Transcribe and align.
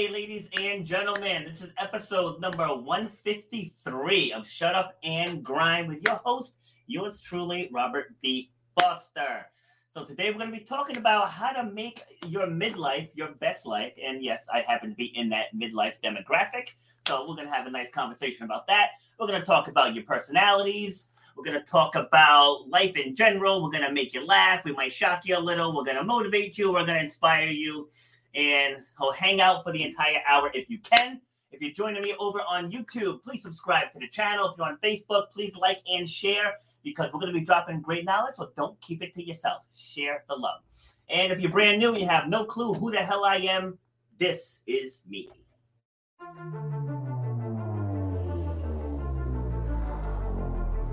day, 0.00 0.08
ladies 0.08 0.48
and 0.54 0.86
gentlemen. 0.86 1.44
This 1.44 1.60
is 1.60 1.74
episode 1.76 2.40
number 2.40 2.66
153 2.66 4.32
of 4.32 4.48
Shut 4.48 4.74
Up 4.74 4.94
and 5.04 5.44
Grind 5.44 5.88
with 5.88 6.02
your 6.02 6.14
host, 6.24 6.54
yours 6.86 7.20
truly, 7.20 7.68
Robert 7.70 8.14
B. 8.22 8.50
Foster. 8.78 9.44
So 9.92 10.06
today 10.06 10.30
we're 10.30 10.38
going 10.38 10.52
to 10.52 10.56
be 10.56 10.64
talking 10.64 10.96
about 10.96 11.28
how 11.28 11.52
to 11.52 11.70
make 11.70 12.02
your 12.26 12.46
midlife 12.46 13.10
your 13.14 13.32
best 13.40 13.66
life. 13.66 13.92
And 14.02 14.24
yes, 14.24 14.46
I 14.50 14.64
happen 14.66 14.88
to 14.88 14.96
be 14.96 15.14
in 15.18 15.28
that 15.30 15.54
midlife 15.54 15.96
demographic. 16.02 16.70
So 17.06 17.28
we're 17.28 17.36
going 17.36 17.48
to 17.48 17.52
have 17.52 17.66
a 17.66 17.70
nice 17.70 17.90
conversation 17.90 18.44
about 18.44 18.66
that. 18.68 18.92
We're 19.18 19.26
going 19.26 19.40
to 19.40 19.46
talk 19.46 19.68
about 19.68 19.94
your 19.94 20.04
personalities. 20.04 21.08
We're 21.36 21.44
going 21.44 21.62
to 21.62 21.70
talk 21.70 21.94
about 21.94 22.70
life 22.70 22.96
in 22.96 23.14
general. 23.14 23.62
We're 23.62 23.70
going 23.70 23.84
to 23.84 23.92
make 23.92 24.14
you 24.14 24.24
laugh. 24.24 24.64
We 24.64 24.72
might 24.72 24.94
shock 24.94 25.26
you 25.26 25.36
a 25.36 25.40
little. 25.40 25.76
We're 25.76 25.84
going 25.84 25.98
to 25.98 26.04
motivate 26.04 26.56
you. 26.56 26.72
We're 26.72 26.86
going 26.86 26.98
to 26.98 27.04
inspire 27.04 27.48
you. 27.48 27.90
And 28.34 28.76
I'll 28.98 29.12
hang 29.12 29.40
out 29.40 29.64
for 29.64 29.72
the 29.72 29.82
entire 29.82 30.22
hour 30.28 30.50
if 30.54 30.70
you 30.70 30.78
can. 30.78 31.20
If 31.50 31.60
you're 31.60 31.72
joining 31.72 32.02
me 32.02 32.14
over 32.18 32.40
on 32.48 32.70
YouTube, 32.70 33.22
please 33.22 33.42
subscribe 33.42 33.92
to 33.92 33.98
the 33.98 34.08
channel. 34.08 34.50
If 34.50 34.58
you're 34.58 34.66
on 34.66 34.78
Facebook, 34.82 35.32
please 35.32 35.56
like 35.56 35.80
and 35.92 36.08
share 36.08 36.54
because 36.84 37.12
we're 37.12 37.20
going 37.20 37.32
to 37.32 37.38
be 37.38 37.44
dropping 37.44 37.80
great 37.80 38.04
knowledge. 38.04 38.36
So 38.36 38.50
don't 38.56 38.80
keep 38.80 39.02
it 39.02 39.14
to 39.14 39.22
yourself. 39.22 39.62
Share 39.74 40.24
the 40.28 40.36
love. 40.36 40.60
And 41.08 41.32
if 41.32 41.40
you're 41.40 41.50
brand 41.50 41.80
new 41.80 41.88
and 41.90 41.98
you 41.98 42.06
have 42.06 42.28
no 42.28 42.44
clue 42.44 42.72
who 42.72 42.92
the 42.92 42.98
hell 42.98 43.24
I 43.24 43.36
am, 43.36 43.78
this 44.18 44.62
is 44.66 45.02
me. 45.08 45.28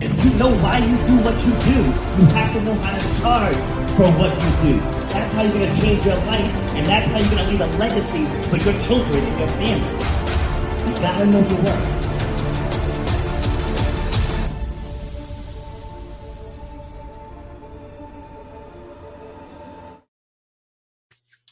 If 0.00 0.24
you 0.24 0.30
know 0.34 0.54
why 0.62 0.78
you 0.78 0.96
do 1.08 1.16
what 1.24 1.34
you 1.44 1.50
do, 1.66 1.82
you 1.82 2.26
have 2.32 2.52
to 2.54 2.62
know 2.62 2.74
how 2.74 2.96
to 2.96 3.20
charge 3.20 3.56
for 3.96 4.06
what 4.16 4.32
you 4.32 4.50
do. 4.70 4.78
That's 5.08 5.34
how 5.34 5.42
you're 5.42 5.52
going 5.54 5.74
to 5.74 5.80
change 5.80 6.04
your 6.06 6.14
life, 6.14 6.54
and 6.76 6.86
that's 6.86 7.10
how 7.10 7.18
you're 7.18 7.30
going 7.30 7.44
to 7.44 7.50
leave 7.50 7.60
a 7.60 7.66
legacy 7.78 8.24
for 8.48 8.56
your 8.58 8.80
children 8.84 9.24
and 9.24 9.38
your 9.40 9.48
family. 9.58 9.90
You 10.86 11.00
got 11.00 11.18
to 11.18 11.26
know 11.26 11.40
your 11.40 11.62
worth. 11.64 11.98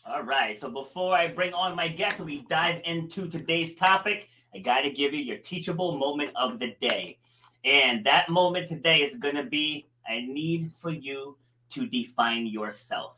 All 0.06 0.22
right, 0.22 0.56
so 0.60 0.70
before 0.70 1.16
I 1.16 1.26
bring 1.26 1.52
on 1.52 1.74
my 1.74 1.88
guest 1.88 2.18
and 2.18 2.26
we 2.26 2.42
dive 2.42 2.82
into 2.84 3.28
today's 3.28 3.74
topic, 3.74 4.28
I 4.54 4.58
got 4.58 4.82
to 4.82 4.90
give 4.90 5.14
you 5.14 5.24
your 5.24 5.38
teachable 5.38 5.98
moment 5.98 6.30
of 6.36 6.60
the 6.60 6.76
day. 6.80 7.18
And 7.66 8.04
that 8.04 8.28
moment 8.28 8.68
today 8.68 8.98
is 9.00 9.16
going 9.16 9.34
to 9.34 9.42
be 9.42 9.88
I 10.08 10.20
need 10.20 10.70
for 10.78 10.90
you 10.90 11.36
to 11.70 11.86
define 11.86 12.46
yourself. 12.46 13.14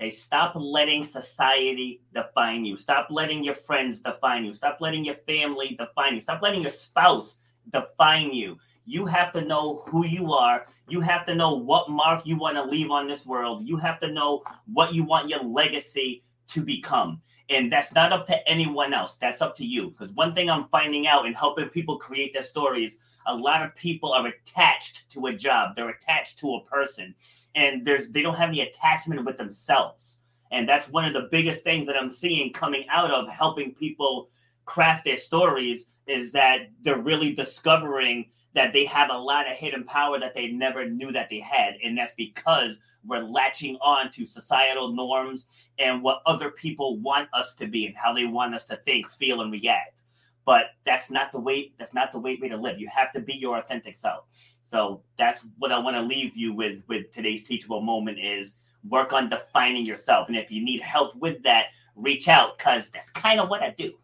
Okay, 0.00 0.10
stop 0.10 0.54
letting 0.56 1.04
society 1.04 2.02
define 2.12 2.64
you. 2.64 2.76
Stop 2.76 3.06
letting 3.10 3.44
your 3.44 3.54
friends 3.54 4.00
define 4.00 4.44
you. 4.44 4.52
Stop 4.52 4.78
letting 4.80 5.04
your 5.04 5.14
family 5.28 5.76
define 5.78 6.16
you. 6.16 6.20
Stop 6.20 6.42
letting 6.42 6.62
your 6.62 6.72
spouse 6.72 7.36
define 7.72 8.32
you. 8.32 8.58
You 8.84 9.06
have 9.06 9.32
to 9.32 9.42
know 9.42 9.84
who 9.86 10.04
you 10.04 10.32
are. 10.32 10.66
You 10.88 11.00
have 11.00 11.24
to 11.26 11.34
know 11.36 11.54
what 11.54 11.88
mark 11.88 12.26
you 12.26 12.36
want 12.36 12.56
to 12.56 12.64
leave 12.64 12.90
on 12.90 13.06
this 13.06 13.24
world. 13.24 13.64
You 13.64 13.76
have 13.76 14.00
to 14.00 14.10
know 14.10 14.42
what 14.66 14.92
you 14.92 15.04
want 15.04 15.28
your 15.28 15.44
legacy 15.44 16.24
to 16.48 16.62
become. 16.62 17.22
And 17.50 17.70
that's 17.70 17.92
not 17.92 18.12
up 18.12 18.26
to 18.28 18.48
anyone 18.48 18.94
else. 18.94 19.16
That's 19.16 19.42
up 19.42 19.56
to 19.56 19.64
you. 19.64 19.90
Because 19.90 20.12
one 20.14 20.34
thing 20.34 20.48
I'm 20.48 20.68
finding 20.68 21.06
out 21.06 21.26
in 21.26 21.34
helping 21.34 21.68
people 21.68 21.98
create 21.98 22.32
their 22.32 22.42
stories, 22.42 22.96
a 23.26 23.34
lot 23.34 23.62
of 23.62 23.74
people 23.74 24.12
are 24.12 24.26
attached 24.26 25.10
to 25.10 25.26
a 25.26 25.34
job. 25.34 25.76
They're 25.76 25.90
attached 25.90 26.38
to 26.40 26.54
a 26.54 26.64
person 26.64 27.14
and 27.54 27.84
there's 27.84 28.10
they 28.10 28.22
don't 28.22 28.36
have 28.36 28.48
any 28.48 28.60
attachment 28.60 29.24
with 29.24 29.38
themselves. 29.38 30.18
And 30.50 30.68
that's 30.68 30.88
one 30.88 31.04
of 31.04 31.12
the 31.12 31.28
biggest 31.30 31.64
things 31.64 31.86
that 31.86 31.96
I'm 31.96 32.10
seeing 32.10 32.52
coming 32.52 32.84
out 32.90 33.10
of 33.10 33.28
helping 33.28 33.74
people 33.74 34.28
craft 34.66 35.04
their 35.04 35.16
stories 35.16 35.86
is 36.06 36.32
that 36.32 36.68
they're 36.82 37.00
really 37.00 37.34
discovering 37.34 38.26
that 38.54 38.72
they 38.72 38.84
have 38.84 39.10
a 39.10 39.18
lot 39.18 39.50
of 39.50 39.56
hidden 39.56 39.84
power 39.84 40.20
that 40.20 40.34
they 40.34 40.48
never 40.48 40.88
knew 40.88 41.10
that 41.12 41.28
they 41.28 41.40
had. 41.40 41.74
And 41.82 41.98
that's 41.98 42.14
because 42.16 42.78
we're 43.06 43.22
latching 43.22 43.76
on 43.80 44.10
to 44.12 44.26
societal 44.26 44.92
norms 44.92 45.48
and 45.78 46.02
what 46.02 46.22
other 46.26 46.50
people 46.50 46.98
want 46.98 47.28
us 47.32 47.54
to 47.56 47.66
be 47.66 47.86
and 47.86 47.96
how 47.96 48.12
they 48.12 48.26
want 48.26 48.54
us 48.54 48.64
to 48.66 48.76
think, 48.84 49.08
feel, 49.10 49.40
and 49.40 49.52
react. 49.52 50.00
But 50.44 50.66
that's 50.84 51.10
not 51.10 51.32
the 51.32 51.40
way 51.40 51.72
that's 51.78 51.94
not 51.94 52.12
the 52.12 52.18
way, 52.18 52.38
way 52.40 52.48
to 52.48 52.56
live. 52.56 52.78
You 52.78 52.88
have 52.94 53.12
to 53.14 53.20
be 53.20 53.34
your 53.34 53.58
authentic 53.58 53.96
self. 53.96 54.24
So 54.64 55.02
that's 55.18 55.40
what 55.58 55.72
I 55.72 55.78
want 55.78 55.96
to 55.96 56.02
leave 56.02 56.36
you 56.36 56.52
with 56.52 56.82
with 56.88 57.12
today's 57.12 57.44
teachable 57.44 57.80
moment 57.80 58.18
is 58.18 58.56
work 58.88 59.12
on 59.12 59.30
defining 59.30 59.86
yourself. 59.86 60.28
And 60.28 60.36
if 60.36 60.50
you 60.50 60.62
need 60.62 60.80
help 60.80 61.16
with 61.16 61.42
that, 61.44 61.66
reach 61.96 62.28
out 62.28 62.58
because 62.58 62.90
that's 62.90 63.10
kind 63.10 63.40
of 63.40 63.48
what 63.48 63.62
I 63.62 63.70
do. 63.70 63.94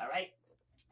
All 0.00 0.08
right. 0.08 0.28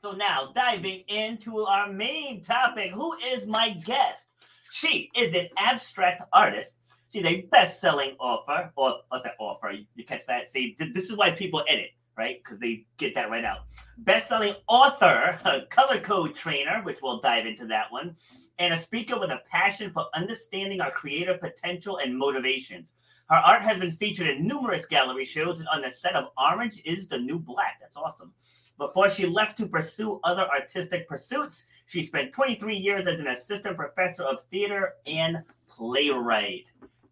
So 0.02 0.12
now 0.12 0.52
diving 0.54 1.00
into 1.08 1.60
our 1.60 1.90
main 1.92 2.42
topic, 2.42 2.92
who 2.92 3.14
is 3.18 3.46
my 3.46 3.70
guest? 3.70 4.28
She 4.70 5.10
is 5.16 5.34
an 5.34 5.48
abstract 5.56 6.22
artist. 6.32 6.76
She's 7.16 7.24
a 7.24 7.48
best-selling 7.50 8.14
author, 8.20 8.70
or 8.76 8.96
what's 9.08 9.24
that 9.24 9.36
author? 9.38 9.72
You 9.94 10.04
catch 10.04 10.26
that? 10.26 10.50
See, 10.50 10.76
this 10.78 11.08
is 11.08 11.16
why 11.16 11.30
people 11.30 11.64
edit 11.66 11.92
right? 12.18 12.42
Because 12.44 12.58
they 12.58 12.84
get 12.98 13.14
that 13.14 13.30
right 13.30 13.44
out. 13.44 13.60
Best-selling 13.98 14.54
author, 14.68 15.38
color 15.70 15.98
code 16.00 16.34
trainer, 16.34 16.82
which 16.82 16.98
we'll 17.02 17.20
dive 17.20 17.46
into 17.46 17.66
that 17.68 17.90
one, 17.90 18.16
and 18.58 18.74
a 18.74 18.78
speaker 18.78 19.18
with 19.18 19.30
a 19.30 19.40
passion 19.50 19.90
for 19.92 20.06
understanding 20.14 20.82
our 20.82 20.90
creative 20.90 21.40
potential 21.40 21.98
and 21.98 22.16
motivations. 22.16 22.92
Her 23.30 23.36
art 23.36 23.62
has 23.62 23.78
been 23.78 23.90
featured 23.90 24.28
in 24.28 24.46
numerous 24.46 24.84
gallery 24.84 25.24
shows 25.24 25.58
and 25.58 25.68
on 25.68 25.80
the 25.80 25.90
set 25.90 26.16
of 26.16 26.28
Orange 26.38 26.82
is 26.84 27.08
the 27.08 27.18
New 27.18 27.38
Black. 27.38 27.78
That's 27.80 27.96
awesome. 27.96 28.32
Before 28.78 29.08
she 29.08 29.24
left 29.26 29.56
to 29.58 29.66
pursue 29.66 30.20
other 30.22 30.46
artistic 30.48 31.08
pursuits, 31.08 31.64
she 31.86 32.02
spent 32.02 32.32
23 32.32 32.76
years 32.76 33.06
as 33.06 33.20
an 33.20 33.28
assistant 33.28 33.76
professor 33.76 34.22
of 34.22 34.42
theater 34.44 34.94
and 35.06 35.38
playwright 35.68 36.64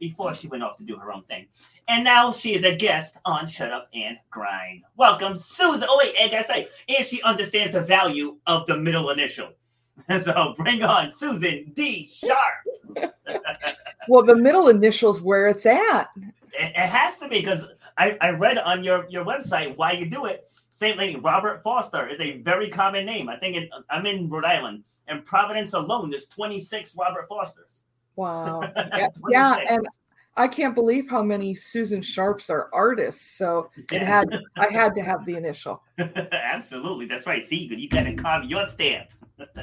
before 0.05 0.35
she 0.35 0.49
went 0.49 0.63
off 0.63 0.77
to 0.77 0.85
do 0.85 0.97
her 0.97 1.11
own 1.11 1.23
thing. 1.25 1.47
And 1.89 2.05
now 2.05 2.31
she 2.31 2.55
is 2.55 2.63
a 2.63 2.75
guest 2.75 3.17
on 3.25 3.47
Shut 3.47 3.73
Up 3.73 3.89
and 3.95 4.19
Grind. 4.31 4.83
Welcome, 4.99 5.35
Susan. 5.35 5.89
Oh, 5.89 5.97
wait, 5.99 6.15
I 6.21 6.29
gotta 6.29 6.45
say, 6.45 6.69
and 6.91 7.07
she 7.07 7.23
understands 7.23 7.73
the 7.73 7.81
value 7.81 8.37
of 8.47 8.67
the 8.67 8.77
middle 8.77 9.09
initial. 9.09 9.53
so 10.23 10.55
bring 10.59 10.83
on 10.83 11.11
Susan 11.11 11.73
D. 11.75 12.11
Sharp. 12.13 13.09
well, 14.09 14.23
the 14.23 14.37
middle 14.37 14.69
initial 14.69 15.11
is 15.11 15.23
where 15.23 15.49
it's 15.49 15.65
at. 15.65 16.11
It, 16.17 16.35
it 16.53 16.77
has 16.77 17.17
to 17.19 17.29
be 17.29 17.41
because 17.41 17.65
I, 17.97 18.19
I 18.21 18.31
read 18.31 18.59
on 18.59 18.85
your, 18.85 19.07
your 19.09 19.25
website 19.25 19.75
why 19.79 19.93
you 19.93 20.05
do 20.05 20.27
it. 20.27 20.51
Saint 20.71 20.99
Lady 20.99 21.19
Robert 21.19 21.63
Foster 21.63 22.09
is 22.09 22.21
a 22.21 22.43
very 22.43 22.69
common 22.69 23.07
name. 23.07 23.31
I 23.31 23.37
think 23.37 23.57
it, 23.57 23.71
I'm 23.89 24.05
in 24.05 24.29
Rhode 24.29 24.45
Island, 24.45 24.85
and 25.09 25.25
Providence 25.25 25.73
alone, 25.73 26.11
there's 26.11 26.27
26 26.27 26.95
Robert 26.99 27.27
Fosters. 27.27 27.85
Wow. 28.17 28.61
Yeah, 28.97 29.09
yeah, 29.31 29.57
and 29.69 29.89
I 30.37 30.49
can't 30.49 30.75
believe 30.75 31.09
how 31.09 31.23
many 31.23 31.55
Susan 31.55 32.03
Sharps 32.03 32.51
are 32.51 32.69
artists. 32.73 33.37
So 33.37 33.71
it 33.93 34.03
had 34.03 34.43
I 34.57 34.67
had 34.69 34.95
to 34.97 35.03
have 35.03 35.25
the 35.27 35.37
initial. 35.37 35.83
Absolutely, 35.99 37.07
that's 37.07 37.27
right. 37.27 37.45
See, 37.45 37.57
you 37.57 37.89
got 37.89 38.05
to 38.05 38.15
carve 38.15 38.45
your 38.45 38.67
stamp. 38.67 39.09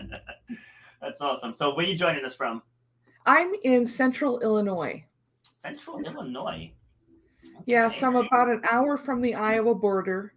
that's 1.02 1.22
awesome. 1.22 1.56
So 1.56 1.76
where 1.76 1.86
are 1.86 1.90
you 1.90 1.98
joining 1.98 2.24
us 2.26 2.36
from? 2.36 2.62
I'm 3.26 3.54
in 3.64 3.86
Central 3.86 4.40
Illinois. 4.40 5.04
Central 5.58 6.00
Illinois. 6.00 6.72
Okay. 7.44 7.64
Yes, 7.66 8.02
I'm 8.02 8.16
about 8.16 8.50
an 8.50 8.62
hour 8.70 8.98
from 8.98 9.22
the 9.22 9.36
Iowa 9.36 9.76
border. 9.76 10.34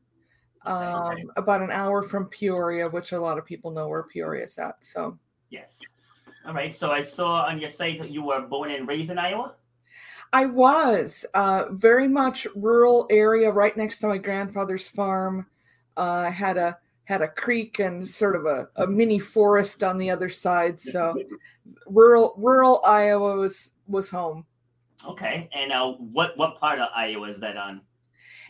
Um, 0.66 1.12
okay. 1.12 1.24
About 1.36 1.62
an 1.62 1.70
hour 1.70 2.02
from 2.02 2.26
Peoria, 2.26 2.88
which 2.88 3.12
a 3.12 3.20
lot 3.20 3.38
of 3.38 3.44
people 3.44 3.70
know 3.70 3.88
where 3.88 4.02
Peoria 4.02 4.44
is 4.44 4.56
at. 4.58 4.76
So 4.80 5.18
yes, 5.50 5.78
All 6.46 6.54
right. 6.54 6.74
So 6.74 6.90
I 6.90 7.02
saw 7.02 7.44
on 7.44 7.60
your 7.60 7.70
site 7.70 7.98
that 8.00 8.10
you 8.10 8.22
were 8.22 8.42
born 8.42 8.70
and 8.70 8.86
raised 8.86 9.10
in 9.10 9.18
Iowa. 9.18 9.54
I 10.32 10.46
was 10.46 11.24
uh, 11.34 11.66
very 11.70 12.08
much 12.08 12.46
rural 12.56 13.06
area, 13.08 13.50
right 13.50 13.76
next 13.76 13.98
to 14.00 14.08
my 14.08 14.18
grandfather's 14.18 14.88
farm. 14.88 15.46
Uh, 15.96 16.30
had 16.30 16.56
a 16.56 16.76
had 17.04 17.22
a 17.22 17.28
creek 17.28 17.78
and 17.78 18.08
sort 18.08 18.34
of 18.34 18.46
a, 18.46 18.68
a 18.76 18.86
mini 18.86 19.18
forest 19.18 19.82
on 19.82 19.96
the 19.96 20.10
other 20.10 20.28
side. 20.28 20.80
So 20.80 21.14
rural 21.86 22.34
rural 22.36 22.80
Iowa 22.84 23.36
was 23.36 23.72
was 23.86 24.10
home. 24.10 24.44
Okay, 25.06 25.48
and 25.54 25.70
uh, 25.70 25.92
what 25.92 26.36
what 26.36 26.58
part 26.58 26.78
of 26.78 26.88
Iowa 26.94 27.28
is 27.28 27.38
that 27.40 27.56
on? 27.56 27.80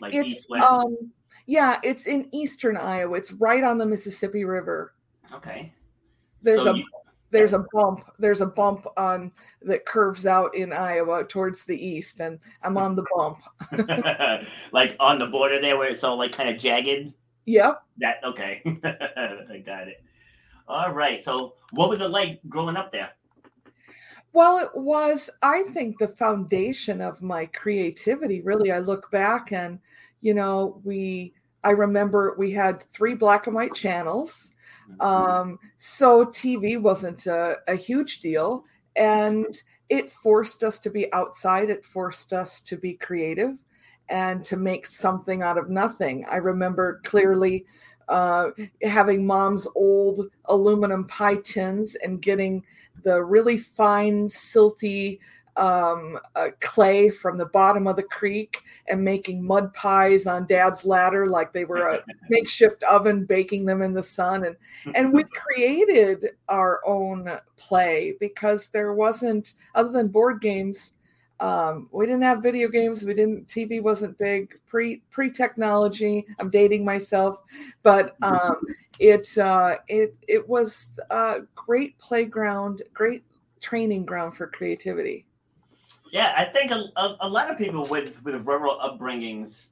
Like 0.01 0.13
it's, 0.13 0.27
east 0.27 0.49
west. 0.49 0.65
Um, 0.65 0.97
yeah, 1.45 1.79
it's 1.83 2.07
in 2.07 2.29
eastern 2.31 2.77
Iowa. 2.77 3.15
It's 3.17 3.31
right 3.33 3.63
on 3.63 3.77
the 3.77 3.85
Mississippi 3.85 4.43
River. 4.43 4.93
Okay. 5.33 5.71
There's 6.41 6.63
so 6.63 6.71
a 6.71 6.77
you, 6.77 6.85
there's 7.31 7.53
a 7.53 7.65
bump. 7.73 8.05
There's 8.19 8.41
a 8.41 8.45
bump 8.45 8.85
on 8.97 9.31
that 9.63 9.85
curves 9.85 10.25
out 10.25 10.55
in 10.55 10.71
Iowa 10.71 11.23
towards 11.25 11.65
the 11.65 11.77
east, 11.77 12.19
and 12.19 12.39
I'm 12.63 12.77
on 12.77 12.95
the 12.95 13.05
bump. 13.15 13.39
like 14.71 14.95
on 14.99 15.19
the 15.19 15.27
border 15.27 15.59
there, 15.59 15.77
where 15.77 15.89
it's 15.89 16.03
all 16.03 16.17
like 16.17 16.31
kind 16.31 16.49
of 16.49 16.57
jagged. 16.57 17.13
Yep. 17.45 17.83
That 17.97 18.15
okay. 18.23 18.61
I 18.83 19.63
got 19.65 19.87
it. 19.87 20.03
All 20.67 20.91
right. 20.91 21.23
So, 21.23 21.55
what 21.71 21.89
was 21.89 22.01
it 22.01 22.09
like 22.09 22.39
growing 22.49 22.77
up 22.77 22.91
there? 22.91 23.11
Well, 24.33 24.57
it 24.57 24.69
was, 24.73 25.29
I 25.41 25.63
think, 25.73 25.97
the 25.97 26.09
foundation 26.09 26.99
of 27.01 27.21
my 27.21 27.45
creativity. 27.45 28.41
Really, 28.41 28.71
I 28.71 28.79
look 28.79 29.09
back 29.09 29.53
and, 29.53 29.79
you 30.19 30.33
know, 30.33 30.81
we, 30.83 31.33
I 31.63 31.69
remember 31.69 32.35
we 32.37 32.51
had 32.51 32.83
three 32.91 33.13
black 33.13 33.47
and 33.47 33.55
white 33.55 33.73
channels. 33.73 34.51
Um, 34.99 35.59
so 35.77 36.25
TV 36.25 36.79
wasn't 36.79 37.27
a, 37.27 37.55
a 37.67 37.75
huge 37.75 38.19
deal. 38.19 38.65
And 38.95 39.61
it 39.89 40.11
forced 40.11 40.63
us 40.63 40.79
to 40.79 40.89
be 40.89 41.11
outside, 41.13 41.69
it 41.69 41.85
forced 41.85 42.33
us 42.33 42.61
to 42.61 42.77
be 42.77 42.93
creative 42.93 43.57
and 44.09 44.45
to 44.45 44.57
make 44.57 44.87
something 44.87 45.41
out 45.41 45.57
of 45.57 45.69
nothing. 45.69 46.25
I 46.29 46.37
remember 46.37 47.01
clearly 47.03 47.65
uh, 48.07 48.51
having 48.83 49.25
mom's 49.25 49.67
old 49.75 50.29
aluminum 50.45 51.05
pie 51.07 51.37
tins 51.37 51.95
and 51.95 52.21
getting 52.21 52.63
the 53.03 53.23
really 53.23 53.57
fine, 53.57 54.27
silty 54.27 55.19
um, 55.57 56.19
uh, 56.35 56.49
clay 56.59 57.09
from 57.09 57.37
the 57.37 57.45
bottom 57.45 57.87
of 57.87 57.95
the 57.95 58.03
creek 58.03 58.61
and 58.87 59.03
making 59.03 59.45
mud 59.45 59.73
pies 59.73 60.27
on 60.27 60.45
dad's 60.47 60.85
ladder 60.85 61.27
like 61.27 61.53
they 61.53 61.65
were 61.65 61.87
a 61.87 62.03
makeshift 62.29 62.83
oven 62.83 63.25
baking 63.25 63.65
them 63.65 63.81
in 63.81 63.93
the 63.93 64.03
sun. 64.03 64.45
And 64.45 64.55
and 64.95 65.13
we 65.13 65.23
created 65.33 66.29
our 66.49 66.81
own 66.85 67.39
play 67.57 68.15
because 68.19 68.69
there 68.69 68.93
wasn't 68.93 69.53
other 69.75 69.91
than 69.91 70.09
board 70.09 70.41
games 70.41 70.93
um, 71.39 71.89
we 71.91 72.05
didn't 72.05 72.23
have 72.23 72.41
video 72.41 72.69
games. 72.69 73.03
We 73.03 73.13
didn't 73.13 73.47
tv 73.47 73.81
wasn't 73.81 74.17
big 74.17 74.57
pre 74.67 75.01
pre 75.11 75.31
technology 75.31 76.25
i'm 76.39 76.49
dating 76.49 76.85
myself. 76.85 77.41
But 77.83 78.15
um, 78.21 78.61
it 78.99 79.37
uh, 79.37 79.77
it 79.87 80.15
it 80.27 80.47
was 80.47 80.99
a 81.09 81.41
great 81.55 81.97
playground 81.99 82.83
great 82.93 83.23
training 83.61 84.05
ground 84.05 84.37
for 84.37 84.47
creativity 84.47 85.25
yeah 86.15 86.33
i 86.37 86.45
think 86.45 86.71
a, 86.71 86.85
a, 86.95 87.17
a 87.21 87.29
lot 87.29 87.49
of 87.49 87.57
people 87.57 87.85
with 87.85 88.23
with 88.23 88.35
rural 88.45 88.77
upbringings 88.79 89.67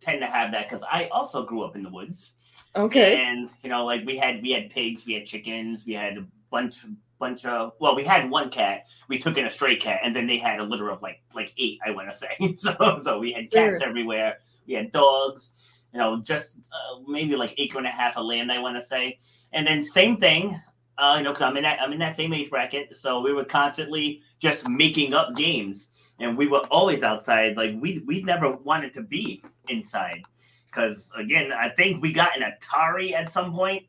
tend 0.00 0.20
to 0.20 0.26
have 0.26 0.52
that 0.52 0.68
because 0.68 0.84
i 0.90 1.08
also 1.12 1.44
grew 1.44 1.62
up 1.62 1.76
in 1.76 1.82
the 1.82 1.90
woods 1.90 2.32
okay 2.74 3.22
and 3.22 3.50
you 3.62 3.70
know 3.70 3.84
like 3.84 4.04
we 4.04 4.16
had 4.16 4.42
we 4.42 4.50
had 4.50 4.70
pigs 4.70 5.06
we 5.06 5.12
had 5.12 5.26
chickens 5.26 5.86
we 5.86 5.92
had 5.92 6.18
a 6.18 6.26
bunch 6.50 6.84
bunch 7.22 7.46
of 7.46 7.72
well, 7.78 7.94
we 7.94 8.02
had 8.02 8.28
one 8.28 8.50
cat. 8.50 8.82
We 9.08 9.16
took 9.16 9.38
in 9.38 9.46
a 9.46 9.50
stray 9.50 9.76
cat, 9.76 10.00
and 10.02 10.14
then 10.14 10.26
they 10.26 10.38
had 10.38 10.58
a 10.58 10.64
litter 10.64 10.90
of 10.90 11.00
like 11.02 11.22
like 11.34 11.54
eight. 11.56 11.78
I 11.86 11.92
want 11.92 12.10
to 12.10 12.16
say 12.16 12.54
so. 12.56 13.00
So 13.02 13.18
we 13.20 13.32
had 13.32 13.50
cats 13.50 13.80
sure. 13.80 13.88
everywhere. 13.88 14.38
We 14.66 14.74
had 14.74 14.90
dogs. 14.90 15.52
You 15.92 16.00
know, 16.00 16.20
just 16.20 16.58
uh, 16.72 17.00
maybe 17.06 17.36
like 17.36 17.54
acre 17.58 17.78
and 17.78 17.86
a 17.86 17.90
half 17.90 18.16
of 18.16 18.26
land. 18.26 18.50
I 18.50 18.58
want 18.58 18.76
to 18.76 18.84
say, 18.84 19.20
and 19.52 19.66
then 19.66 19.84
same 19.84 20.16
thing. 20.16 20.60
Uh, 20.98 21.14
you 21.16 21.24
know, 21.24 21.30
because 21.30 21.42
I'm 21.42 21.56
in 21.56 21.62
that 21.62 21.80
I'm 21.80 21.92
in 21.92 21.98
that 22.00 22.14
same 22.14 22.32
age 22.32 22.50
bracket, 22.50 22.96
so 22.96 23.20
we 23.20 23.32
were 23.32 23.44
constantly 23.44 24.20
just 24.40 24.68
making 24.68 25.14
up 25.14 25.34
games, 25.34 25.90
and 26.18 26.36
we 26.36 26.46
were 26.46 26.60
always 26.70 27.02
outside. 27.02 27.56
Like 27.56 27.74
we 27.80 28.02
we 28.06 28.22
never 28.22 28.52
wanted 28.52 28.92
to 28.94 29.02
be 29.02 29.42
inside, 29.68 30.22
because 30.66 31.10
again, 31.16 31.52
I 31.52 31.70
think 31.70 32.02
we 32.02 32.12
got 32.12 32.36
an 32.36 32.42
Atari 32.42 33.12
at 33.12 33.30
some 33.30 33.52
point 33.52 33.84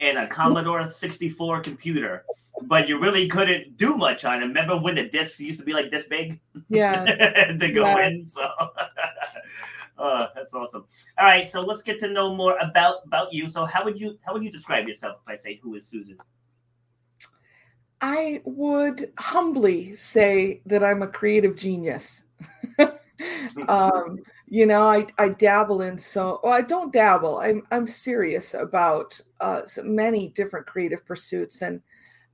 and 0.00 0.18
a 0.18 0.26
Commodore 0.26 0.84
64 0.84 1.60
computer 1.60 2.22
but 2.62 2.88
you 2.88 2.98
really 2.98 3.28
couldn't 3.28 3.76
do 3.76 3.96
much 3.96 4.24
on 4.24 4.42
it. 4.42 4.46
Remember 4.46 4.76
when 4.76 4.94
the 4.94 5.08
discs 5.08 5.40
used 5.40 5.58
to 5.58 5.64
be 5.64 5.72
like 5.72 5.90
this 5.90 6.06
big? 6.06 6.40
Yeah. 6.68 7.04
to 7.60 7.72
go 7.72 7.84
yeah. 7.84 8.06
in. 8.06 8.24
So 8.24 8.48
uh, 9.98 10.26
that's 10.34 10.54
awesome. 10.54 10.84
All 11.18 11.26
right, 11.26 11.48
so 11.48 11.60
let's 11.60 11.82
get 11.82 12.00
to 12.00 12.08
know 12.08 12.34
more 12.34 12.56
about 12.58 12.96
about 13.06 13.32
you. 13.32 13.50
So 13.50 13.64
how 13.64 13.84
would 13.84 14.00
you 14.00 14.18
how 14.24 14.32
would 14.32 14.44
you 14.44 14.50
describe 14.50 14.88
yourself 14.88 15.18
if 15.22 15.28
I 15.28 15.36
say 15.36 15.60
who 15.62 15.74
is 15.74 15.86
Susan? 15.86 16.18
I 18.00 18.42
would 18.44 19.12
humbly 19.18 19.94
say 19.96 20.60
that 20.66 20.84
I'm 20.84 21.02
a 21.02 21.08
creative 21.08 21.56
genius. 21.56 22.22
um, 23.68 24.18
you 24.48 24.66
know, 24.66 24.88
I, 24.88 25.06
I 25.18 25.30
dabble 25.30 25.82
in 25.82 25.98
so 25.98 26.40
well, 26.42 26.52
I 26.52 26.62
don't 26.62 26.92
dabble. 26.92 27.38
I'm 27.38 27.62
I'm 27.70 27.86
serious 27.86 28.54
about 28.54 29.20
uh, 29.40 29.62
many 29.82 30.28
different 30.28 30.66
creative 30.66 31.04
pursuits 31.06 31.62
and 31.62 31.80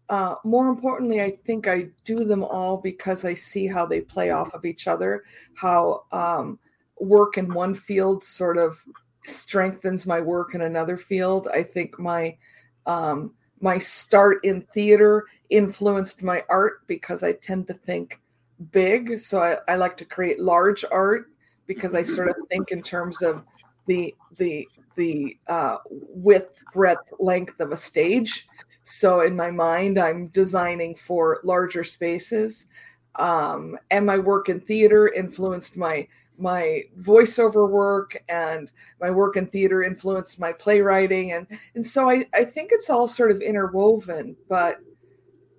uh, 0.09 0.35
more 0.45 0.69
importantly, 0.69 1.23
I 1.23 1.39
think 1.47 1.67
I 1.67 1.89
do 2.05 2.25
them 2.25 2.45
all 2.45 2.77
because 2.77 3.25
I 3.25 3.33
see 3.33 3.67
how 3.67 3.87
they 3.87 4.03
play 4.03 4.31
off 4.31 4.53
of 4.53 4.67
each 4.67 4.87
other, 4.87 5.25
how 5.55 6.05
um, 6.13 6.59
work 7.01 7.39
in 7.39 7.55
one 7.55 7.73
field 7.73 8.23
sort 8.23 8.59
of 8.59 8.79
strengthens 9.25 10.07
my 10.07 10.21
work 10.21 10.55
in 10.55 10.63
another 10.63 10.99
field. 10.99 11.49
I 11.55 11.63
think 11.63 11.99
my 11.99 12.37
um, 12.85 13.33
my 13.63 13.79
start 13.79 14.45
in 14.45 14.61
theater 14.75 15.25
influenced 15.49 16.23
my 16.23 16.43
art 16.51 16.87
because 16.89 17.23
I 17.23 17.33
tend 17.33 17.69
to 17.69 17.75
think 17.75 18.21
big. 18.73 19.19
So 19.19 19.41
I, 19.41 19.57
I 19.73 19.77
like 19.77 19.97
to 19.99 20.05
create 20.05 20.41
large 20.41 20.85
art 20.91 21.31
because 21.67 21.95
I 21.95 22.03
sort 22.03 22.29
of 22.29 22.37
think 22.51 22.73
in 22.73 22.83
terms 22.83 23.23
of 23.23 23.45
the 23.87 24.15
the 24.37 24.69
the 24.97 25.39
uh, 25.47 25.79
width, 25.89 26.59
breadth, 26.75 27.09
length 27.19 27.61
of 27.61 27.73
a 27.73 27.77
stage. 27.77 28.47
So 28.85 29.21
in 29.21 29.35
my 29.35 29.51
mind, 29.51 29.99
I'm 29.99 30.27
designing 30.29 30.95
for 30.97 31.41
larger 31.45 31.85
spaces. 31.85 32.67
Um, 33.17 33.79
and 33.91 34.05
my 34.05 34.19
work 34.19 34.49
in 34.49 34.59
theater 34.59 35.09
influenced 35.09 35.77
my 35.77 36.09
my 36.43 36.83
voiceover 37.01 37.69
work 37.69 38.23
and 38.29 38.71
my 39.01 39.11
work 39.11 39.37
in 39.37 39.47
theater 39.47 39.83
influenced 39.83 40.41
my 40.41 40.53
playwriting 40.53 41.33
and 41.33 41.47
and 41.75 41.87
so 41.87 42.11
I, 42.11 42.27
I 42.35 42.45
think 42.45 42.71
it's 42.73 42.91
all 42.91 43.09
sort 43.09 43.31
of 43.31 43.41
interwoven 43.41 44.37
but 44.49 44.79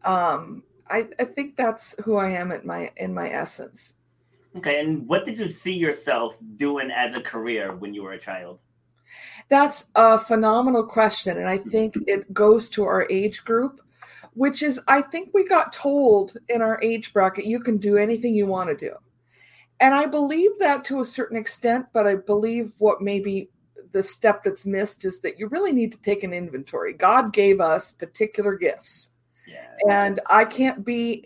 um 0.03 0.63
I, 0.89 1.07
I 1.19 1.23
think 1.23 1.55
that's 1.55 1.95
who 2.03 2.17
I 2.17 2.29
am 2.29 2.51
at 2.51 2.65
my 2.65 2.91
in 2.97 3.13
my 3.13 3.29
essence. 3.29 3.95
Okay, 4.55 4.79
and 4.79 5.07
what 5.07 5.25
did 5.25 5.39
you 5.39 5.47
see 5.47 5.73
yourself 5.73 6.37
doing 6.57 6.91
as 6.91 7.15
a 7.15 7.21
career 7.21 7.75
when 7.75 7.93
you 7.93 8.03
were 8.03 8.13
a 8.13 8.19
child? 8.19 8.59
That's 9.49 9.87
a 9.95 10.19
phenomenal 10.19 10.85
question. 10.85 11.37
And 11.37 11.47
I 11.47 11.57
think 11.57 11.95
it 12.07 12.31
goes 12.33 12.69
to 12.69 12.83
our 12.83 13.07
age 13.09 13.43
group, 13.43 13.81
which 14.33 14.61
is 14.61 14.79
I 14.87 15.01
think 15.01 15.31
we 15.33 15.47
got 15.47 15.73
told 15.73 16.37
in 16.49 16.61
our 16.61 16.79
age 16.83 17.13
bracket, 17.13 17.45
you 17.45 17.59
can 17.59 17.77
do 17.77 17.97
anything 17.97 18.35
you 18.35 18.45
want 18.45 18.69
to 18.69 18.75
do. 18.75 18.95
And 19.83 19.93
I 19.93 20.05
believe 20.05 20.57
that 20.59 20.85
to 20.85 21.01
a 21.01 21.05
certain 21.05 21.35
extent, 21.35 21.87
but 21.91 22.07
I 22.07 22.15
believe 22.15 22.73
what 22.77 23.01
maybe 23.01 23.49
the 23.91 24.01
step 24.01 24.41
that's 24.41 24.65
missed 24.65 25.03
is 25.03 25.19
that 25.19 25.37
you 25.37 25.49
really 25.49 25.73
need 25.73 25.91
to 25.91 25.99
take 25.99 26.23
an 26.23 26.33
inventory. 26.33 26.93
God 26.93 27.33
gave 27.33 27.59
us 27.59 27.91
particular 27.91 28.55
gifts. 28.55 29.09
Yeah, 29.45 29.67
and 29.89 30.21
I 30.29 30.45
can't 30.45 30.85
be 30.85 31.25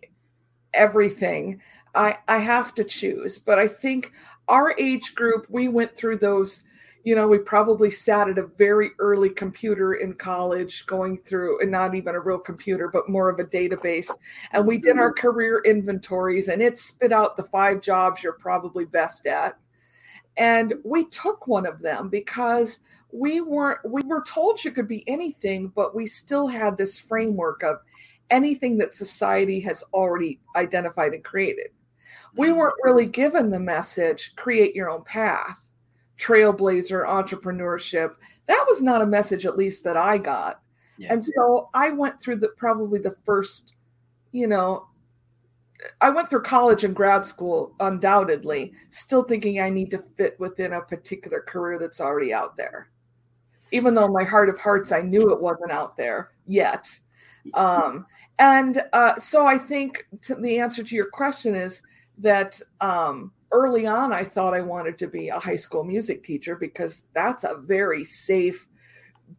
everything. 0.74 1.62
I 1.94 2.18
I 2.28 2.40
have 2.40 2.74
to 2.76 2.84
choose, 2.84 3.38
but 3.38 3.60
I 3.60 3.68
think 3.68 4.12
our 4.48 4.74
age 4.80 5.14
group 5.14 5.46
we 5.50 5.68
went 5.68 5.96
through 5.96 6.18
those 6.18 6.64
you 7.08 7.16
know, 7.16 7.26
we 7.26 7.38
probably 7.38 7.90
sat 7.90 8.28
at 8.28 8.38
a 8.38 8.48
very 8.58 8.92
early 9.00 9.30
computer 9.30 9.94
in 9.94 10.14
college 10.14 10.86
going 10.88 11.18
through, 11.20 11.62
and 11.62 11.72
not 11.72 11.96
even 11.96 12.16
a 12.16 12.20
real 12.20 12.38
computer, 12.38 12.90
but 12.90 13.08
more 13.08 13.30
of 13.30 13.40
a 13.40 13.46
database. 13.46 14.12
And 14.52 14.68
we 14.68 14.78
did 14.78 14.98
our 14.98 15.14
career 15.14 15.62
inventories, 15.64 16.50
and 16.50 16.62
it 16.62 16.78
spit 16.78 17.14
out 17.14 17.38
the 17.38 17.44
five 17.44 17.80
jobs 17.80 18.22
you're 18.22 18.34
probably 18.34 18.84
best 18.84 19.26
at. 19.26 19.58
And 20.36 20.74
we 20.84 21.06
took 21.06 21.48
one 21.48 21.66
of 21.66 21.80
them 21.80 22.10
because 22.10 22.80
we 23.14 23.40
weren't, 23.40 23.80
we 23.90 24.02
were 24.04 24.26
told 24.28 24.62
you 24.66 24.72
could 24.72 24.90
be 24.90 25.08
anything, 25.08 25.70
but 25.70 25.96
we 25.96 26.08
still 26.08 26.48
had 26.48 26.78
this 26.78 27.00
framework 27.00 27.64
of 27.64 27.78
anything 28.32 28.78
that 28.80 28.94
society 28.94 29.62
has 29.62 29.82
already 29.94 30.42
identified 30.58 31.14
and 31.14 31.24
created. 31.24 31.70
We 32.36 32.52
weren't 32.52 32.84
really 32.84 33.06
given 33.06 33.50
the 33.50 33.62
message 33.62 34.36
create 34.36 34.76
your 34.76 34.90
own 34.90 35.06
path 35.06 35.58
trailblazer 36.18 37.06
entrepreneurship 37.06 38.16
that 38.48 38.66
was 38.68 38.82
not 38.82 39.02
a 39.02 39.06
message 39.06 39.46
at 39.46 39.58
least 39.58 39.84
that 39.84 39.98
i 39.98 40.18
got 40.18 40.62
yeah. 40.98 41.12
and 41.12 41.24
so 41.24 41.70
i 41.74 41.90
went 41.90 42.20
through 42.22 42.36
the 42.36 42.50
probably 42.58 43.00
the 43.00 43.16
first 43.26 43.76
you 44.32 44.48
know, 44.48 44.88
I 46.02 46.10
went 46.10 46.30
through 46.30 46.44
college 46.44 46.84
and 46.84 46.96
grad 46.96 47.24
school 47.24 47.74
undoubtedly, 47.80 48.74
still 48.90 49.24
thinking 49.24 49.60
I 49.60 49.70
need 49.70 49.92
to 49.92 50.04
fit 50.16 50.40
within 50.40 50.74
a 50.74 50.82
particular 50.82 51.42
career 51.42 51.80
that's 51.80 52.02
already 52.02 52.34
out 52.34 52.58
there. 52.58 52.90
Even 53.72 53.94
though 53.94 54.06
in 54.06 54.14
my 54.14 54.24
heart 54.24 54.50
of 54.50 54.60
hearts, 54.60 54.92
I 54.92 55.02
knew 55.02 55.32
it 55.32 55.42
wasn't 55.42 55.72
out 55.72 55.98
there 55.98 56.32
yet. 56.46 56.88
Um, 57.54 58.06
and 58.40 58.84
uh, 58.94 59.16
so 59.18 59.46
I 59.46 59.58
think 59.58 60.08
the 60.40 60.60
answer 60.60 60.84
to 60.84 60.96
your 60.96 61.10
question 61.10 61.56
is 61.56 61.84
that 62.18 62.60
um, 62.82 63.32
early 63.52 63.88
on, 63.88 64.12
I 64.14 64.24
thought 64.24 64.54
I 64.54 64.62
wanted 64.62 64.98
to 65.00 65.08
be 65.08 65.30
a 65.30 65.40
high 65.40 65.56
school 65.56 65.84
music 65.84 66.24
teacher 66.24 66.56
because 66.56 67.04
that's 67.14 67.44
a 67.44 67.56
very 67.56 68.04
safe, 68.04 68.68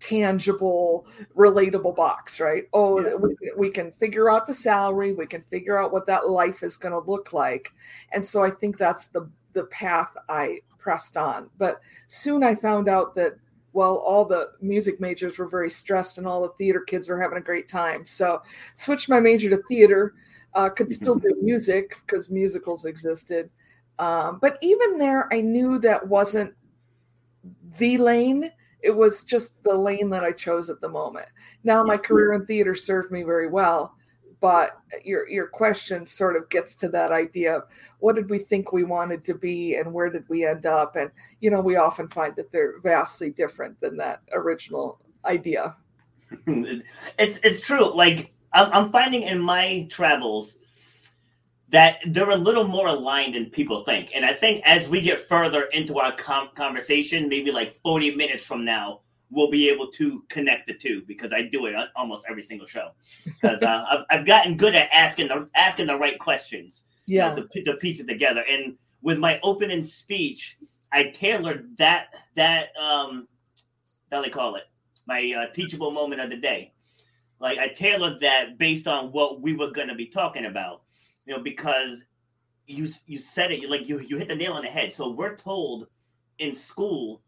tangible, 0.00 1.06
relatable 1.36 1.96
box, 1.96 2.40
right? 2.40 2.64
Oh, 2.72 3.00
yeah. 3.00 3.14
we, 3.14 3.36
we 3.56 3.70
can 3.70 3.92
figure 3.92 4.30
out 4.30 4.46
the 4.46 4.54
salary, 4.54 5.12
we 5.12 5.26
can 5.26 5.42
figure 5.42 5.78
out 5.78 5.92
what 5.92 6.06
that 6.06 6.28
life 6.28 6.62
is 6.62 6.76
going 6.76 6.92
to 6.92 7.10
look 7.10 7.32
like. 7.32 7.70
And 8.12 8.24
so 8.24 8.42
I 8.42 8.50
think 8.50 8.78
that's 8.78 9.08
the 9.08 9.28
the 9.54 9.64
path 9.64 10.14
I 10.28 10.60
pressed 10.78 11.16
on. 11.16 11.50
But 11.58 11.80
soon 12.06 12.44
I 12.44 12.54
found 12.54 12.88
out 12.88 13.14
that 13.16 13.36
well, 13.72 13.96
all 13.96 14.24
the 14.24 14.52
music 14.60 14.98
majors 14.98 15.38
were 15.38 15.48
very 15.48 15.70
stressed 15.70 16.18
and 16.18 16.26
all 16.26 16.42
the 16.42 16.48
theater 16.58 16.80
kids 16.80 17.08
were 17.08 17.20
having 17.20 17.38
a 17.38 17.42
great 17.42 17.68
time. 17.68 18.06
So 18.06 18.40
switched 18.74 19.08
my 19.08 19.20
major 19.20 19.50
to 19.50 19.62
theater. 19.68 20.14
Uh, 20.54 20.70
could 20.70 20.90
still 20.90 21.14
do 21.18 21.36
music 21.42 21.94
because 22.06 22.30
musicals 22.30 22.86
existed. 22.86 23.50
Um, 23.98 24.38
but 24.40 24.58
even 24.62 24.98
there, 24.98 25.32
I 25.32 25.40
knew 25.40 25.78
that 25.80 26.06
wasn't 26.06 26.54
the 27.78 27.98
lane. 27.98 28.50
It 28.80 28.90
was 28.90 29.24
just 29.24 29.60
the 29.64 29.74
lane 29.74 30.08
that 30.10 30.22
I 30.22 30.32
chose 30.32 30.70
at 30.70 30.80
the 30.80 30.88
moment. 30.88 31.26
Now, 31.64 31.82
my 31.82 31.96
career 31.96 32.32
in 32.32 32.44
theater 32.44 32.74
served 32.74 33.10
me 33.10 33.24
very 33.24 33.48
well, 33.48 33.94
but 34.40 34.78
your 35.04 35.28
your 35.28 35.48
question 35.48 36.06
sort 36.06 36.36
of 36.36 36.48
gets 36.48 36.76
to 36.76 36.88
that 36.90 37.10
idea 37.10 37.56
of 37.56 37.62
what 37.98 38.14
did 38.14 38.30
we 38.30 38.38
think 38.38 38.72
we 38.72 38.84
wanted 38.84 39.24
to 39.24 39.34
be 39.34 39.74
and 39.74 39.92
where 39.92 40.10
did 40.10 40.28
we 40.28 40.46
end 40.46 40.64
up? 40.64 40.94
And 40.94 41.10
you 41.40 41.50
know, 41.50 41.60
we 41.60 41.76
often 41.76 42.08
find 42.08 42.36
that 42.36 42.52
they're 42.52 42.78
vastly 42.80 43.30
different 43.30 43.80
than 43.80 43.96
that 43.96 44.22
original 44.32 45.00
idea. 45.24 45.76
It's 47.18 47.40
it's 47.42 47.62
true. 47.62 47.94
Like 47.96 48.32
I'm 48.52 48.92
finding 48.92 49.22
in 49.22 49.40
my 49.40 49.86
travels 49.90 50.56
that 51.70 51.98
they're 52.06 52.30
a 52.30 52.36
little 52.36 52.66
more 52.66 52.86
aligned 52.86 53.34
than 53.34 53.46
people 53.50 53.84
think. 53.84 54.10
And 54.14 54.24
I 54.24 54.32
think 54.32 54.62
as 54.64 54.88
we 54.88 55.02
get 55.02 55.20
further 55.20 55.64
into 55.72 55.98
our 55.98 56.16
com- 56.16 56.50
conversation, 56.54 57.28
maybe 57.28 57.52
like 57.52 57.74
40 57.74 58.14
minutes 58.14 58.44
from 58.44 58.64
now, 58.64 59.00
we'll 59.30 59.50
be 59.50 59.68
able 59.68 59.88
to 59.88 60.24
connect 60.28 60.66
the 60.66 60.74
two 60.74 61.02
because 61.06 61.32
I 61.32 61.42
do 61.42 61.66
it 61.66 61.74
almost 61.94 62.24
every 62.28 62.42
single 62.42 62.66
show. 62.66 62.90
Because 63.24 63.62
uh, 63.62 63.84
I've, 63.90 64.04
I've, 64.10 64.26
gotten 64.26 64.56
good 64.56 64.74
at 64.74 64.88
asking 64.92 65.28
the 65.28 65.46
asking 65.54 65.88
the 65.88 65.98
right 65.98 66.18
questions, 66.18 66.84
yeah, 67.06 67.34
you 67.34 67.40
know, 67.40 67.46
to, 67.46 67.64
to 67.64 67.74
piece 67.74 68.00
it 68.00 68.08
together. 68.08 68.44
And 68.50 68.78
with 69.02 69.18
my 69.18 69.38
opening 69.42 69.84
speech, 69.84 70.56
I 70.90 71.04
tailored 71.04 71.76
that 71.76 72.14
that 72.36 72.68
um, 72.80 73.28
how 74.10 74.22
they 74.22 74.30
call 74.30 74.56
it 74.56 74.64
my 75.06 75.32
uh, 75.32 75.52
teachable 75.52 75.90
moment 75.90 76.22
of 76.22 76.30
the 76.30 76.36
day. 76.36 76.72
Like 77.40 77.58
I 77.58 77.68
tailored 77.68 78.20
that 78.20 78.58
based 78.58 78.88
on 78.88 79.12
what 79.12 79.42
we 79.42 79.54
were 79.54 79.70
going 79.70 79.88
to 79.88 79.94
be 79.94 80.06
talking 80.06 80.46
about 80.46 80.82
you 81.28 81.36
know, 81.36 81.42
because 81.42 82.04
you 82.66 82.90
you 83.06 83.18
said 83.18 83.52
it 83.52 83.68
like 83.68 83.86
you 83.86 84.00
you 84.00 84.16
hit 84.16 84.28
the 84.28 84.34
nail 84.34 84.54
on 84.54 84.62
the 84.62 84.70
head. 84.70 84.94
So 84.94 85.10
we're 85.10 85.36
told 85.36 85.86
in 86.38 86.56
school, 86.56 87.22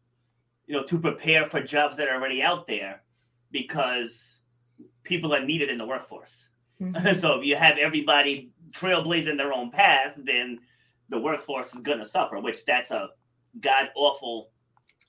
you 0.67 0.75
know, 0.75 0.85
to 0.85 0.99
prepare 0.99 1.45
for 1.47 1.61
jobs 1.61 1.99
that 1.99 2.09
are 2.09 2.15
already 2.15 2.43
out 2.43 2.67
there 2.67 3.03
because 3.51 4.39
people 5.03 5.35
are 5.35 5.45
needed 5.45 5.69
in 5.69 5.77
the 5.77 5.87
workforce. 5.87 6.49
Mm-hmm. 6.81 7.21
so 7.21 7.39
if 7.39 7.47
you 7.47 7.57
have 7.57 7.77
everybody 7.77 8.51
trailblazing 8.71 9.37
their 9.37 9.53
own 9.53 9.71
path, 9.71 10.15
then 10.17 10.61
the 11.11 11.21
workforce 11.21 11.75
is 11.75 11.83
gonna 11.83 12.09
suffer, 12.09 12.41
which 12.41 12.65
that's 12.65 12.91
a 12.91 13.11
god 13.61 13.91
awful 13.95 14.51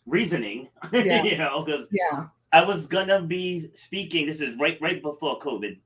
reasoning, 0.06 0.68
yeah. 0.92 1.24
you 1.24 1.38
know, 1.38 1.64
because 1.64 1.88
yeah. 1.92 2.28
I 2.52 2.66
was 2.66 2.88
gonna 2.88 3.22
be 3.22 3.70
speaking. 3.74 4.26
This 4.26 4.42
is 4.42 4.58
right 4.60 4.78
right 4.82 5.02
before 5.02 5.40
COVID. 5.40 5.80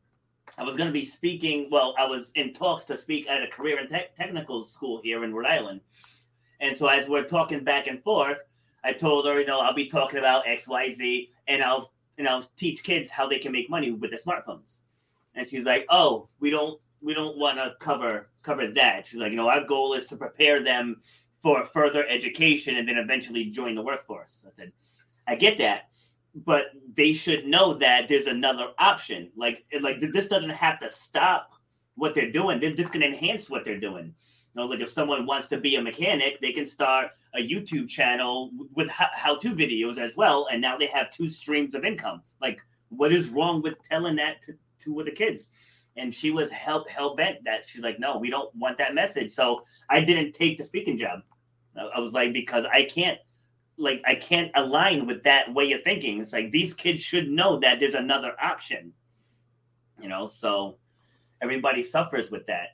I 0.58 0.64
was 0.64 0.78
going 0.78 0.88
to 0.88 0.94
be 0.94 1.06
speaking. 1.06 1.68
Well, 1.72 1.96
I 1.98 2.06
was 2.06 2.32
in 2.36 2.54
talks 2.54 2.86
to 2.86 2.98
speak 2.98 3.28
at 3.28 3.44
a 3.44 3.48
career 3.48 3.78
and 3.80 3.90
te- 3.90 4.08
technical 4.16 4.64
school 4.64 5.02
here 5.02 5.24
in 5.24 5.34
Rhode 5.34 5.48
Island. 5.48 5.82
And 6.62 6.78
so 6.78 6.88
as 6.88 7.10
we're 7.10 7.26
talking 7.26 7.64
back 7.64 7.88
and 7.88 8.02
forth, 8.04 8.40
I 8.84 8.94
told 8.94 9.26
her, 9.26 9.40
you 9.40 9.46
know, 9.46 9.60
I'll 9.60 9.74
be 9.74 9.88
talking 9.88 10.20
about 10.20 10.48
X, 10.48 10.68
Y, 10.68 10.92
Z, 10.92 11.32
and 11.48 11.64
I'll, 11.64 11.92
and 12.18 12.28
I'll 12.28 12.48
teach 12.56 12.84
kids 12.84 13.10
how 13.10 13.28
they 13.28 13.40
can 13.40 13.52
make 13.52 13.70
money 13.70 13.92
with 13.92 14.12
their 14.12 14.20
smartphones. 14.20 14.78
And 15.34 15.48
she's 15.48 15.66
like, 15.66 15.86
"Oh, 15.90 16.30
we 16.40 16.50
don't, 16.50 16.80
we 17.02 17.14
don't 17.14 17.38
want 17.38 17.58
to 17.58 17.74
cover 17.80 18.30
cover 18.42 18.68
that." 18.68 19.08
She's 19.08 19.20
like, 19.20 19.32
"You 19.32 19.38
know, 19.38 19.50
our 19.50 19.66
goal 19.66 19.94
is 19.94 20.08
to 20.08 20.16
prepare 20.16 20.64
them 20.64 21.02
for 21.42 21.66
further 21.66 22.08
education 22.08 22.78
and 22.78 22.88
then 22.88 22.98
eventually 22.98 23.46
join 23.46 23.76
the 23.76 23.82
workforce." 23.82 24.46
I 24.48 24.52
said, 24.56 24.72
"I 25.28 25.36
get 25.36 25.58
that." 25.58 25.90
But 26.44 26.66
they 26.94 27.14
should 27.14 27.46
know 27.46 27.74
that 27.76 28.08
there's 28.10 28.28
another 28.28 28.70
option. 28.78 29.32
Like 29.36 29.66
like 29.82 30.02
this 30.02 30.28
doesn't 30.28 30.50
have 30.50 30.80
to 30.82 30.90
stop 30.90 31.52
what 31.96 32.14
they're 32.14 32.32
doing. 32.32 32.60
This 32.60 32.90
can 32.90 33.04
enhance 33.04 33.50
what 33.50 33.64
they're 33.64 33.80
doing. 33.80 34.14
You 34.54 34.62
know, 34.62 34.68
like 34.68 34.82
if 34.82 34.92
someone 34.92 35.26
wants 35.26 35.48
to 35.50 35.58
be 35.60 35.76
a 35.76 35.82
mechanic, 35.82 36.42
they 36.42 36.52
can 36.52 36.66
start 36.66 37.12
a 37.36 37.40
YouTube 37.40 37.88
channel 37.88 38.52
with 38.74 38.90
how-to 38.90 39.54
videos 39.54 39.98
as 39.98 40.16
well, 40.16 40.48
and 40.52 40.62
now 40.62 40.78
they 40.78 40.88
have 40.88 41.12
two 41.12 41.30
streams 41.30 41.76
of 41.76 41.84
income. 41.84 42.22
Like, 42.42 42.60
what 42.90 43.12
is 43.12 43.30
wrong 43.30 43.62
with 43.62 43.76
telling 43.84 44.16
that 44.18 44.42
to, 44.44 44.54
to 44.84 45.04
the 45.04 45.12
kids? 45.12 45.50
And 45.98 46.14
she 46.14 46.32
was 46.32 46.52
hell 46.52 46.86
hell 46.90 47.16
bent 47.16 47.44
that 47.46 47.66
she's 47.66 47.82
like, 47.82 48.00
no, 48.00 48.18
we 48.18 48.30
don't 48.30 48.54
want 48.56 48.78
that 48.78 48.94
message. 48.94 49.32
So 49.32 49.64
I 49.90 50.04
didn't 50.04 50.34
take 50.34 50.58
the 50.58 50.64
speaking 50.64 50.98
job. 50.98 51.22
I 51.94 52.00
was 52.00 52.14
like, 52.14 52.32
because 52.32 52.66
I 52.72 52.84
can't 52.84 53.20
like 53.78 54.02
I 54.06 54.16
can't 54.16 54.52
align 54.56 55.06
with 55.06 55.24
that 55.24 55.54
way 55.54 55.72
of 55.74 55.84
thinking. 55.84 56.22
It's 56.22 56.34
like 56.34 56.52
these 56.52 56.74
kids 56.74 57.02
should 57.02 57.30
know 57.30 57.60
that 57.60 57.80
there's 57.80 57.96
another 57.96 58.34
option. 58.42 58.94
You 60.02 60.10
know, 60.10 60.28
so 60.28 60.78
everybody 61.42 61.84
suffers 61.84 62.32
with 62.32 62.46
that. 62.48 62.70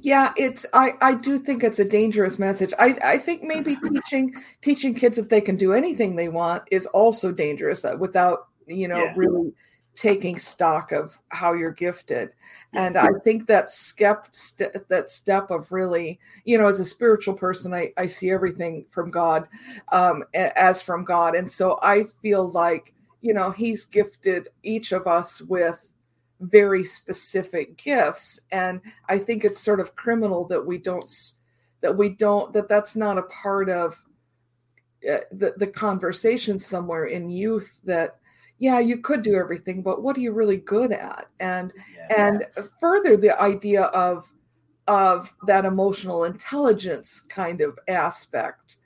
Yeah, 0.00 0.32
it's 0.36 0.66
I 0.72 0.94
I 1.00 1.14
do 1.14 1.38
think 1.38 1.62
it's 1.62 1.78
a 1.78 1.84
dangerous 1.84 2.38
message. 2.38 2.72
I 2.78 2.98
I 3.04 3.18
think 3.18 3.42
maybe 3.42 3.76
teaching 3.84 4.34
teaching 4.62 4.94
kids 4.94 5.16
that 5.16 5.28
they 5.28 5.40
can 5.40 5.56
do 5.56 5.72
anything 5.72 6.16
they 6.16 6.28
want 6.28 6.62
is 6.70 6.86
also 6.86 7.32
dangerous 7.32 7.84
uh, 7.84 7.96
without, 7.98 8.48
you 8.66 8.88
know, 8.88 9.04
yeah. 9.04 9.12
really 9.16 9.52
taking 9.94 10.38
stock 10.38 10.90
of 10.92 11.18
how 11.28 11.52
you're 11.52 11.72
gifted. 11.72 12.30
And 12.72 12.96
i 12.96 13.08
think 13.24 13.46
that 13.46 13.68
step 13.70 14.28
st- 14.32 14.88
that 14.88 15.10
step 15.10 15.50
of 15.50 15.70
really 15.70 16.18
you 16.44 16.56
know 16.56 16.66
as 16.66 16.80
a 16.80 16.84
spiritual 16.84 17.34
person 17.34 17.74
i, 17.74 17.92
I 17.98 18.06
see 18.06 18.30
everything 18.30 18.86
from 18.90 19.10
god 19.10 19.46
um, 19.92 20.24
as 20.34 20.80
from 20.80 21.04
god. 21.04 21.34
And 21.34 21.50
so 21.50 21.78
i 21.82 22.04
feel 22.22 22.50
like 22.50 22.94
you 23.20 23.34
know 23.34 23.50
he's 23.50 23.84
gifted 23.84 24.48
each 24.62 24.92
of 24.92 25.06
us 25.06 25.42
with 25.42 25.88
very 26.40 26.84
specific 26.84 27.76
gifts. 27.76 28.40
And 28.50 28.80
i 29.08 29.18
think 29.18 29.44
it's 29.44 29.60
sort 29.60 29.80
of 29.80 29.94
criminal 29.94 30.46
that 30.48 30.64
we 30.64 30.78
don't 30.78 31.04
that 31.82 31.94
we 31.94 32.08
don't 32.08 32.52
that 32.54 32.68
that's 32.68 32.96
not 32.96 33.18
a 33.18 33.22
part 33.22 33.68
of 33.68 34.02
uh, 35.10 35.18
the, 35.32 35.52
the 35.56 35.66
conversation 35.66 36.58
somewhere 36.58 37.06
in 37.06 37.28
youth 37.28 37.78
that 37.84 38.18
yeah 38.62 38.78
you 38.78 38.98
could 38.98 39.22
do 39.22 39.34
everything 39.34 39.82
but 39.82 40.02
what 40.02 40.16
are 40.16 40.20
you 40.20 40.32
really 40.32 40.56
good 40.56 40.92
at 40.92 41.26
and 41.40 41.72
yes. 41.96 42.56
and 42.56 42.70
further 42.80 43.16
the 43.16 43.38
idea 43.42 43.82
of 43.86 44.32
of 44.86 45.34
that 45.46 45.64
emotional 45.64 46.24
intelligence 46.24 47.22
kind 47.28 47.60
of 47.60 47.76
aspect 47.88 48.76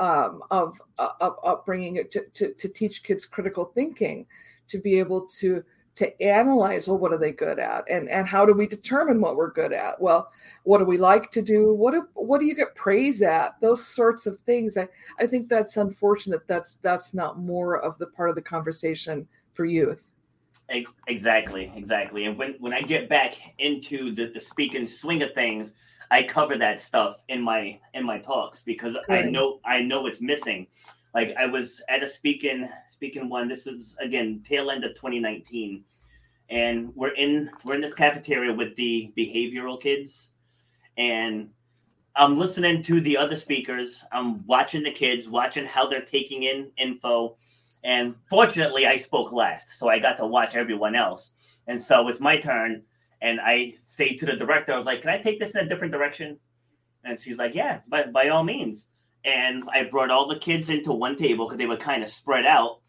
um, 0.00 0.42
of, 0.50 0.80
of 0.98 1.36
upbringing 1.44 1.96
it 1.96 2.10
to, 2.10 2.24
to, 2.34 2.52
to 2.54 2.68
teach 2.68 3.02
kids 3.02 3.26
critical 3.26 3.66
thinking 3.74 4.26
to 4.68 4.78
be 4.78 4.98
able 4.98 5.26
to 5.26 5.62
to 5.96 6.22
analyze 6.22 6.88
well 6.88 6.98
what 6.98 7.12
are 7.12 7.18
they 7.18 7.32
good 7.32 7.58
at? 7.58 7.84
And 7.88 8.08
and 8.08 8.26
how 8.26 8.44
do 8.44 8.52
we 8.52 8.66
determine 8.66 9.20
what 9.20 9.36
we're 9.36 9.52
good 9.52 9.72
at? 9.72 10.00
Well 10.00 10.30
what 10.64 10.78
do 10.78 10.84
we 10.84 10.98
like 10.98 11.30
to 11.32 11.42
do? 11.42 11.72
What 11.72 11.92
do, 11.92 12.08
what 12.14 12.40
do 12.40 12.46
you 12.46 12.54
get 12.54 12.74
praise 12.74 13.22
at? 13.22 13.60
Those 13.60 13.84
sorts 13.84 14.26
of 14.26 14.40
things. 14.40 14.76
I 14.76 14.88
i 15.20 15.26
think 15.26 15.48
that's 15.48 15.76
unfortunate. 15.76 16.46
That's 16.46 16.76
that's 16.82 17.14
not 17.14 17.38
more 17.38 17.78
of 17.80 17.98
the 17.98 18.06
part 18.06 18.30
of 18.30 18.34
the 18.34 18.42
conversation 18.42 19.26
for 19.52 19.64
youth. 19.64 20.10
Exactly 21.06 21.72
exactly. 21.76 22.24
And 22.24 22.36
when 22.38 22.54
when 22.58 22.72
i 22.72 22.80
get 22.80 23.08
back 23.08 23.34
into 23.58 24.12
the, 24.12 24.26
the 24.26 24.40
speak 24.40 24.74
and 24.74 24.88
swing 24.88 25.22
of 25.22 25.32
things 25.32 25.74
i 26.10 26.22
cover 26.22 26.56
that 26.58 26.80
stuff 26.80 27.22
in 27.28 27.40
my 27.40 27.78
in 27.94 28.04
my 28.04 28.18
talks 28.18 28.62
because 28.62 28.96
i 29.08 29.22
know 29.22 29.60
i 29.64 29.80
know 29.80 30.06
it's 30.06 30.20
missing 30.20 30.66
like 31.14 31.34
I 31.38 31.46
was 31.46 31.80
at 31.88 32.02
a 32.02 32.08
speaking 32.08 32.68
speaking 32.88 33.28
one. 33.28 33.48
This 33.48 33.66
is 33.66 33.96
again 34.00 34.42
tail 34.46 34.70
end 34.70 34.84
of 34.84 34.94
2019, 34.94 35.84
and 36.50 36.92
we're 36.94 37.14
in 37.14 37.50
we're 37.64 37.76
in 37.76 37.80
this 37.80 37.94
cafeteria 37.94 38.52
with 38.52 38.74
the 38.76 39.12
behavioral 39.16 39.80
kids, 39.80 40.32
and 40.98 41.50
I'm 42.16 42.36
listening 42.36 42.82
to 42.84 43.00
the 43.00 43.16
other 43.16 43.36
speakers. 43.36 44.04
I'm 44.12 44.46
watching 44.46 44.82
the 44.82 44.92
kids, 44.92 45.28
watching 45.28 45.66
how 45.66 45.88
they're 45.88 46.04
taking 46.04 46.42
in 46.42 46.70
info, 46.76 47.36
and 47.84 48.14
fortunately, 48.30 48.86
I 48.86 48.96
spoke 48.96 49.30
last, 49.30 49.78
so 49.78 49.88
I 49.88 49.98
got 49.98 50.16
to 50.16 50.26
watch 50.26 50.56
everyone 50.56 50.96
else. 50.96 51.32
And 51.66 51.82
so 51.82 52.08
it's 52.08 52.20
my 52.20 52.38
turn. 52.38 52.82
And 53.20 53.40
I 53.40 53.74
say 53.84 54.16
to 54.16 54.26
the 54.26 54.36
director, 54.36 54.72
I 54.72 54.76
was 54.76 54.86
like, 54.86 55.02
can 55.02 55.10
I 55.10 55.18
take 55.18 55.38
this 55.38 55.54
in 55.54 55.64
a 55.64 55.68
different 55.68 55.92
direction? 55.92 56.38
And 57.04 57.20
she's 57.20 57.38
like, 57.38 57.54
yeah, 57.54 57.80
but 57.88 58.12
by 58.12 58.28
all 58.28 58.44
means. 58.44 58.88
And 59.24 59.64
I 59.72 59.84
brought 59.84 60.10
all 60.10 60.28
the 60.28 60.38
kids 60.38 60.68
into 60.68 60.92
one 60.92 61.16
table 61.16 61.46
because 61.46 61.58
they 61.58 61.66
were 61.66 61.76
kind 61.76 62.02
of 62.02 62.10
spread 62.10 62.44
out. 62.44 62.80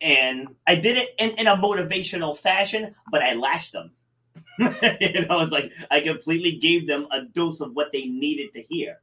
And 0.00 0.48
I 0.66 0.76
did 0.76 0.96
it 0.96 1.10
in, 1.18 1.30
in 1.30 1.46
a 1.46 1.56
motivational 1.56 2.36
fashion, 2.36 2.94
but 3.10 3.22
I 3.22 3.34
lashed 3.34 3.72
them. 3.72 3.92
you 4.58 5.26
know, 5.26 5.40
it's 5.40 5.52
like 5.52 5.72
I 5.90 6.00
completely 6.00 6.52
gave 6.52 6.86
them 6.86 7.06
a 7.12 7.22
dose 7.22 7.60
of 7.60 7.72
what 7.74 7.92
they 7.92 8.06
needed 8.06 8.52
to 8.54 8.62
hear. 8.62 8.98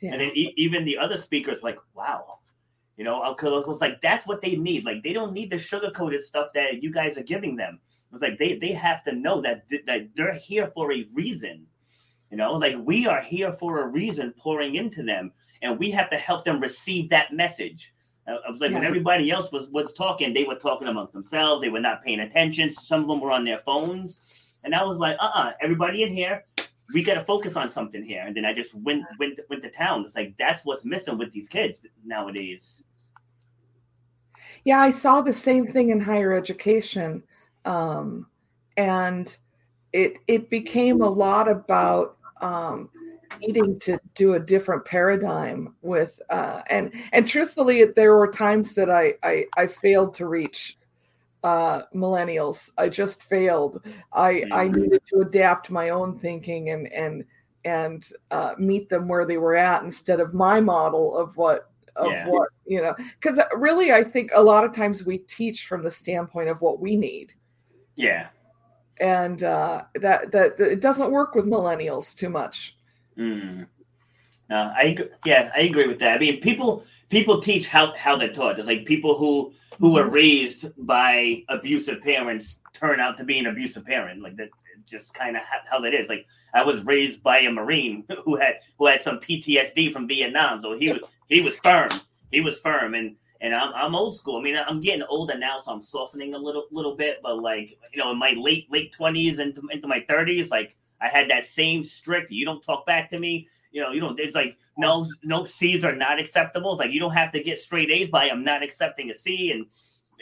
Yeah. 0.00 0.12
And 0.12 0.20
then 0.20 0.30
e- 0.34 0.54
even 0.56 0.84
the 0.84 0.98
other 0.98 1.18
speakers, 1.18 1.62
like, 1.62 1.78
wow, 1.94 2.38
you 2.96 3.04
know, 3.04 3.22
uh, 3.22 3.32
because 3.32 3.66
was 3.66 3.80
like 3.80 4.00
that's 4.00 4.26
what 4.26 4.42
they 4.42 4.56
need. 4.56 4.84
Like 4.84 5.02
they 5.02 5.12
don't 5.12 5.32
need 5.32 5.50
the 5.50 5.58
sugar 5.58 5.90
coated 5.90 6.22
stuff 6.22 6.48
that 6.54 6.82
you 6.82 6.92
guys 6.92 7.16
are 7.16 7.22
giving 7.22 7.56
them. 7.56 7.80
It's 8.12 8.22
like 8.22 8.38
they 8.38 8.58
they 8.58 8.72
have 8.72 9.02
to 9.04 9.12
know 9.12 9.40
that 9.40 9.68
th- 9.70 9.84
that 9.86 10.08
they're 10.14 10.34
here 10.34 10.70
for 10.74 10.92
a 10.92 11.06
reason. 11.14 11.66
You 12.30 12.36
know, 12.36 12.52
like 12.52 12.76
we 12.78 13.06
are 13.06 13.22
here 13.22 13.52
for 13.54 13.80
a 13.80 13.86
reason, 13.86 14.34
pouring 14.38 14.74
into 14.74 15.02
them, 15.02 15.32
and 15.62 15.78
we 15.78 15.90
have 15.90 16.10
to 16.10 16.16
help 16.16 16.44
them 16.44 16.60
receive 16.60 17.08
that 17.10 17.32
message. 17.32 17.92
I 18.26 18.50
was 18.50 18.60
like, 18.60 18.70
yeah. 18.70 18.78
when 18.78 18.86
everybody 18.86 19.30
else 19.30 19.50
was 19.50 19.68
was 19.70 19.92
talking, 19.92 20.32
they 20.32 20.44
were 20.44 20.54
talking 20.54 20.88
amongst 20.88 21.12
themselves. 21.12 21.62
They 21.62 21.68
were 21.68 21.80
not 21.80 22.04
paying 22.04 22.20
attention. 22.20 22.70
Some 22.70 23.02
of 23.02 23.08
them 23.08 23.20
were 23.20 23.32
on 23.32 23.44
their 23.44 23.58
phones, 23.58 24.20
and 24.62 24.74
I 24.74 24.84
was 24.84 24.98
like, 24.98 25.16
uh, 25.18 25.24
uh-uh, 25.24 25.48
uh 25.48 25.52
everybody 25.60 26.02
in 26.02 26.10
here, 26.10 26.44
we 26.94 27.02
got 27.02 27.14
to 27.14 27.22
focus 27.22 27.56
on 27.56 27.70
something 27.70 28.02
here. 28.02 28.22
And 28.24 28.36
then 28.36 28.44
I 28.44 28.52
just 28.52 28.74
went 28.74 29.04
went 29.18 29.40
went 29.48 29.62
to 29.62 29.70
town. 29.70 30.04
It's 30.04 30.14
like 30.14 30.34
that's 30.38 30.64
what's 30.64 30.84
missing 30.84 31.18
with 31.18 31.32
these 31.32 31.48
kids 31.48 31.82
nowadays. 32.04 32.84
Yeah, 34.64 34.80
I 34.80 34.90
saw 34.90 35.22
the 35.22 35.34
same 35.34 35.66
thing 35.66 35.90
in 35.90 36.00
higher 36.00 36.32
education, 36.32 37.22
um, 37.64 38.26
and 38.76 39.36
it 39.92 40.18
it 40.28 40.50
became 40.50 41.00
a 41.00 41.08
lot 41.08 41.48
about 41.48 42.16
um, 42.40 42.90
needing 43.40 43.78
to 43.80 43.98
do 44.14 44.34
a 44.34 44.40
different 44.40 44.84
paradigm 44.84 45.74
with 45.82 46.20
uh, 46.30 46.62
and 46.68 46.92
and 47.12 47.26
truthfully, 47.26 47.84
there 47.84 48.16
were 48.16 48.30
times 48.30 48.74
that 48.74 48.90
I 48.90 49.14
I, 49.22 49.44
I 49.56 49.66
failed 49.66 50.14
to 50.14 50.26
reach 50.26 50.78
uh, 51.42 51.82
millennials. 51.94 52.70
I 52.78 52.88
just 52.88 53.24
failed. 53.24 53.82
I 54.12 54.44
I 54.52 54.66
mm-hmm. 54.66 54.82
needed 54.82 55.02
to 55.06 55.20
adapt 55.20 55.70
my 55.70 55.90
own 55.90 56.18
thinking 56.18 56.70
and 56.70 56.92
and 56.92 57.24
and 57.64 58.08
uh, 58.30 58.54
meet 58.58 58.88
them 58.88 59.08
where 59.08 59.26
they 59.26 59.36
were 59.36 59.56
at 59.56 59.82
instead 59.82 60.20
of 60.20 60.34
my 60.34 60.60
model 60.60 61.16
of 61.16 61.36
what 61.36 61.70
of 61.96 62.10
yeah. 62.10 62.28
what 62.28 62.48
you 62.66 62.80
know. 62.80 62.94
Because 63.20 63.38
really, 63.56 63.92
I 63.92 64.02
think 64.04 64.30
a 64.34 64.42
lot 64.42 64.64
of 64.64 64.74
times 64.74 65.04
we 65.04 65.18
teach 65.18 65.66
from 65.66 65.82
the 65.82 65.90
standpoint 65.90 66.48
of 66.48 66.60
what 66.60 66.80
we 66.80 66.96
need. 66.96 67.32
Yeah. 67.96 68.28
And 69.00 69.42
uh, 69.42 69.84
that, 69.94 70.30
that 70.32 70.58
that 70.58 70.72
it 70.72 70.80
doesn't 70.80 71.10
work 71.10 71.34
with 71.34 71.46
millennials 71.46 72.14
too 72.14 72.28
much. 72.28 72.76
Mm. 73.20 73.66
No, 74.48 74.56
I 74.56 74.98
yeah, 75.24 75.52
I 75.54 75.60
agree 75.60 75.86
with 75.86 76.00
that. 76.00 76.16
I 76.16 76.18
mean, 76.18 76.40
people 76.40 76.84
people 77.08 77.40
teach 77.40 77.68
how 77.68 77.94
how 77.94 78.16
they're 78.16 78.32
taught. 78.32 78.58
It's 78.58 78.66
like 78.66 78.84
people 78.86 79.16
who 79.16 79.52
who 79.78 79.92
were 79.92 80.04
mm-hmm. 80.04 80.14
raised 80.14 80.86
by 80.86 81.42
abusive 81.48 82.02
parents 82.02 82.58
turn 82.72 82.98
out 82.98 83.16
to 83.18 83.24
be 83.24 83.38
an 83.38 83.46
abusive 83.46 83.84
parent. 83.84 84.22
Like 84.22 84.36
that, 84.36 84.48
just 84.86 85.14
kind 85.14 85.36
of 85.36 85.42
how 85.70 85.80
that 85.80 85.94
is. 85.94 86.08
Like 86.08 86.26
I 86.52 86.64
was 86.64 86.84
raised 86.84 87.22
by 87.22 87.38
a 87.40 87.52
Marine 87.52 88.04
who 88.24 88.36
had 88.36 88.54
who 88.78 88.86
had 88.86 89.02
some 89.02 89.18
PTSD 89.18 89.92
from 89.92 90.08
Vietnam, 90.08 90.62
so 90.62 90.76
he 90.76 90.92
was 90.92 91.02
he 91.28 91.42
was 91.42 91.56
firm. 91.58 91.90
He 92.32 92.40
was 92.40 92.58
firm, 92.58 92.94
and 92.94 93.16
and 93.40 93.54
I'm, 93.54 93.72
I'm 93.74 93.94
old 93.94 94.16
school. 94.16 94.38
I 94.38 94.42
mean, 94.42 94.56
I'm 94.56 94.80
getting 94.80 95.04
older 95.08 95.38
now, 95.38 95.60
so 95.60 95.72
I'm 95.72 95.80
softening 95.80 96.34
a 96.34 96.38
little 96.38 96.66
little 96.72 96.96
bit. 96.96 97.20
But 97.22 97.40
like 97.40 97.78
you 97.92 98.02
know, 98.02 98.10
in 98.10 98.18
my 98.18 98.34
late 98.36 98.70
late 98.70 98.92
twenties 98.92 99.38
into 99.38 99.62
into 99.70 99.86
my 99.86 100.04
thirties, 100.08 100.50
like 100.50 100.76
I 101.00 101.08
had 101.08 101.30
that 101.30 101.44
same 101.44 101.84
strict. 101.84 102.30
You 102.30 102.44
don't 102.44 102.62
talk 102.62 102.86
back 102.86 103.10
to 103.10 103.18
me 103.18 103.48
you 103.72 103.80
know, 103.80 103.90
you 103.92 104.00
know, 104.00 104.14
it's 104.18 104.34
like 104.34 104.58
no 104.76 105.06
no 105.22 105.44
C's 105.44 105.84
are 105.84 105.94
not 105.94 106.18
acceptable. 106.18 106.72
It's 106.72 106.80
like 106.80 106.90
you 106.90 107.00
don't 107.00 107.12
have 107.12 107.32
to 107.32 107.42
get 107.42 107.60
straight 107.60 107.90
A's 107.90 108.08
by 108.08 108.28
I'm 108.28 108.44
not 108.44 108.62
accepting 108.62 109.10
a 109.10 109.14
C, 109.14 109.52
and 109.52 109.66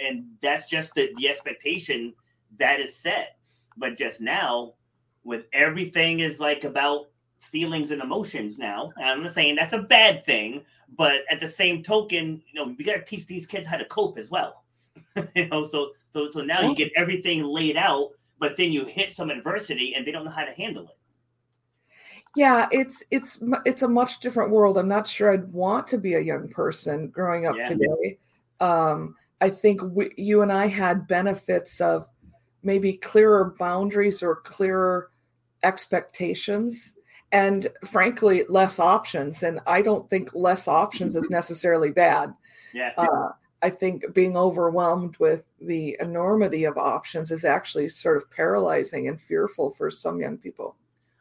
and 0.04 0.26
that's 0.42 0.68
just 0.68 0.94
the, 0.94 1.12
the 1.16 1.28
expectation 1.28 2.14
that 2.58 2.80
is 2.80 2.94
set. 2.94 3.38
But 3.76 3.96
just 3.96 4.20
now, 4.20 4.74
with 5.24 5.46
everything 5.52 6.20
is 6.20 6.40
like 6.40 6.64
about 6.64 7.06
feelings 7.40 7.90
and 7.90 8.02
emotions 8.02 8.58
now. 8.58 8.92
And 8.96 9.08
I'm 9.08 9.22
not 9.22 9.32
saying 9.32 9.54
that's 9.54 9.72
a 9.72 9.82
bad 9.82 10.24
thing, 10.24 10.62
but 10.96 11.22
at 11.30 11.40
the 11.40 11.48
same 11.48 11.82
token, 11.82 12.42
you 12.52 12.60
know, 12.60 12.74
we 12.76 12.84
got 12.84 12.94
to 12.94 13.04
teach 13.04 13.26
these 13.26 13.46
kids 13.46 13.66
how 13.66 13.76
to 13.76 13.84
cope 13.86 14.18
as 14.18 14.30
well. 14.30 14.64
you 15.34 15.48
know, 15.48 15.64
so 15.64 15.92
so 16.12 16.30
so 16.30 16.42
now 16.42 16.68
you 16.68 16.74
get 16.74 16.92
everything 16.96 17.42
laid 17.44 17.76
out, 17.78 18.10
but 18.38 18.56
then 18.56 18.72
you 18.72 18.84
hit 18.84 19.12
some 19.12 19.30
adversity 19.30 19.94
and 19.94 20.06
they 20.06 20.12
don't 20.12 20.24
know 20.24 20.30
how 20.30 20.44
to 20.44 20.52
handle 20.52 20.84
it. 20.84 20.96
Yeah 22.36 22.68
it's 22.70 23.02
it's 23.10 23.42
it's 23.64 23.82
a 23.82 23.88
much 23.88 24.20
different 24.20 24.50
world. 24.50 24.78
I'm 24.78 24.88
not 24.88 25.06
sure 25.06 25.32
i'd 25.32 25.52
want 25.52 25.86
to 25.88 25.98
be 25.98 26.14
a 26.14 26.20
young 26.20 26.48
person 26.48 27.08
growing 27.08 27.46
up 27.46 27.56
yeah. 27.56 27.68
today. 27.68 28.18
Um 28.60 29.16
i 29.40 29.48
think 29.48 29.80
we, 29.82 30.12
you 30.16 30.42
and 30.42 30.52
i 30.52 30.66
had 30.66 31.06
benefits 31.06 31.80
of 31.80 32.08
maybe 32.62 32.94
clearer 32.94 33.54
boundaries 33.58 34.22
or 34.22 34.36
clearer 34.36 35.10
expectations 35.62 36.94
and 37.32 37.68
frankly 37.84 38.44
less 38.48 38.78
options. 38.78 39.42
And 39.42 39.60
i 39.66 39.80
don't 39.82 40.08
think 40.10 40.30
less 40.34 40.68
options 40.68 41.16
is 41.16 41.30
necessarily 41.40 41.90
bad. 41.90 42.34
Yeah. 42.74 42.92
Uh, 42.98 43.30
i 43.62 43.70
think 43.70 44.02
being 44.14 44.36
overwhelmed 44.36 45.16
with 45.18 45.44
the 45.60 45.96
enormity 46.00 46.64
of 46.64 46.78
options 46.78 47.30
is 47.30 47.44
actually 47.44 47.88
sort 47.88 48.16
of 48.16 48.30
paralyzing 48.30 49.08
and 49.08 49.20
fearful 49.20 49.70
for 49.70 49.90
some 49.90 50.20
young 50.20 50.36
people 50.36 50.76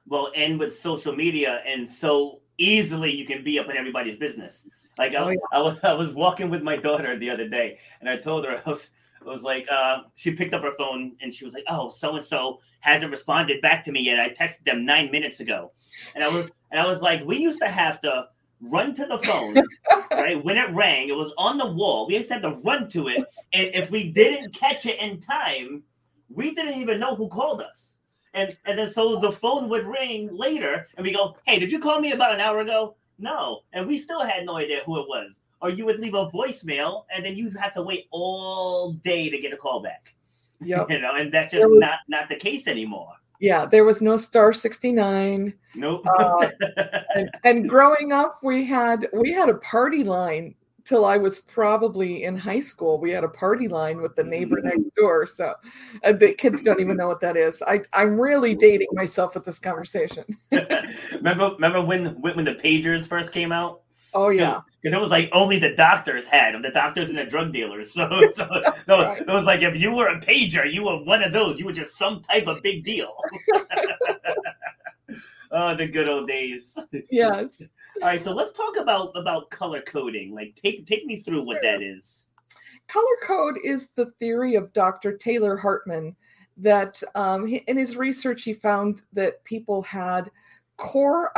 well 0.08 0.32
and 0.36 0.60
with 0.60 0.78
social 0.78 1.15
media 1.15 1.62
and 1.67 1.89
so 1.89 2.39
easily 2.58 3.12
you 3.12 3.26
can 3.26 3.43
be 3.43 3.60
up 3.60 3.69
in 3.69 3.78
everybody's 3.78 4.17
business. 4.17 4.67
Like 4.97 5.13
I, 5.13 5.17
oh, 5.17 5.30
yeah. 5.30 5.38
I, 5.52 5.60
was, 5.60 5.80
I 5.84 5.93
was 5.93 6.13
walking 6.13 6.50
with 6.50 6.63
my 6.63 6.76
daughter 6.76 7.17
the 7.17 7.30
other 7.30 7.47
day 7.47 7.78
and 8.00 8.10
I 8.10 8.17
told 8.17 8.45
her 8.45 8.62
I 8.65 8.69
was, 8.69 8.89
I 9.21 9.30
was 9.30 9.41
like, 9.41 9.67
uh, 9.69 10.00
she 10.15 10.32
picked 10.32 10.54
up 10.54 10.63
her 10.63 10.73
phone 10.78 11.13
and 11.21 11.34
she 11.34 11.45
was 11.45 11.54
like, 11.54 11.65
oh, 11.67 11.89
so 11.89 12.15
and 12.15 12.26
so 12.26 12.60
hasn't 12.80 13.12
responded 13.12 13.62
back 13.62 13.84
to 13.86 13.91
me 13.91 14.02
yet. 14.02 14.19
I 14.19 14.30
texted 14.30 14.63
them 14.63 14.86
nine 14.86 15.12
minutes 15.12 15.39
ago, 15.39 15.71
and 16.15 16.23
I 16.23 16.30
was 16.30 16.50
and 16.71 16.80
I 16.80 16.86
was 16.86 17.02
like, 17.02 17.26
we 17.26 17.38
used 17.38 17.60
to 17.60 17.67
have 17.67 18.00
to 18.02 18.28
run 18.62 18.96
to 18.96 19.06
the 19.06 19.20
phone, 19.20 19.56
right? 20.12 20.43
When 20.43 20.58
it 20.58 20.74
rang, 20.74 21.10
it 21.10 21.15
was 21.15 21.34
on 21.38 21.58
the 21.58 21.72
wall. 21.72 22.08
We 22.08 22.17
used 22.17 22.30
to 22.30 22.39
to 22.39 22.52
run 22.63 22.89
to 22.89 23.08
it, 23.08 23.24
and 23.54 23.70
if 23.74 23.91
we 23.91 24.12
didn't 24.12 24.54
catch 24.54 24.86
it 24.86 25.00
in 25.00 25.20
time, 25.20 25.84
we 26.30 26.54
didn't 26.54 26.80
even 26.80 27.00
know 27.00 27.15
who 27.15 27.28
called 27.28 27.62
us. 27.62 27.98
And 28.34 28.58
and 28.65 28.78
then 28.78 28.89
so 28.89 29.20
the 29.20 29.32
phone 29.32 29.70
would 29.70 29.86
ring 29.86 30.30
later, 30.32 30.88
and 30.96 31.06
we 31.06 31.13
go, 31.13 31.38
"Hey, 31.46 31.60
did 31.60 31.72
you 31.72 31.80
call 31.80 32.00
me 32.00 32.12
about 32.12 32.34
an 32.34 32.39
hour 32.41 32.60
ago?" 32.60 32.96
No, 33.20 33.62
and 33.74 33.88
we 33.88 33.98
still 33.98 34.22
had 34.22 34.46
no 34.46 34.58
idea 34.58 34.82
who 34.86 35.00
it 35.00 35.08
was. 35.08 35.39
Or 35.60 35.72
you 35.72 35.86
would 35.86 36.00
leave 36.00 36.13
a 36.13 36.30
voicemail, 36.30 37.06
and 37.12 37.26
then 37.26 37.36
you'd 37.36 37.58
have 37.58 37.74
to 37.74 37.82
wait 37.82 38.08
all 38.12 38.91
day 38.91 39.30
to 39.30 39.39
get 39.39 39.54
a 39.54 39.58
call 39.58 39.82
back. 39.82 40.13
Yeah, 40.62 40.86
you 40.89 41.00
know, 41.00 41.15
and 41.15 41.32
that's 41.32 41.52
just 41.52 41.67
was, 41.67 41.80
not 41.80 42.00
not 42.08 42.30
the 42.30 42.36
case 42.36 42.67
anymore. 42.67 43.13
Yeah, 43.39 43.65
there 43.65 43.84
was 43.84 44.02
no 44.02 44.17
star 44.17 44.54
sixty 44.54 44.91
nine. 44.91 45.54
Nope. 45.76 46.06
uh, 46.19 46.50
and, 47.15 47.30
and 47.43 47.69
growing 47.69 48.12
up, 48.12 48.39
we 48.43 48.65
had 48.65 49.08
we 49.13 49.32
had 49.32 49.50
a 49.50 49.56
party 49.56 50.04
line 50.04 50.56
till 50.88 51.06
I 51.06 51.17
was 51.17 51.39
probably 51.41 52.23
in 52.23 52.38
high 52.38 52.62
school. 52.62 53.00
We 53.00 53.12
had 53.12 53.26
a 53.26 53.30
party 53.30 53.67
line 53.67 54.02
with 54.02 54.15
the 54.15 54.23
neighbor 54.23 54.62
next 54.62 54.95
door. 54.95 55.28
So 55.28 55.54
uh, 56.04 56.13
the 56.13 56.34
kids 56.34 56.62
don't 56.62 56.80
even 56.80 56.95
know 56.95 57.10
what 57.10 57.19
that 57.19 57.36
is. 57.36 57.62
I, 57.62 57.82
I'm 57.91 58.19
really 58.19 58.56
dating 58.56 58.88
myself 58.93 59.36
with 59.36 59.43
this 59.43 59.60
conversation. 59.60 60.23
remember, 61.12 61.52
remember 61.52 61.82
when 61.82 62.21
when 62.21 62.45
the 62.45 62.56
pagers 62.56 63.06
first 63.06 63.34
came 63.34 63.52
out? 63.52 63.82
Oh 64.17 64.30
yeah, 64.30 64.62
because 64.82 64.97
it 64.97 64.99
was 64.99 65.12
like 65.12 65.30
only 65.32 65.60
the 65.60 65.75
doctors 65.75 66.25
had 66.25 66.56
them, 66.56 66.63
the 66.63 66.71
doctors 66.71 67.08
and 67.08 67.17
the 67.19 67.25
drug 67.25 67.53
dealers. 67.53 67.91
So, 67.97 68.10
so, 68.32 68.47
so 68.88 69.03
right. 69.03 69.21
it 69.21 69.27
was 69.27 69.45
like 69.45 69.62
if 69.62 69.80
you 69.80 69.93
were 69.93 70.08
a 70.08 70.19
pager, 70.19 70.71
you 70.71 70.86
were 70.86 71.03
one 71.03 71.21
of 71.23 71.34
those. 71.34 71.60
You 71.60 71.65
were 71.65 71.71
just 71.71 71.99
some 71.99 72.21
type 72.21 72.47
of 72.47 72.63
big 72.63 72.84
deal. 72.84 73.15
oh, 75.51 75.75
the 75.75 75.88
good 75.88 76.10
old 76.10 76.27
days. 76.27 76.80
Yes. 77.12 77.62
All 78.01 78.08
right, 78.08 78.19
so 78.21 78.34
let's 78.34 78.53
talk 78.53 78.77
about 78.77 79.12
about 79.15 79.51
color 79.51 79.82
coding. 79.82 80.34
Like, 80.34 80.56
take 80.56 80.88
take 80.88 81.06
me 81.06 81.21
through 81.21 81.43
what 81.43 81.62
that 81.62 81.84
is. 81.84 82.25
Color 82.88 83.06
code 83.23 83.60
is 83.63 83.89
the 83.95 84.12
theory 84.19 84.56
of 84.56 84.73
Dr. 84.73 85.15
Taylor 85.15 85.58
Hartman 85.58 86.15
that 86.58 87.03
um, 87.13 87.45
he, 87.45 87.58
in 87.67 87.77
his 87.77 87.95
research 87.95 88.43
he 88.43 88.53
found 88.53 89.03
that 89.13 89.43
people 89.43 89.84
had 89.84 90.32
core 90.77 91.32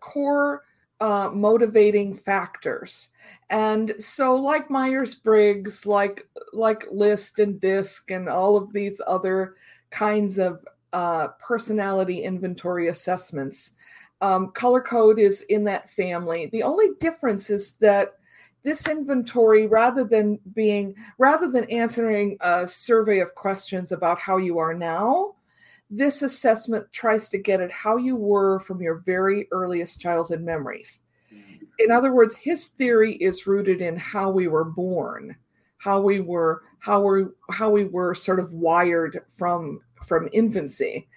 core 0.00 0.64
uh, 1.00 1.30
motivating 1.32 2.14
factors, 2.14 3.08
and 3.48 3.94
so 3.98 4.34
like 4.34 4.70
Myers 4.70 5.14
Briggs, 5.14 5.86
like 5.86 6.28
like 6.52 6.84
List 6.90 7.38
and 7.38 7.60
DISC, 7.60 8.10
and 8.10 8.28
all 8.28 8.56
of 8.56 8.72
these 8.72 9.00
other 9.06 9.54
kinds 9.90 10.38
of 10.38 10.64
uh, 10.92 11.28
personality 11.40 12.22
inventory 12.22 12.88
assessments 12.88 13.72
um, 14.20 14.50
color 14.52 14.80
code 14.80 15.18
is 15.18 15.42
in 15.42 15.64
that 15.64 15.90
family. 15.90 16.46
The 16.52 16.62
only 16.62 16.90
difference 17.00 17.50
is 17.50 17.72
that 17.80 18.14
this 18.62 18.86
inventory 18.88 19.66
rather 19.66 20.04
than 20.04 20.38
being 20.54 20.94
rather 21.16 21.50
than 21.50 21.64
answering 21.70 22.36
a 22.40 22.68
survey 22.68 23.20
of 23.20 23.34
questions 23.34 23.90
about 23.90 24.18
how 24.18 24.36
you 24.36 24.58
are 24.58 24.74
now 24.74 25.34
this 25.90 26.22
assessment 26.22 26.86
tries 26.92 27.28
to 27.28 27.38
get 27.38 27.60
at 27.60 27.72
how 27.72 27.96
you 27.96 28.16
were 28.16 28.60
from 28.60 28.80
your 28.80 29.02
very 29.06 29.48
earliest 29.50 30.00
childhood 30.00 30.40
memories 30.40 31.02
mm-hmm. 31.32 31.64
in 31.78 31.90
other 31.90 32.12
words 32.12 32.34
his 32.36 32.68
theory 32.68 33.14
is 33.14 33.46
rooted 33.46 33.80
in 33.80 33.96
how 33.96 34.30
we 34.30 34.48
were 34.48 34.64
born 34.64 35.34
how 35.78 36.00
we 36.00 36.20
were 36.20 36.62
how 36.78 37.02
we 37.02 37.24
how 37.50 37.70
we 37.70 37.84
were 37.84 38.14
sort 38.14 38.38
of 38.38 38.52
wired 38.52 39.20
from 39.36 39.80
from 40.06 40.28
infancy 40.32 41.08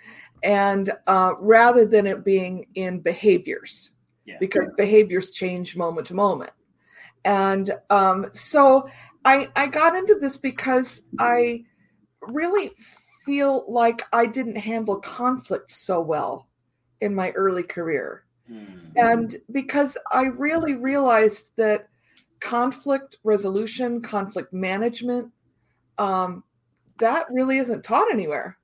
and 0.44 0.92
uh, 1.08 1.34
rather 1.40 1.86
than 1.86 2.06
it 2.06 2.26
being 2.26 2.66
in 2.76 3.00
behaviors 3.00 3.94
yeah. 4.26 4.36
because 4.40 4.70
behaviors 4.76 5.32
change 5.32 5.76
moment 5.76 6.08
to 6.08 6.14
moment 6.14 6.52
and 7.26 7.74
um, 7.90 8.28
so 8.32 8.88
I, 9.26 9.50
I 9.56 9.68
got 9.68 9.96
into 9.96 10.16
this 10.16 10.38
because 10.38 11.02
I 11.20 11.64
really 12.22 12.72
feel 13.26 13.66
like 13.68 14.02
I 14.12 14.26
didn't 14.26 14.58
handle 14.58 15.00
conflict 15.00 15.72
so 15.72 16.02
well 16.02 16.48
in 17.02 17.16
my 17.16 17.32
early 17.32 17.64
career. 17.64 18.24
Mm-hmm. 18.52 18.98
And 18.98 19.36
because 19.52 19.98
I 20.12 20.24
really 20.24 20.76
realized 20.76 21.52
that 21.58 21.90
conflict 22.40 23.18
resolution, 23.24 24.02
conflict 24.02 24.54
management, 24.54 25.32
um, 25.98 26.44
that 27.00 27.26
really 27.32 27.58
isn't 27.58 27.84
taught 27.84 28.12
anywhere. 28.12 28.58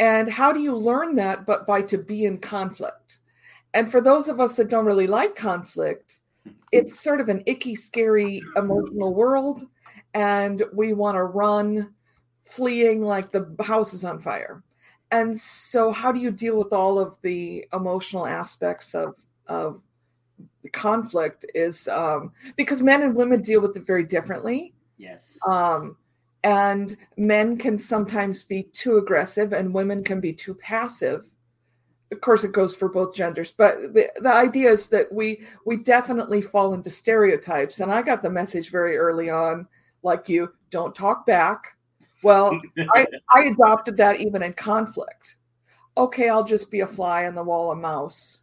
And 0.00 0.30
how 0.30 0.52
do 0.52 0.60
you 0.60 0.76
learn 0.76 1.14
that 1.16 1.46
but 1.46 1.66
by 1.66 1.82
to 1.82 1.98
be 1.98 2.24
in 2.24 2.38
conflict? 2.38 3.18
And 3.74 3.90
for 3.90 4.00
those 4.00 4.28
of 4.28 4.40
us 4.40 4.56
that 4.56 4.68
don't 4.68 4.86
really 4.86 5.06
like 5.06 5.36
conflict, 5.36 6.20
it's 6.72 7.00
sort 7.00 7.20
of 7.20 7.28
an 7.28 7.42
icky, 7.46 7.74
scary, 7.74 8.42
emotional 8.56 9.14
world, 9.14 9.64
and 10.14 10.62
we 10.72 10.92
want 10.92 11.16
to 11.16 11.24
run, 11.24 11.93
fleeing 12.44 13.02
like 13.02 13.30
the 13.30 13.54
house 13.62 13.94
is 13.94 14.04
on 14.04 14.20
fire. 14.20 14.62
And 15.10 15.38
so, 15.38 15.90
how 15.90 16.10
do 16.12 16.18
you 16.18 16.30
deal 16.30 16.56
with 16.56 16.72
all 16.72 16.98
of 16.98 17.16
the 17.22 17.66
emotional 17.72 18.26
aspects 18.26 18.94
of 18.94 19.16
of 19.46 19.82
conflict? 20.72 21.46
Is 21.54 21.88
um, 21.88 22.32
because 22.56 22.82
men 22.82 23.02
and 23.02 23.14
women 23.14 23.40
deal 23.42 23.60
with 23.60 23.76
it 23.76 23.86
very 23.86 24.04
differently. 24.04 24.74
Yes. 24.96 25.38
Um, 25.46 25.96
and 26.42 26.96
men 27.16 27.56
can 27.56 27.78
sometimes 27.78 28.42
be 28.42 28.64
too 28.64 28.98
aggressive, 28.98 29.52
and 29.52 29.72
women 29.72 30.02
can 30.04 30.20
be 30.20 30.32
too 30.32 30.54
passive 30.54 31.24
of 32.12 32.20
course 32.20 32.44
it 32.44 32.52
goes 32.52 32.74
for 32.74 32.88
both 32.88 33.14
genders 33.14 33.52
but 33.52 33.92
the, 33.94 34.08
the 34.20 34.32
idea 34.32 34.70
is 34.70 34.86
that 34.86 35.12
we 35.12 35.42
we 35.66 35.76
definitely 35.76 36.40
fall 36.40 36.74
into 36.74 36.90
stereotypes 36.90 37.80
and 37.80 37.90
i 37.90 38.00
got 38.00 38.22
the 38.22 38.30
message 38.30 38.70
very 38.70 38.96
early 38.96 39.30
on 39.30 39.66
like 40.02 40.28
you 40.28 40.52
don't 40.70 40.94
talk 40.94 41.26
back 41.26 41.73
well 42.24 42.60
I, 42.94 43.06
I 43.30 43.44
adopted 43.44 43.96
that 43.98 44.20
even 44.20 44.42
in 44.42 44.52
conflict. 44.54 45.36
Okay 45.96 46.28
i'll 46.28 46.44
just 46.44 46.70
be 46.70 46.80
a 46.80 46.86
fly 46.86 47.26
on 47.26 47.34
the 47.34 47.42
wall 47.42 47.70
a 47.70 47.76
mouse 47.76 48.42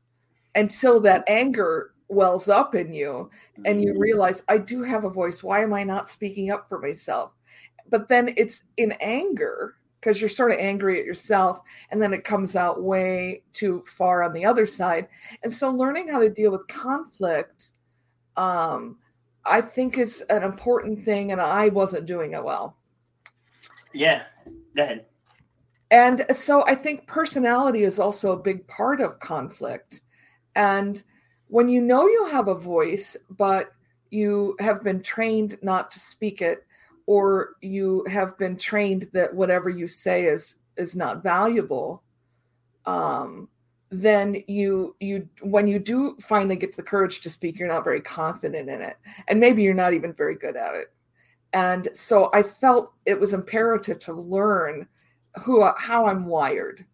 until 0.55 0.99
that 1.01 1.23
anger 1.27 1.93
wells 2.07 2.49
up 2.49 2.75
in 2.75 2.93
you 2.93 3.29
and 3.65 3.81
you 3.81 3.91
mm-hmm. 3.91 4.01
realize 4.01 4.43
i 4.47 4.57
do 4.57 4.83
have 4.83 5.05
a 5.05 5.09
voice. 5.09 5.43
Why 5.43 5.61
am 5.61 5.73
i 5.73 5.83
not 5.83 6.09
speaking 6.09 6.51
up 6.51 6.69
for 6.69 6.79
myself? 6.79 7.31
But 7.89 8.07
then 8.07 8.33
it's 8.37 8.61
in 8.77 8.93
anger 9.01 9.75
because 9.99 10.19
you're 10.19 10.29
sort 10.29 10.51
of 10.51 10.57
angry 10.59 10.99
at 10.99 11.05
yourself 11.05 11.59
and 11.91 12.01
then 12.01 12.13
it 12.13 12.23
comes 12.23 12.55
out 12.55 12.81
way 12.81 13.43
too 13.53 13.83
far 13.85 14.23
on 14.23 14.33
the 14.33 14.45
other 14.45 14.65
side. 14.65 15.07
And 15.43 15.51
so 15.53 15.69
learning 15.69 16.07
how 16.07 16.19
to 16.19 16.29
deal 16.29 16.51
with 16.51 16.67
conflict 16.67 17.73
um, 18.37 18.97
i 19.45 19.59
think 19.61 19.97
is 19.97 20.21
an 20.29 20.43
important 20.43 21.03
thing 21.03 21.31
and 21.31 21.41
i 21.41 21.69
wasn't 21.69 22.05
doing 22.05 22.33
it 22.33 22.43
well 22.43 22.77
yeah 23.93 24.23
go 24.75 24.84
ahead. 24.84 25.06
And 25.89 26.25
so 26.32 26.65
i 26.65 26.75
think 26.75 27.08
personality 27.08 27.84
is 27.84 27.99
also 27.99 28.34
a 28.34 28.41
big 28.41 28.67
part 28.67 29.01
of 29.01 29.19
conflict. 29.19 30.01
And 30.56 31.01
when 31.47 31.69
you 31.69 31.82
know 31.82 32.08
you 32.08 32.25
have 32.27 32.47
a 32.47 32.56
voice 32.56 33.17
but 33.30 33.71
you 34.10 34.56
have 34.60 34.84
been 34.84 35.01
trained 35.01 35.58
not 35.62 35.91
to 35.91 35.99
speak 35.99 36.41
it 36.41 36.65
or 37.06 37.56
you 37.62 38.06
have 38.10 38.38
been 38.38 38.58
trained 38.58 39.10
that 39.13 39.34
whatever 39.34 39.69
you 39.69 39.88
say 39.88 40.25
is 40.25 40.60
is 40.77 40.95
not 40.95 41.23
valuable 41.23 42.04
um, 42.86 43.47
then 43.89 44.41
you 44.47 44.95
you 45.01 45.27
when 45.41 45.67
you 45.67 45.77
do 45.77 46.15
finally 46.21 46.56
get 46.56 46.75
the 46.75 46.84
courage 46.84 47.21
to 47.21 47.30
speak 47.30 47.60
you're 47.60 47.67
not 47.67 47.84
very 47.84 48.01
confident 48.01 48.69
in 48.69 48.82
it. 48.82 48.97
And 49.27 49.39
maybe 49.39 49.62
you're 49.62 49.73
not 49.73 49.93
even 49.93 50.13
very 50.13 50.36
good 50.36 50.56
at 50.56 50.73
it 50.75 50.93
and 51.53 51.89
so 51.93 52.29
i 52.33 52.41
felt 52.41 52.93
it 53.05 53.19
was 53.19 53.33
imperative 53.33 53.99
to 53.99 54.13
learn 54.13 54.87
who 55.41 55.69
how 55.77 56.05
i'm 56.05 56.25
wired 56.25 56.85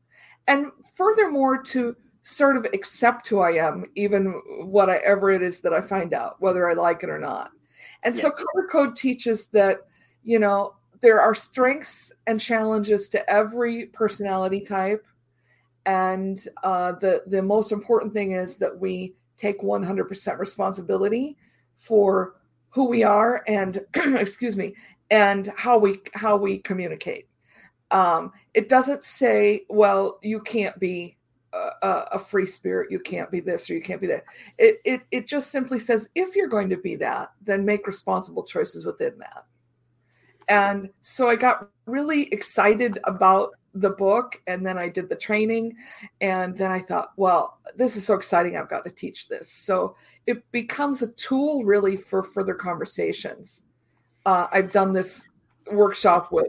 and 0.47 0.67
furthermore 0.95 1.61
to 1.61 1.95
sort 2.23 2.57
of 2.57 2.65
accept 2.73 3.27
who 3.27 3.39
i 3.39 3.51
am 3.51 3.85
even 3.95 4.41
whatever 4.65 5.31
it 5.31 5.41
is 5.41 5.61
that 5.61 5.73
i 5.73 5.81
find 5.81 6.13
out 6.13 6.41
whether 6.41 6.69
i 6.69 6.73
like 6.73 7.03
it 7.03 7.09
or 7.09 7.19
not 7.19 7.51
and 8.03 8.15
yes. 8.15 8.21
so 8.21 8.31
color 8.31 8.67
code 8.69 8.95
teaches 8.95 9.45
that 9.47 9.81
you 10.27 10.39
know, 10.39 10.75
there 11.01 11.21
are 11.21 11.33
strengths 11.33 12.11
and 12.27 12.37
challenges 12.37 13.07
to 13.07 13.29
every 13.29 13.85
personality 13.85 14.59
type. 14.59 15.07
And 15.85 16.45
uh, 16.63 16.91
the, 16.99 17.23
the 17.27 17.41
most 17.41 17.71
important 17.71 18.11
thing 18.11 18.31
is 18.31 18.57
that 18.57 18.77
we 18.77 19.15
take 19.37 19.61
100% 19.61 20.37
responsibility 20.37 21.37
for 21.77 22.35
who 22.77 22.87
we 22.87 23.03
are 23.03 23.43
and, 23.47 23.81
excuse 23.95 24.55
me, 24.55 24.75
and 25.09 25.51
how 25.57 25.79
we, 25.79 25.99
how 26.13 26.37
we 26.37 26.59
communicate. 26.59 27.27
Um, 27.89 28.33
it 28.53 28.69
doesn't 28.69 29.03
say, 29.03 29.63
well, 29.67 30.19
you 30.21 30.39
can't 30.41 30.79
be 30.79 31.17
a, 31.81 31.87
a, 32.11 32.19
free 32.19 32.45
spirit 32.45 32.91
you 32.91 32.99
can't 32.99 33.31
be 33.31 33.39
this 33.39 33.67
or 33.67 33.73
you 33.73 33.81
can't 33.81 34.01
be 34.01 34.05
that 34.05 34.25
it, 34.59 34.75
it 34.83 35.01
it 35.09 35.27
just 35.27 35.49
simply 35.49 35.79
says 35.79 36.07
if 36.13 36.35
you're 36.35 36.49
going 36.49 36.69
to 36.69 36.77
be 36.77 36.95
that 36.95 37.31
then 37.41 37.65
make 37.65 37.87
responsible 37.87 38.43
choices 38.43 38.85
within 38.85 39.17
that 39.17 39.45
and 40.49 40.89
so 41.01 41.29
I 41.29 41.35
got 41.35 41.69
really 41.85 42.23
excited 42.33 42.99
about 43.05 43.55
the 43.81 43.91
book 43.91 44.41
and 44.47 44.65
then 44.65 44.77
I 44.77 44.89
did 44.89 45.09
the 45.09 45.15
training. 45.15 45.75
And 46.21 46.57
then 46.57 46.71
I 46.71 46.79
thought, 46.79 47.11
well, 47.17 47.59
this 47.75 47.95
is 47.95 48.05
so 48.05 48.15
exciting. 48.15 48.57
I've 48.57 48.69
got 48.69 48.85
to 48.85 48.91
teach 48.91 49.27
this. 49.27 49.51
So 49.51 49.95
it 50.25 50.49
becomes 50.51 51.01
a 51.01 51.11
tool 51.13 51.63
really 51.63 51.97
for 51.97 52.23
further 52.23 52.53
conversations. 52.53 53.63
Uh, 54.25 54.47
I've 54.51 54.71
done 54.71 54.93
this 54.93 55.29
workshop 55.71 56.31
with 56.31 56.47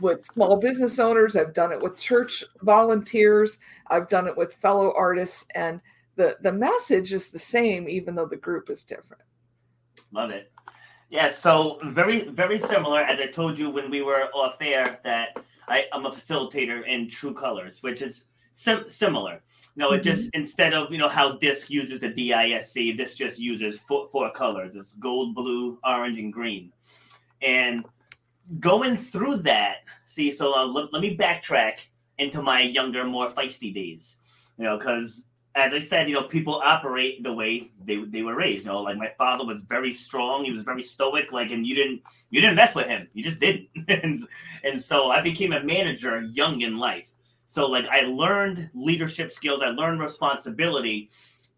with 0.00 0.24
small 0.24 0.56
business 0.56 0.98
owners 0.98 1.34
i've 1.34 1.52
done 1.52 1.72
it 1.72 1.80
with 1.80 1.98
church 1.98 2.44
volunteers 2.62 3.58
i've 3.88 4.08
done 4.08 4.26
it 4.28 4.36
with 4.36 4.54
fellow 4.54 4.92
artists 4.96 5.46
and 5.54 5.80
the 6.16 6.36
the 6.42 6.52
message 6.52 7.12
is 7.12 7.30
the 7.30 7.38
same 7.38 7.88
even 7.88 8.14
though 8.14 8.26
the 8.26 8.36
group 8.36 8.70
is 8.70 8.84
different 8.84 9.22
love 10.12 10.30
it 10.30 10.52
yeah, 11.10 11.30
so 11.30 11.78
very, 11.84 12.28
very 12.28 12.58
similar. 12.58 13.00
As 13.00 13.18
I 13.18 13.26
told 13.26 13.58
you 13.58 13.70
when 13.70 13.90
we 13.90 14.02
were 14.02 14.28
off 14.34 14.56
air, 14.60 15.00
that 15.04 15.38
I, 15.66 15.86
am 15.92 16.04
a 16.04 16.10
facilitator 16.10 16.86
in 16.86 17.08
True 17.08 17.32
Colors, 17.32 17.82
which 17.82 18.02
is 18.02 18.24
sim- 18.52 18.86
similar. 18.86 19.42
You 19.74 19.84
know, 19.84 19.92
it 19.92 19.98
mm-hmm. 19.98 20.04
just 20.04 20.30
instead 20.34 20.74
of 20.74 20.92
you 20.92 20.98
know 20.98 21.08
how 21.08 21.38
DISC 21.38 21.70
uses 21.70 22.00
the 22.00 22.08
DISC, 22.08 22.96
this 22.96 23.14
just 23.14 23.38
uses 23.38 23.78
four, 23.78 24.08
four 24.10 24.30
colors. 24.32 24.76
It's 24.76 24.94
gold, 24.94 25.34
blue, 25.34 25.78
orange, 25.84 26.18
and 26.18 26.32
green. 26.32 26.72
And 27.40 27.86
going 28.58 28.96
through 28.96 29.36
that, 29.38 29.76
see, 30.06 30.30
so 30.30 30.58
uh, 30.58 30.66
let, 30.66 30.92
let 30.92 31.00
me 31.00 31.16
backtrack 31.16 31.86
into 32.18 32.42
my 32.42 32.60
younger, 32.60 33.04
more 33.04 33.30
feisty 33.30 33.72
days. 33.72 34.16
You 34.58 34.64
know, 34.64 34.76
because 34.76 35.27
as 35.58 35.72
I 35.72 35.80
said, 35.80 36.08
you 36.08 36.14
know, 36.14 36.24
people 36.24 36.60
operate 36.64 37.22
the 37.22 37.32
way 37.32 37.70
they 37.84 37.96
they 38.04 38.22
were 38.22 38.34
raised. 38.34 38.66
You 38.66 38.72
know, 38.72 38.82
like 38.82 38.96
my 38.96 39.12
father 39.18 39.44
was 39.44 39.62
very 39.62 39.92
strong. 39.92 40.44
He 40.44 40.52
was 40.52 40.62
very 40.62 40.82
stoic. 40.82 41.32
Like, 41.32 41.50
and 41.50 41.66
you 41.66 41.74
didn't 41.74 42.02
you 42.30 42.40
didn't 42.40 42.56
mess 42.56 42.74
with 42.74 42.86
him. 42.86 43.08
You 43.12 43.24
just 43.24 43.40
didn't. 43.40 43.68
and, 43.88 44.26
and 44.64 44.80
so 44.80 45.10
I 45.10 45.20
became 45.20 45.52
a 45.52 45.62
manager 45.62 46.20
young 46.20 46.60
in 46.60 46.78
life. 46.78 47.10
So 47.48 47.66
like 47.66 47.86
I 47.86 48.02
learned 48.02 48.70
leadership 48.74 49.32
skills. 49.32 49.60
I 49.62 49.68
learned 49.68 50.00
responsibility, 50.00 51.10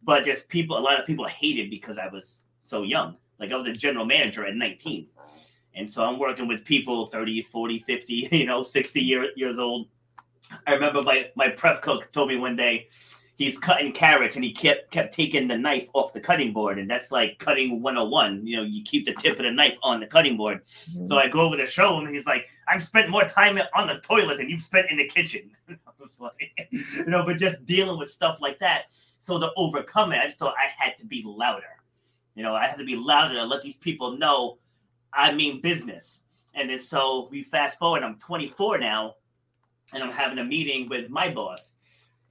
but 0.02 0.24
just 0.24 0.48
people. 0.48 0.78
A 0.78 0.80
lot 0.80 0.98
of 0.98 1.06
people 1.06 1.26
hated 1.26 1.70
because 1.70 1.98
I 1.98 2.08
was 2.08 2.42
so 2.62 2.82
young. 2.82 3.16
Like 3.38 3.52
I 3.52 3.56
was 3.56 3.68
a 3.68 3.72
general 3.72 4.04
manager 4.06 4.46
at 4.46 4.54
19. 4.54 5.06
And 5.74 5.90
so 5.90 6.04
I'm 6.04 6.18
working 6.18 6.48
with 6.48 6.64
people 6.64 7.06
30, 7.06 7.42
40, 7.42 7.78
50, 7.80 8.28
you 8.32 8.46
know, 8.46 8.62
60 8.62 9.00
year, 9.00 9.28
years 9.36 9.58
old. 9.58 9.88
I 10.66 10.72
remember 10.72 11.02
my, 11.02 11.30
my 11.36 11.50
prep 11.50 11.80
cook 11.82 12.10
told 12.12 12.28
me 12.28 12.36
one 12.36 12.56
day, 12.56 12.88
he's 13.40 13.58
cutting 13.58 13.90
carrots 13.90 14.34
and 14.34 14.44
he 14.44 14.52
kept 14.52 14.90
kept 14.90 15.14
taking 15.14 15.48
the 15.48 15.56
knife 15.56 15.88
off 15.94 16.12
the 16.12 16.20
cutting 16.20 16.52
board 16.52 16.78
and 16.78 16.90
that's 16.90 17.10
like 17.10 17.38
cutting 17.38 17.80
101 17.80 18.46
you 18.46 18.56
know 18.56 18.62
you 18.62 18.82
keep 18.82 19.06
the 19.06 19.14
tip 19.14 19.38
of 19.38 19.44
the 19.44 19.50
knife 19.50 19.78
on 19.82 19.98
the 19.98 20.06
cutting 20.06 20.36
board 20.36 20.60
mm-hmm. 20.90 21.06
so 21.06 21.16
i 21.16 21.26
go 21.26 21.40
over 21.40 21.56
the 21.56 21.66
show 21.66 21.98
him 21.98 22.06
and 22.06 22.14
he's 22.14 22.26
like 22.26 22.48
i've 22.68 22.82
spent 22.82 23.08
more 23.08 23.24
time 23.24 23.58
on 23.74 23.86
the 23.86 23.98
toilet 24.00 24.36
than 24.36 24.50
you've 24.50 24.60
spent 24.60 24.90
in 24.90 24.98
the 24.98 25.06
kitchen 25.06 25.50
like, 26.20 26.68
you 26.70 27.06
know 27.06 27.24
but 27.24 27.38
just 27.38 27.64
dealing 27.64 27.98
with 27.98 28.10
stuff 28.10 28.40
like 28.42 28.58
that 28.58 28.84
so 29.18 29.40
to 29.40 29.50
overcome 29.56 30.12
it 30.12 30.18
i 30.18 30.26
just 30.26 30.38
thought 30.38 30.54
i 30.62 30.68
had 30.84 30.96
to 30.98 31.06
be 31.06 31.22
louder 31.26 31.80
You 32.34 32.42
know, 32.42 32.54
I 32.54 32.66
had 32.66 32.78
to 32.78 32.84
be 32.84 32.96
louder 32.96 33.34
to 33.34 33.44
let 33.44 33.62
these 33.62 33.76
people 33.76 34.16
know 34.16 34.58
I 35.12 35.32
mean 35.32 35.60
business. 35.60 36.24
And 36.54 36.70
then 36.70 36.80
so 36.80 37.28
we 37.30 37.42
fast 37.42 37.78
forward, 37.78 38.02
I'm 38.02 38.18
24 38.18 38.78
now, 38.78 39.16
and 39.92 40.02
I'm 40.02 40.10
having 40.10 40.38
a 40.38 40.44
meeting 40.44 40.88
with 40.88 41.10
my 41.10 41.28
boss. 41.30 41.74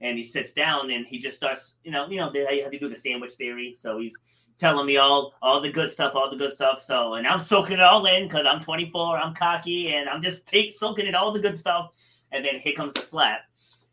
And 0.00 0.16
he 0.16 0.24
sits 0.24 0.52
down 0.52 0.90
and 0.90 1.06
he 1.06 1.18
just 1.18 1.36
starts, 1.36 1.74
you 1.84 1.90
know, 1.90 2.08
you 2.08 2.16
know, 2.16 2.30
they 2.30 2.60
have 2.60 2.72
to 2.72 2.78
do 2.78 2.88
the 2.88 2.96
sandwich 2.96 3.32
theory. 3.32 3.76
So 3.78 3.98
he's 3.98 4.16
telling 4.60 4.86
me 4.86 4.98
all 4.98 5.34
all 5.42 5.60
the 5.60 5.70
good 5.72 5.90
stuff, 5.90 6.12
all 6.14 6.30
the 6.30 6.36
good 6.36 6.52
stuff. 6.52 6.82
So 6.82 7.14
and 7.14 7.26
I'm 7.26 7.40
soaking 7.40 7.78
it 7.78 7.82
all 7.82 8.04
in 8.06 8.24
because 8.24 8.46
I'm 8.46 8.60
24, 8.60 9.18
I'm 9.18 9.34
cocky, 9.34 9.92
and 9.92 10.08
I'm 10.08 10.22
just 10.22 10.46
take 10.46 10.72
soaking 10.72 11.06
it 11.06 11.14
all 11.14 11.32
the 11.32 11.40
good 11.40 11.58
stuff. 11.58 11.90
And 12.32 12.44
then 12.44 12.60
here 12.60 12.74
comes 12.74 12.92
the 12.94 13.00
slap, 13.00 13.40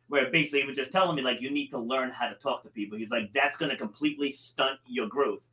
where 0.08 0.30
basically 0.30 0.62
he 0.62 0.68
was 0.68 0.76
just 0.76 0.92
telling 0.92 1.16
me 1.16 1.22
like 1.22 1.42
you 1.42 1.50
need 1.50 1.70
to 1.70 1.80
learn 1.80 2.12
how 2.12 2.28
to 2.28 2.36
talk 2.36 2.64
to 2.64 2.70
people. 2.70 2.98
He's 2.98 3.10
like 3.10 3.34
that's 3.34 3.58
going 3.58 3.72
to 3.72 3.78
completely 3.78 4.32
stunt 4.32 4.80
your 4.88 5.08
growth 5.08 5.48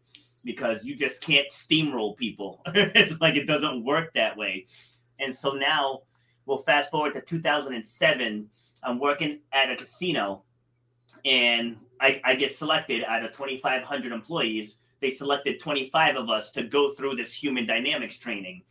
because 0.45 0.85
you 0.85 0.95
just 0.95 1.23
can't 1.23 1.49
steamroll 1.51 2.17
people. 2.17 2.61
it's 2.67 3.21
like 3.21 3.37
it 3.37 3.47
doesn't 3.47 3.85
work 3.85 4.13
that 4.15 4.37
way. 4.37 4.67
And 5.19 5.35
so 5.35 5.53
now 5.53 6.01
we'll 6.45 6.63
fast 6.63 6.91
forward 6.91 7.15
to 7.15 7.21
2007. 7.21 8.49
I'm 8.85 8.99
working 8.99 9.41
at 9.53 9.71
a 9.71 9.77
casino 9.77 10.43
and 11.25 11.77
I, 12.01 12.21
I 12.25 12.35
get 12.35 12.55
selected 12.55 13.05
out 13.05 13.25
of 13.25 13.33
2,500 13.33 14.13
employees. 14.13 14.79
They 15.01 15.11
selected 15.11 15.61
25 15.61 16.17
of 16.17 16.31
us 16.31 16.51
to 16.53 16.65
go 16.65 16.93
through 16.93 17.17
this 17.17 17.33
human 17.33 17.67
dynamics 17.67 18.19
training. 18.19 18.63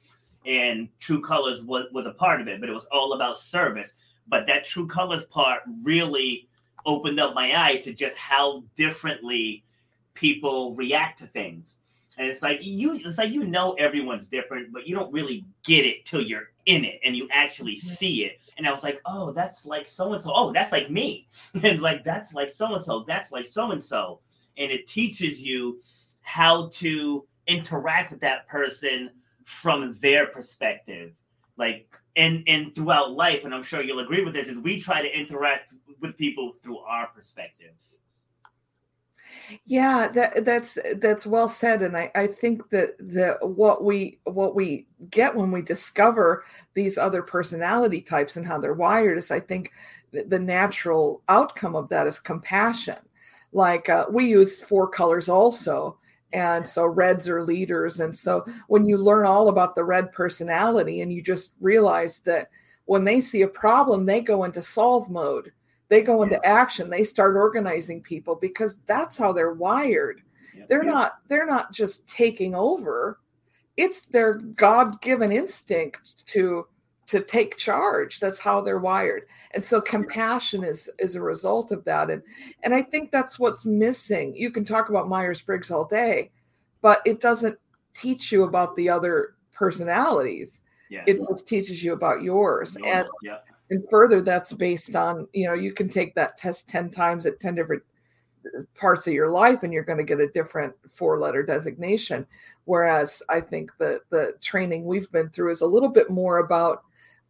And 0.46 0.90
True 1.00 1.22
Colors 1.22 1.62
was, 1.64 1.86
was 1.94 2.06
a 2.06 2.12
part 2.12 2.42
of 2.42 2.48
it, 2.48 2.60
but 2.60 2.70
it 2.70 2.74
was 2.74 2.88
all 2.92 3.14
about 3.14 3.38
service. 3.38 3.94
But 4.28 4.48
that 4.48 4.66
True 4.66 4.88
Colors 4.88 5.26
part 5.26 5.62
really 5.84 6.48
opened 6.86 7.20
up 7.20 7.34
my 7.34 7.58
eyes 7.58 7.84
to 7.86 7.94
just 7.94 8.18
how 8.18 8.64
differently 8.76 9.64
people 10.14 10.76
react 10.76 11.20
to 11.20 11.26
things. 11.28 11.80
And 12.18 12.28
it's 12.28 12.42
like 12.42 12.60
you 12.62 12.94
it's 12.96 13.18
like 13.18 13.32
you 13.32 13.46
know 13.46 13.74
everyone's 13.74 14.28
different, 14.28 14.72
but 14.72 14.88
you 14.88 14.96
don't 14.96 15.12
really 15.12 15.46
get 15.66 15.86
it 15.86 16.06
till 16.06 16.22
you're 16.22 16.50
in 16.66 16.86
it 16.86 17.00
and 17.04 17.16
you 17.16 17.28
actually 17.32 17.76
mm-hmm. 17.76 17.88
see 17.88 18.26
it. 18.26 18.42
And 18.58 18.68
I 18.68 18.72
was 18.72 18.84
like, 18.84 19.02
oh, 19.06 19.32
that's 19.32 19.66
like 19.66 19.86
so 19.86 20.14
and 20.14 20.22
so. 20.22 20.32
Oh, 20.34 20.52
that's 20.52 20.72
like 20.72 20.90
me. 20.90 21.28
And 21.64 21.82
like 21.82 22.04
that's 22.04 22.34
like 22.34 22.50
so 22.50 22.76
and 22.76 22.84
so. 22.84 23.04
That's 23.08 23.32
like 23.32 23.46
so 23.46 23.72
and 23.72 23.84
so. 23.84 24.20
And 24.58 24.72
it 24.72 24.88
teaches 24.88 25.42
you 25.42 25.82
how 26.22 26.70
to 26.74 27.26
interact 27.48 28.12
with 28.12 28.22
that 28.22 28.48
person 28.48 29.10
from 29.46 29.98
their 30.00 30.28
perspective. 30.28 31.14
Like 31.58 31.88
and 32.16 32.44
and 32.48 32.74
throughout 32.76 33.12
life, 33.12 33.44
and 33.46 33.54
I'm 33.54 33.64
sure 33.64 33.82
you'll 33.82 34.00
agree 34.00 34.24
with 34.24 34.34
this, 34.34 34.48
is 34.48 34.58
we 34.58 34.80
try 34.80 35.02
to 35.02 35.18
interact 35.18 35.74
with 36.00 36.18
people 36.18 36.54
through 36.54 36.80
our 36.80 37.08
perspective. 37.08 37.72
Yeah, 39.66 40.08
that 40.10 40.46
that's 40.46 40.78
that's 40.98 41.26
well 41.28 41.50
said, 41.50 41.82
and 41.82 41.98
I, 41.98 42.12
I 42.16 42.28
think 42.28 42.70
that 42.70 42.98
the 42.98 43.38
what 43.42 43.84
we 43.84 44.20
what 44.24 44.56
we 44.56 44.88
get 45.10 45.36
when 45.36 45.52
we 45.52 45.62
discover 45.62 46.46
these 46.74 46.98
other 46.98 47.22
personality 47.22 48.02
types 48.02 48.36
and 48.36 48.46
how 48.46 48.58
they're 48.60 48.74
wired 48.74 49.18
is 49.18 49.32
I 49.32 49.40
think 49.40 49.72
the 50.12 50.40
natural 50.40 51.22
outcome 51.30 51.76
of 51.76 51.90
that 51.90 52.08
is 52.08 52.20
compassion. 52.20 52.98
Like 53.52 53.90
uh, 53.90 54.06
we 54.12 54.28
use 54.28 54.60
four 54.60 54.88
colors 54.88 55.30
also, 55.30 55.98
and 56.32 56.66
so 56.66 56.86
reds 56.86 57.28
are 57.28 57.44
leaders, 57.44 58.00
and 58.00 58.18
so 58.18 58.46
when 58.68 58.88
you 58.88 58.98
learn 58.98 59.26
all 59.26 59.50
about 59.50 59.76
the 59.76 59.84
red 59.84 60.12
personality 60.14 61.02
and 61.02 61.12
you 61.12 61.22
just 61.22 61.56
realize 61.60 62.20
that 62.22 62.50
when 62.86 63.04
they 63.04 63.22
see 63.22 63.42
a 63.44 63.48
problem, 63.48 64.06
they 64.06 64.22
go 64.22 64.44
into 64.44 64.62
solve 64.62 65.10
mode 65.10 65.52
they 65.94 66.02
go 66.02 66.24
into 66.24 66.44
action 66.44 66.90
they 66.90 67.04
start 67.04 67.36
organizing 67.36 68.02
people 68.02 68.34
because 68.34 68.78
that's 68.88 69.16
how 69.16 69.32
they're 69.32 69.54
wired. 69.54 70.22
They're 70.68 70.84
not 70.84 71.20
they're 71.28 71.46
not 71.46 71.72
just 71.72 72.08
taking 72.08 72.56
over. 72.56 73.20
It's 73.78 74.08
their 74.08 74.34
god-given 74.56 75.32
instinct 75.32 76.26
to 76.28 76.66
to 77.06 77.22
take 77.22 77.58
charge. 77.58 78.20
That's 78.20 78.40
how 78.40 78.62
they're 78.62 78.80
wired. 78.80 79.26
And 79.54 79.64
so 79.64 79.80
compassion 79.80 80.64
is 80.64 80.90
is 80.98 81.16
a 81.16 81.22
result 81.22 81.72
of 81.72 81.84
that. 81.86 82.10
And 82.10 82.24
and 82.64 82.74
i 82.74 82.82
think 82.82 83.12
that's 83.12 83.38
what's 83.38 83.64
missing. 83.64 84.36
You 84.36 84.50
can 84.50 84.66
talk 84.66 84.90
about 84.90 85.08
myers-briggs 85.08 85.70
all 85.70 85.86
day 85.86 86.32
but 86.82 87.02
it 87.06 87.22
doesn't 87.22 87.58
teach 87.94 88.32
you 88.32 88.44
about 88.44 88.76
the 88.76 88.90
other 88.90 89.36
personalities. 89.54 90.60
Yes. 90.90 91.04
it 91.08 91.18
just 91.30 91.48
teaches 91.48 91.84
you 91.84 91.94
about 91.94 92.22
yours 92.22 92.76
and 92.86 93.08
yeah 93.24 93.38
and 93.70 93.84
further 93.90 94.22
that's 94.22 94.54
based 94.54 94.96
on 94.96 95.28
you 95.34 95.48
know 95.48 95.54
you 95.54 95.72
can 95.72 95.90
take 95.90 96.14
that 96.16 96.38
test 96.38 96.68
10 96.68 96.90
times 96.90 97.26
at 97.26 97.40
10 97.40 97.56
different 97.56 97.84
uh, 98.46 98.62
parts 98.76 99.08
of 99.08 99.14
your 99.14 99.30
life 99.30 99.64
and 99.64 99.74
you're 99.74 99.84
going 99.84 99.98
to 99.98 100.04
get 100.04 100.20
a 100.20 100.28
different 100.30 100.74
four 100.94 101.20
letter 101.20 101.44
designation. 101.44 102.26
Whereas 102.66 103.22
i 103.30 103.40
think 103.40 103.72
the 103.80 104.00
the 104.10 104.34
training 104.42 104.86
we've 104.86 105.12
been 105.12 105.30
through 105.30 105.52
is 105.52 105.62
a 105.62 105.68
little 105.68 105.90
bit 105.90 106.10
more 106.10 106.40
about 106.40 106.84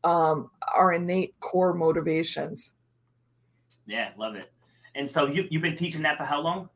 um, 0.04 0.52
our 0.76 0.94
innate 0.94 1.40
core 1.40 1.74
motivations. 1.74 2.74
Yeah 3.86 4.10
love 4.18 4.36
it. 4.36 4.52
And 4.96 5.10
so 5.10 5.28
you, 5.28 5.48
you've 5.50 5.62
been 5.62 5.78
teaching 5.78 6.04
that 6.04 6.18
for 6.18 6.26
how 6.26 6.42
long? 6.42 6.70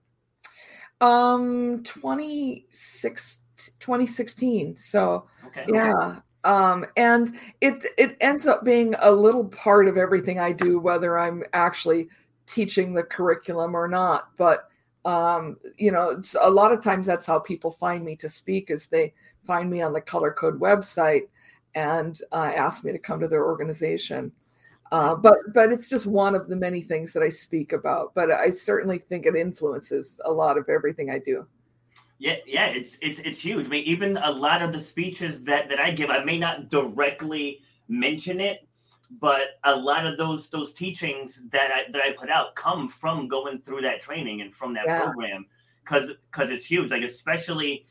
Um 1.02 1.84
26 1.84 3.42
2016 3.80 4.78
so 4.78 5.28
okay, 5.46 5.66
yeah 5.68 6.20
um, 6.48 6.86
and 6.96 7.36
it 7.60 7.86
it 7.98 8.16
ends 8.22 8.48
up 8.48 8.64
being 8.64 8.96
a 9.02 9.12
little 9.12 9.46
part 9.50 9.88
of 9.90 9.98
everything 9.98 10.40
I 10.40 10.54
do, 10.54 10.80
whether 10.80 11.20
I'm 11.20 11.44
actually 11.52 12.08
teaching 12.46 12.94
the 12.94 13.04
curriculum 13.04 13.76
or 13.76 13.90
not. 13.90 14.30
But 14.38 14.70
um, 15.04 15.58
you 15.78 15.92
know, 15.92 16.22
a 16.42 16.50
lot 16.50 16.72
of 16.72 16.82
times 16.82 17.06
that's 17.06 17.26
how 17.26 17.38
people 17.38 17.72
find 17.72 18.06
me 18.06 18.16
to 18.16 18.30
speak 18.30 18.72
is 18.72 18.88
they 18.88 19.14
find 19.46 19.70
me 19.70 19.82
on 19.82 19.92
the 19.92 20.00
Color 20.00 20.32
Code 20.32 20.58
website 20.58 21.24
and 21.76 22.22
uh, 22.32 22.54
ask 22.56 22.86
me 22.86 22.94
to 22.94 22.98
come 22.98 23.20
to 23.20 23.28
their 23.28 23.46
organization. 23.46 24.32
Uh, 24.94 25.16
but 25.16 25.36
but 25.54 25.70
it's 25.70 25.90
just 25.90 26.06
one 26.06 26.34
of 26.34 26.48
the 26.48 26.56
many 26.56 26.80
things 26.80 27.12
that 27.12 27.24
I 27.24 27.30
speak 27.30 27.74
about. 27.74 28.16
But 28.16 28.32
I 28.32 28.52
certainly 28.52 29.00
think 29.00 29.26
it 29.26 29.36
influences 29.36 30.18
a 30.24 30.32
lot 30.32 30.58
of 30.58 30.70
everything 30.70 31.12
I 31.12 31.20
do. 31.20 31.46
Yeah, 32.20 32.38
yeah, 32.48 32.68
it's 32.68 32.98
it's 33.02 33.20
it's 33.20 33.40
huge. 33.40 33.68
I 33.68 33.70
mean, 33.70 33.84
even 33.84 34.18
a 34.18 34.32
lot 34.32 34.62
of 34.64 34.74
the 34.74 34.80
speeches 34.80 35.44
that 35.44 35.70
that 35.70 35.80
I 35.80 35.92
give, 35.92 36.10
I 36.10 36.24
may 36.24 36.40
not 36.40 36.70
directly 36.70 37.62
mention 37.88 38.40
it, 38.40 38.68
but 39.12 39.60
a 39.64 39.76
lot 39.76 40.08
of 40.08 40.18
those 40.18 40.50
those 40.50 40.74
teachings 40.74 41.44
that 41.52 41.72
I 41.72 41.92
that 41.92 42.02
I 42.02 42.14
put 42.14 42.30
out 42.30 42.56
come 42.56 42.90
from 42.90 43.28
going 43.28 43.62
through 43.62 43.82
that 43.82 44.02
training 44.02 44.42
and 44.42 44.54
from 44.54 44.74
that 44.74 44.86
yeah. 44.88 45.04
program 45.04 45.46
because 45.84 46.12
because 46.32 46.50
it's 46.50 46.66
huge. 46.66 46.92
Like 46.92 47.04
especially 47.04 47.86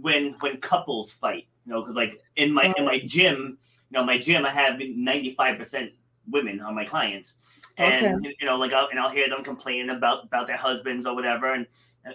when 0.00 0.36
when 0.40 0.58
couples 0.58 1.12
fight, 1.12 1.46
you 1.66 1.72
know, 1.72 1.82
because 1.82 1.94
like 1.94 2.20
in 2.36 2.52
my 2.52 2.72
in 2.76 2.84
my 2.84 3.00
gym, 3.00 3.58
you 3.90 3.98
know, 3.98 4.04
my 4.04 4.18
gym, 4.18 4.44
I 4.44 4.50
have 4.50 4.80
ninety 4.80 5.34
five 5.34 5.58
percent 5.58 5.92
women 6.28 6.60
on 6.60 6.74
my 6.74 6.84
clients, 6.84 7.34
and 7.76 8.16
okay. 8.16 8.36
you 8.40 8.46
know, 8.46 8.56
like 8.56 8.72
I'll, 8.72 8.88
and 8.88 8.98
I'll 8.98 9.10
hear 9.10 9.28
them 9.28 9.44
complaining 9.44 9.90
about 9.90 10.24
about 10.24 10.46
their 10.46 10.56
husbands 10.56 11.06
or 11.06 11.14
whatever, 11.14 11.52
and 11.52 11.66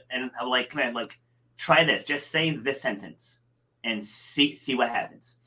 and 0.10 0.32
I'm 0.40 0.48
like, 0.48 0.76
on, 0.76 0.94
like 0.94 1.20
try 1.62 1.84
this. 1.84 2.04
Just 2.04 2.32
say 2.32 2.52
this 2.52 2.82
sentence 2.82 3.40
and 3.84 4.06
see 4.06 4.56
see 4.56 4.76
what 4.76 4.90
happens. 4.90 5.38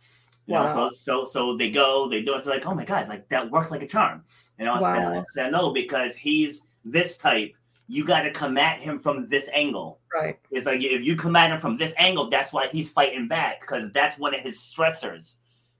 You 0.46 0.54
wow. 0.54 0.66
know, 0.66 0.90
so 0.90 0.94
so 0.94 1.26
so 1.26 1.56
they 1.56 1.70
go, 1.70 2.08
they 2.08 2.22
do 2.22 2.34
it. 2.34 2.38
It's 2.38 2.46
like, 2.46 2.66
oh 2.66 2.74
my 2.74 2.84
god, 2.84 3.08
like 3.08 3.28
that 3.28 3.50
worked 3.50 3.70
like 3.70 3.82
a 3.82 3.86
charm. 3.86 4.24
You 4.58 4.66
know, 4.66 4.76
wow. 4.80 5.18
I 5.18 5.22
said, 5.32 5.50
no, 5.50 5.72
because 5.72 6.14
he's 6.14 6.62
this 6.84 7.18
type. 7.18 7.52
You 7.86 8.04
got 8.04 8.22
to 8.22 8.30
come 8.30 8.56
at 8.56 8.80
him 8.80 8.98
from 8.98 9.28
this 9.28 9.50
angle. 9.52 10.00
Right. 10.14 10.38
It's 10.50 10.64
like 10.64 10.82
if 10.82 11.04
you 11.04 11.16
come 11.16 11.36
at 11.36 11.50
him 11.50 11.60
from 11.60 11.76
this 11.76 11.92
angle, 11.98 12.30
that's 12.30 12.52
why 12.52 12.68
he's 12.68 12.90
fighting 12.90 13.28
back 13.28 13.60
because 13.60 13.90
that's 13.92 14.18
one 14.18 14.34
of 14.34 14.40
his 14.40 14.58
stressors. 14.58 15.36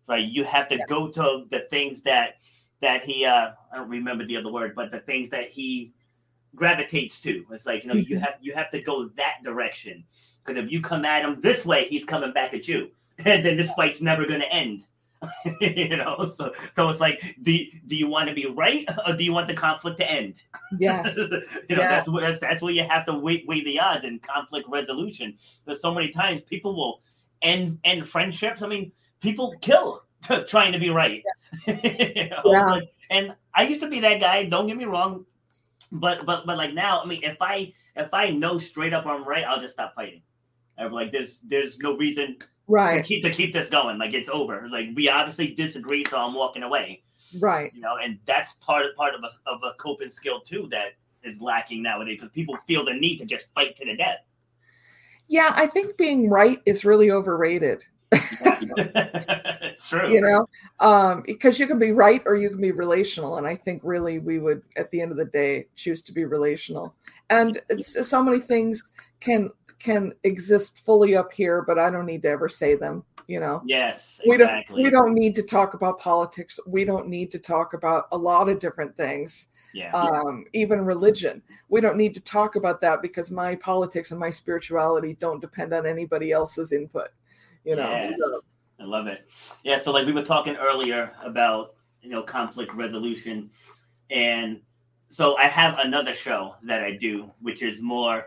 Right. 0.07 0.25
You 0.25 0.45
have 0.45 0.69
to 0.69 0.77
yeah. 0.77 0.85
go 0.89 1.09
to 1.09 1.45
the 1.51 1.61
things 1.71 2.03
that 2.03 2.35
that 2.81 3.03
he 3.03 3.25
uh 3.25 3.53
I 3.73 3.77
don't 3.77 3.89
remember 3.89 4.27
the 4.27 4.37
other 4.37 4.53
word, 4.53 4.75
but 4.75 4.91
the 4.91 5.01
things 5.01 5.31
that 5.31 5.49
he 5.49 5.95
gravitates 6.55 7.21
to. 7.23 7.45
It's 7.51 7.67
like 7.67 7.83
you 7.83 7.89
know 7.89 7.95
mm-hmm. 7.95 8.13
you 8.13 8.19
have 8.19 8.35
you 8.41 8.55
have 8.55 8.71
to 8.71 8.81
go 8.81 9.09
that 9.17 9.43
direction 9.43 10.05
because 10.45 10.63
if 10.63 10.71
you 10.71 10.81
come 10.81 11.05
at 11.05 11.25
him 11.25 11.41
this 11.41 11.65
way, 11.65 11.87
he's 11.87 12.05
coming 12.05 12.33
back 12.33 12.55
at 12.55 12.69
you, 12.69 12.91
and 13.19 13.45
then 13.45 13.57
this 13.57 13.73
fight's 13.75 14.01
never 14.01 14.27
going 14.27 14.41
to 14.41 14.53
end. 14.53 14.87
you 15.61 15.97
know, 15.97 16.31
so 16.35 16.53
so 16.73 16.91
it's 16.91 17.01
like, 17.01 17.19
do 17.41 17.59
do 17.87 17.97
you 17.97 18.09
want 18.09 18.29
to 18.29 18.35
be 18.35 18.47
right 18.47 18.85
or 19.07 19.15
do 19.15 19.25
you 19.25 19.33
want 19.33 19.49
the 19.49 19.55
conflict 19.55 19.99
to 19.99 20.11
end? 20.11 20.43
Yes, 20.79 21.17
you 21.17 21.29
know 21.31 21.83
yeah. 21.83 21.89
that's 21.89 22.09
what 22.09 22.21
that's, 22.21 22.41
that's 22.41 22.61
where 22.61 22.73
you 22.73 22.87
have 22.87 23.07
to 23.07 23.15
weigh 23.15 23.45
weigh 23.49 23.65
the 23.65 23.81
odds 23.81 24.05
in 24.05 24.19
conflict 24.19 24.69
resolution. 24.69 25.39
Because 25.65 25.81
so 25.81 25.95
many 25.95 26.11
times 26.11 26.43
people 26.43 26.77
will 26.77 27.01
end 27.41 27.79
end 27.85 28.07
friendships. 28.07 28.61
I 28.61 28.67
mean, 28.67 28.93
people 29.21 29.55
kill 29.63 30.03
trying 30.47 30.73
to 30.73 30.79
be 30.79 30.91
right. 30.91 31.23
Yeah. 31.67 31.81
you 32.15 32.31
know? 32.31 32.43
yeah. 32.47 32.81
And 33.11 33.35
I 33.55 33.63
used 33.65 33.81
to 33.81 33.89
be 33.89 34.01
that 34.01 34.21
guy. 34.21 34.45
Don't 34.45 34.67
get 34.67 34.77
me 34.77 34.85
wrong 34.85 35.25
but 35.93 36.27
but 36.27 36.47
but 36.47 36.57
like 36.57 36.75
now, 36.75 37.01
I 37.03 37.07
mean, 37.07 37.23
if 37.23 37.37
I 37.41 37.73
if 37.97 38.13
I 38.13 38.31
know 38.31 38.59
straight 38.59 38.93
up 38.93 39.07
I'm 39.07 39.25
right, 39.25 39.45
I'll 39.45 39.61
just 39.61 39.75
stop 39.75 39.95
fighting. 39.95 40.23
I'm 40.79 40.93
like, 40.93 41.13
there's 41.13 41.41
there's 41.41 41.79
no 41.79 41.97
reason 41.97 42.39
right 42.67 43.03
to 43.03 43.07
keep 43.07 43.23
to 43.25 43.31
keep 43.31 43.53
this 43.53 43.69
going. 43.69 43.99
Like 43.99 44.15
it's 44.15 44.29
over. 44.29 44.69
Like 44.71 44.89
we 44.95 45.09
obviously 45.09 45.55
disagree, 45.55 46.05
so 46.05 46.19
I'm 46.19 46.35
walking 46.35 46.63
away. 46.63 47.03
Right. 47.39 47.73
You 47.75 47.81
know, 47.81 47.97
and 48.03 48.19
that's 48.27 48.55
part 48.55 48.95
part 48.97 49.15
of 49.15 49.23
a 49.23 49.31
of 49.51 49.61
a 49.63 49.75
coping 49.79 50.11
skill 50.11 50.41
too 50.41 50.69
that 50.71 50.95
is 51.23 51.41
lacking 51.41 51.83
nowadays 51.83 52.19
because 52.21 52.33
people 52.33 52.57
feel 52.67 52.85
the 52.85 52.95
need 52.95 53.19
to 53.19 53.25
just 53.25 53.53
fight 53.55 53.77
to 53.77 53.85
the 53.85 53.97
death. 53.97 54.19
Yeah, 55.29 55.53
I 55.55 55.67
think 55.67 55.97
being 55.97 56.29
right 56.29 56.61
is 56.67 56.85
really 56.85 57.11
overrated. 57.11 57.85
true. 60.01 60.13
You 60.13 60.21
know, 60.21 60.49
um, 60.81 61.23
because 61.27 61.59
you 61.59 61.67
can 61.67 61.79
be 61.79 61.93
right 61.93 62.23
or 62.27 62.37
you 62.37 62.49
can 62.51 62.61
be 62.61 62.73
relational, 62.73 63.39
and 63.39 63.47
I 63.47 63.57
think 63.57 63.81
really 63.85 64.19
we 64.19 64.39
would, 64.39 64.63
at 64.77 64.91
the 64.91 65.01
end 65.01 65.11
of 65.11 65.17
the 65.17 65.25
day, 65.25 65.67
choose 65.77 66.03
to 66.03 66.13
be 66.13 66.25
relational. 66.25 66.95
And 67.31 67.61
it's, 67.69 68.09
so 68.09 68.23
many 68.23 68.41
things 68.41 68.83
can 69.21 69.51
can 69.79 70.13
exist 70.25 70.83
fully 70.85 71.17
up 71.17 71.33
here, 71.33 71.63
but 71.63 71.79
I 71.79 71.91
don't 71.91 72.07
need 72.07 72.23
to 72.23 72.29
ever 72.29 72.49
say 72.49 72.75
them. 72.75 73.05
You 73.27 73.41
know. 73.41 73.63
Yes. 73.65 74.21
We 74.27 74.37
don't. 74.37 74.65
We 74.71 74.91
don't 74.91 75.15
need 75.15 75.35
to 75.37 75.43
talk 75.43 75.75
about 75.75 75.99
politics. 75.99 76.61
We 76.67 76.85
don't 76.85 77.09
need 77.09 77.31
to 77.33 77.39
talk 77.39 77.73
about 77.73 78.07
a 78.13 78.19
lot 78.19 78.49
of 78.49 78.59
different 78.59 78.95
things. 78.97 79.49
Yeah. 79.73 79.91
Um, 79.93 80.45
even 80.53 80.85
religion. 80.85 81.43
We 81.69 81.81
don't 81.81 81.97
need 81.97 82.15
to 82.15 82.21
talk 82.21 82.55
about 82.55 82.81
that 82.83 83.03
because 83.03 83.31
my 83.31 83.57
politics 83.57 84.11
and 84.11 84.21
my 84.21 84.31
spirituality 84.31 85.17
don't 85.19 85.41
depend 85.41 85.73
on 85.73 85.87
anybody 85.87 86.33
else's 86.33 86.73
input. 86.73 87.09
You 87.65 87.77
know. 87.77 87.91
Yes. 87.91 88.11
So. 88.17 88.41
I 88.81 88.85
love 88.85 89.07
it. 89.07 89.29
Yeah. 89.63 89.79
So 89.79 89.93
like 89.93 90.07
we 90.07 90.13
were 90.13 90.25
talking 90.25 90.57
earlier 90.57 91.13
about 91.23 91.75
you 92.03 92.11
know 92.11 92.23
conflict 92.23 92.75
resolution, 92.75 93.51
and 94.11 94.61
so 95.11 95.37
I 95.37 95.45
have 95.45 95.79
another 95.79 96.15
show 96.15 96.57
that 96.65 96.83
I 96.83 96.93
do, 96.93 97.31
which 97.41 97.63
is 97.63 97.81
more 97.81 98.25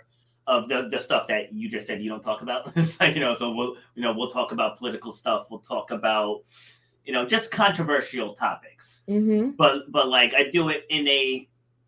of 0.48 0.70
the, 0.70 0.88
the 0.90 1.00
stuff 1.00 1.28
that 1.28 1.54
you 1.54 1.70
just 1.70 1.86
said 1.86 2.02
you 2.02 2.10
don't 2.10 2.24
talk 2.24 2.42
about. 2.42 2.72
you 3.14 3.20
know, 3.20 3.36
so 3.36 3.52
we'll 3.52 3.76
you 3.96 4.02
know 4.02 4.14
we'll 4.14 4.32
talk 4.32 4.52
about 4.52 4.78
political 4.78 5.12
stuff. 5.12 5.48
We'll 5.50 5.60
talk 5.60 5.92
about 5.92 6.44
you 7.06 7.14
know 7.14 7.26
just 7.26 7.52
controversial 7.52 8.34
topics. 8.34 9.04
Mm-hmm. 9.10 9.52
But 9.52 9.92
but 9.92 10.08
like 10.08 10.34
I 10.34 10.50
do 10.50 10.70
it 10.70 10.86
in 10.90 11.08
a 11.08 11.48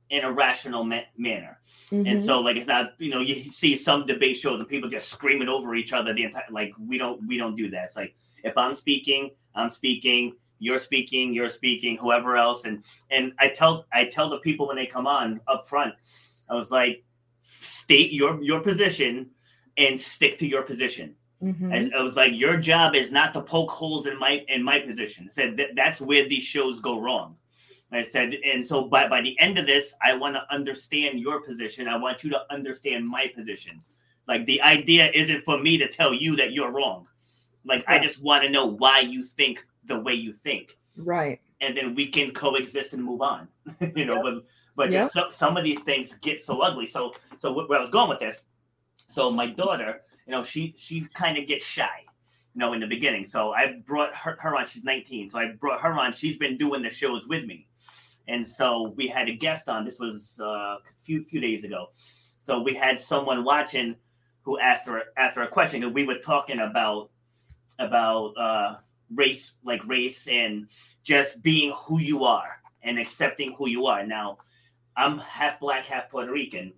in 0.09 0.23
a 0.25 0.31
rational 0.31 0.83
ma- 0.83 1.01
manner. 1.17 1.59
Mm-hmm. 1.91 2.07
And 2.07 2.23
so 2.23 2.41
like 2.41 2.57
it's 2.57 2.67
not 2.67 2.93
you 2.99 3.09
know 3.09 3.21
you 3.21 3.35
see 3.35 3.75
some 3.75 4.05
debate 4.05 4.37
shows 4.37 4.59
and 4.59 4.67
people 4.67 4.89
just 4.89 5.09
screaming 5.09 5.47
over 5.47 5.75
each 5.75 5.93
other 5.93 6.13
the 6.13 6.23
entire 6.23 6.43
like 6.51 6.73
we 6.77 6.97
don't 6.97 7.25
we 7.27 7.37
don't 7.37 7.55
do 7.55 7.69
that. 7.69 7.85
It's 7.85 7.95
like 7.95 8.15
if 8.43 8.57
I'm 8.57 8.75
speaking, 8.75 9.31
I'm 9.55 9.71
speaking. 9.71 10.35
You're 10.61 10.79
speaking, 10.79 11.33
you're 11.33 11.49
speaking, 11.49 11.95
whoever 11.95 12.35
else, 12.35 12.65
and 12.65 12.83
and 13.11 13.31
I 13.39 13.47
tell 13.47 13.85
I 13.93 14.05
tell 14.05 14.29
the 14.29 14.39
people 14.39 14.67
when 14.67 14.75
they 14.75 14.85
come 14.85 15.07
on 15.07 15.39
up 15.47 15.69
front, 15.69 15.93
I 16.49 16.53
was 16.53 16.69
like, 16.69 17.03
state 17.43 18.11
your 18.11 18.43
your 18.43 18.59
position 18.59 19.29
and 19.77 19.99
stick 19.99 20.37
to 20.39 20.47
your 20.47 20.63
position. 20.63 21.15
Mm-hmm. 21.41 21.71
I, 21.71 21.89
I, 21.97 22.01
was 22.01 22.17
like, 22.17 22.33
your 22.35 22.57
job 22.57 22.95
is 22.95 23.11
not 23.11 23.33
to 23.33 23.41
poke 23.41 23.71
holes 23.71 24.05
in 24.07 24.19
my 24.19 24.43
in 24.49 24.61
my 24.61 24.79
position. 24.79 25.27
I 25.29 25.31
said 25.31 25.57
that 25.57 25.69
that's 25.75 26.01
where 26.01 26.27
these 26.27 26.43
shows 26.43 26.81
go 26.81 26.99
wrong. 26.99 27.37
I 27.91 28.03
said, 28.03 28.35
and 28.45 28.67
so 28.67 28.85
by 28.85 29.07
by 29.07 29.21
the 29.21 29.39
end 29.39 29.57
of 29.57 29.65
this, 29.65 29.95
I 30.03 30.15
want 30.15 30.35
to 30.35 30.43
understand 30.53 31.19
your 31.19 31.41
position. 31.41 31.87
I 31.87 31.95
want 31.95 32.23
you 32.23 32.29
to 32.31 32.41
understand 32.51 33.07
my 33.07 33.31
position. 33.33 33.81
Like 34.27 34.45
the 34.45 34.61
idea 34.61 35.09
isn't 35.13 35.43
for 35.43 35.57
me 35.57 35.77
to 35.77 35.89
tell 35.89 36.13
you 36.13 36.35
that 36.35 36.51
you're 36.51 36.71
wrong. 36.71 37.07
Like 37.65 37.83
I 37.87 37.99
just 37.99 38.21
want 38.21 38.43
to 38.43 38.49
know 38.49 38.65
why 38.65 38.99
you 38.99 39.23
think 39.23 39.65
the 39.85 39.99
way 39.99 40.13
you 40.13 40.33
think. 40.33 40.77
Right. 40.97 41.39
And 41.61 41.75
then 41.75 41.95
we 41.95 42.07
can 42.07 42.31
coexist 42.31 42.93
and 42.93 43.03
move 43.03 43.21
on. 43.21 43.47
you 43.95 44.05
know, 44.05 44.21
but 44.21 44.43
but 44.75 44.91
yep. 44.91 45.11
so, 45.11 45.29
some 45.29 45.57
of 45.57 45.63
these 45.63 45.83
things 45.83 46.15
get 46.21 46.39
so 46.39 46.61
ugly. 46.61 46.87
So 46.87 47.13
so 47.39 47.67
where 47.67 47.77
I 47.77 47.81
was 47.81 47.91
going 47.91 48.09
with 48.09 48.19
this. 48.19 48.45
So 49.09 49.31
my 49.31 49.47
daughter, 49.47 50.01
you 50.25 50.31
know, 50.31 50.43
she 50.43 50.73
she 50.77 51.01
kind 51.13 51.37
of 51.37 51.47
gets 51.47 51.65
shy, 51.65 52.05
you 52.53 52.59
know, 52.59 52.73
in 52.73 52.79
the 52.79 52.87
beginning. 52.87 53.25
So 53.25 53.51
I 53.51 53.81
brought 53.85 54.15
her, 54.15 54.37
her 54.39 54.55
on. 54.55 54.67
She's 54.67 54.83
19, 54.83 55.31
so 55.31 55.39
I 55.39 55.51
brought 55.59 55.81
her 55.81 55.93
on. 55.93 56.13
She's 56.13 56.37
been 56.37 56.57
doing 56.57 56.81
the 56.81 56.89
shows 56.89 57.27
with 57.27 57.45
me, 57.45 57.67
and 58.27 58.47
so 58.47 58.93
we 58.95 59.07
had 59.07 59.27
a 59.27 59.33
guest 59.33 59.67
on. 59.67 59.83
This 59.83 59.99
was 59.99 60.39
uh, 60.41 60.45
a 60.45 60.79
few 61.03 61.23
few 61.25 61.41
days 61.41 61.63
ago. 61.63 61.89
So 62.41 62.61
we 62.61 62.73
had 62.73 63.01
someone 63.01 63.43
watching 63.43 63.95
who 64.43 64.59
asked 64.59 64.87
her 64.87 65.03
asked 65.17 65.35
her 65.35 65.43
a 65.43 65.47
question, 65.47 65.83
and 65.83 65.93
we 65.93 66.05
were 66.05 66.19
talking 66.19 66.59
about 66.59 67.09
about 67.77 68.33
uh, 68.37 68.75
race, 69.13 69.53
like 69.63 69.85
race, 69.85 70.27
and 70.27 70.67
just 71.03 71.41
being 71.41 71.73
who 71.75 71.99
you 71.99 72.23
are 72.23 72.59
and 72.81 72.99
accepting 72.99 73.53
who 73.57 73.67
you 73.67 73.87
are. 73.87 74.05
Now, 74.05 74.37
I'm 74.95 75.19
half 75.19 75.59
black, 75.59 75.85
half 75.85 76.09
Puerto 76.09 76.31
Rican, 76.31 76.73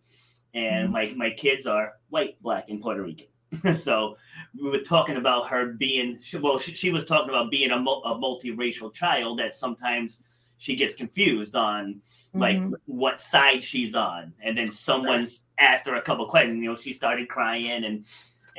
and 0.54 0.90
mm-hmm. 0.90 1.18
my 1.18 1.30
my 1.30 1.30
kids 1.32 1.66
are 1.66 1.94
white, 2.10 2.42
black, 2.42 2.70
and 2.70 2.82
Puerto 2.82 3.04
Rican. 3.04 3.28
so 3.76 4.16
we 4.60 4.70
were 4.70 4.80
talking 4.80 5.18
about 5.18 5.50
her 5.50 5.74
being 5.74 6.20
well. 6.40 6.60
She, 6.60 6.74
she 6.74 6.92
was 6.92 7.06
talking 7.06 7.30
about 7.30 7.52
being 7.52 7.72
a, 7.72 7.76
a 7.78 8.20
multiracial 8.20 8.94
child 8.94 9.40
that 9.40 9.56
sometimes 9.56 10.20
she 10.58 10.76
gets 10.76 10.96
confused 10.96 11.56
on 11.56 12.02
like 12.34 12.58
mm-hmm. 12.58 12.76
what 12.86 13.20
side 13.20 13.64
she's 13.64 13.96
on, 13.96 14.34
and 14.42 14.58
then 14.58 14.72
someone's 14.72 15.44
asked 15.58 15.88
her 15.88 15.96
a 15.96 16.02
couple 16.02 16.26
questions. 16.28 16.62
You 16.62 16.70
know, 16.70 16.76
she 16.76 16.94
started 16.94 17.28
crying 17.28 17.84
and 17.84 18.06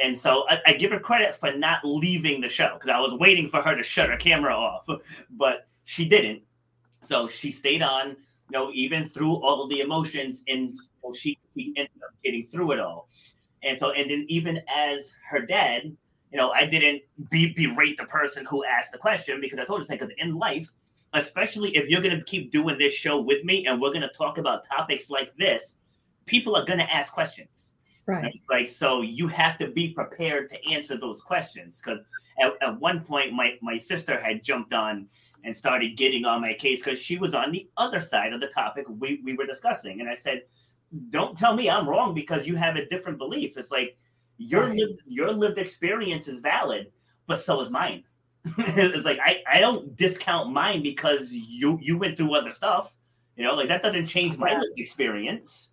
and 0.00 0.18
so 0.18 0.44
I, 0.48 0.60
I, 0.66 0.72
give 0.74 0.90
her 0.90 0.98
credit 0.98 1.36
for 1.36 1.52
not 1.52 1.84
leaving 1.84 2.40
the 2.40 2.48
show 2.48 2.74
because 2.74 2.90
I 2.90 2.98
was 2.98 3.14
waiting 3.18 3.48
for 3.48 3.62
her 3.62 3.76
to 3.76 3.82
shut 3.82 4.08
her 4.08 4.16
camera 4.16 4.54
off, 4.54 4.86
but 5.30 5.68
she 5.84 6.08
didn't. 6.08 6.42
So 7.04 7.28
she 7.28 7.50
stayed 7.50 7.82
on, 7.82 8.10
you 8.10 8.16
know, 8.52 8.70
even 8.72 9.04
through 9.04 9.34
all 9.42 9.62
of 9.62 9.70
the 9.70 9.80
emotions, 9.80 10.42
and 10.48 10.76
she, 11.14 11.38
she 11.56 11.74
ended 11.76 11.90
up 12.04 12.14
getting 12.24 12.46
through 12.46 12.72
it 12.72 12.80
all. 12.80 13.08
And 13.62 13.78
so, 13.78 13.92
and 13.92 14.10
then 14.10 14.24
even 14.28 14.60
as 14.74 15.12
her 15.28 15.44
dad, 15.44 15.96
you 16.30 16.38
know, 16.38 16.50
I 16.50 16.66
didn't 16.66 17.02
be, 17.30 17.52
berate 17.52 17.98
the 17.98 18.06
person 18.06 18.46
who 18.48 18.64
asked 18.64 18.92
the 18.92 18.98
question 18.98 19.40
because 19.40 19.58
I 19.58 19.64
told 19.64 19.80
her, 19.80 19.86
because 19.88 20.10
in 20.16 20.36
life, 20.36 20.68
especially 21.12 21.76
if 21.76 21.88
you're 21.88 22.00
going 22.00 22.16
to 22.16 22.24
keep 22.24 22.50
doing 22.50 22.78
this 22.78 22.94
show 22.94 23.20
with 23.20 23.44
me 23.44 23.66
and 23.66 23.80
we're 23.80 23.90
going 23.90 24.00
to 24.00 24.08
talk 24.16 24.38
about 24.38 24.66
topics 24.66 25.10
like 25.10 25.36
this, 25.36 25.76
people 26.24 26.56
are 26.56 26.64
going 26.64 26.78
to 26.78 26.90
ask 26.90 27.12
questions 27.12 27.71
Right. 28.06 28.40
Like, 28.50 28.68
so 28.68 29.02
you 29.02 29.28
have 29.28 29.58
to 29.58 29.68
be 29.68 29.90
prepared 29.90 30.50
to 30.50 30.70
answer 30.70 30.96
those 30.96 31.22
questions. 31.22 31.80
Because 31.82 32.06
at, 32.40 32.52
at 32.62 32.80
one 32.80 33.00
point, 33.00 33.32
my, 33.32 33.58
my 33.62 33.78
sister 33.78 34.20
had 34.20 34.42
jumped 34.42 34.74
on 34.74 35.06
and 35.44 35.56
started 35.56 35.96
getting 35.96 36.24
on 36.24 36.40
my 36.40 36.54
case 36.54 36.82
because 36.82 36.98
she 36.98 37.18
was 37.18 37.34
on 37.34 37.52
the 37.52 37.68
other 37.76 38.00
side 38.00 38.32
of 38.32 38.40
the 38.40 38.48
topic 38.48 38.86
we, 38.88 39.20
we 39.24 39.34
were 39.34 39.46
discussing. 39.46 40.00
And 40.00 40.08
I 40.08 40.14
said, 40.14 40.42
don't 41.10 41.38
tell 41.38 41.54
me 41.54 41.70
I'm 41.70 41.88
wrong 41.88 42.14
because 42.14 42.46
you 42.46 42.56
have 42.56 42.76
a 42.76 42.86
different 42.86 43.18
belief. 43.18 43.56
It's 43.56 43.70
like 43.70 43.96
your 44.36 44.66
right. 44.66 44.76
lived, 44.76 45.02
your 45.06 45.32
lived 45.32 45.58
experience 45.58 46.28
is 46.28 46.40
valid, 46.40 46.92
but 47.26 47.40
so 47.40 47.60
is 47.60 47.70
mine. 47.70 48.04
it's 48.58 49.04
like 49.04 49.20
I, 49.24 49.42
I 49.50 49.60
don't 49.60 49.94
discount 49.94 50.52
mine 50.52 50.82
because 50.82 51.32
you 51.32 51.78
you 51.80 51.96
went 51.96 52.16
through 52.16 52.34
other 52.34 52.50
stuff. 52.50 52.92
You 53.36 53.44
know, 53.44 53.54
like 53.54 53.68
that 53.68 53.82
doesn't 53.82 54.06
change 54.06 54.36
my 54.36 54.50
yeah. 54.50 54.58
lived 54.58 54.80
experience 54.80 55.70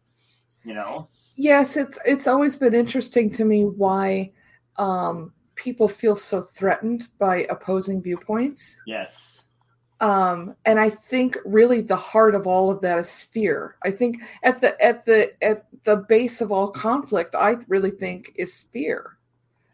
you 0.63 0.73
know? 0.73 1.07
Yes 1.35 1.77
it's 1.77 1.97
it's 2.05 2.27
always 2.27 2.55
been 2.55 2.73
interesting 2.73 3.31
to 3.31 3.45
me 3.45 3.65
why 3.65 4.31
um, 4.77 5.33
people 5.55 5.87
feel 5.87 6.15
so 6.15 6.43
threatened 6.55 7.07
by 7.19 7.43
opposing 7.49 8.01
viewpoints. 8.01 8.75
Yes. 8.85 9.43
Um, 10.01 10.55
and 10.65 10.79
i 10.79 10.89
think 10.89 11.37
really 11.43 11.81
the 11.81 11.97
heart 11.97 12.33
of 12.33 12.47
all 12.47 12.69
of 12.71 12.79
that 12.81 12.99
is 12.99 13.21
fear. 13.21 13.75
I 13.83 13.91
think 13.91 14.21
at 14.43 14.61
the 14.61 14.81
at 14.81 15.05
the 15.05 15.33
at 15.43 15.65
the 15.83 15.97
base 15.97 16.39
of 16.39 16.51
all 16.51 16.69
conflict 16.69 17.35
i 17.35 17.57
really 17.67 17.91
think 17.91 18.31
is 18.35 18.69
fear. 18.73 19.17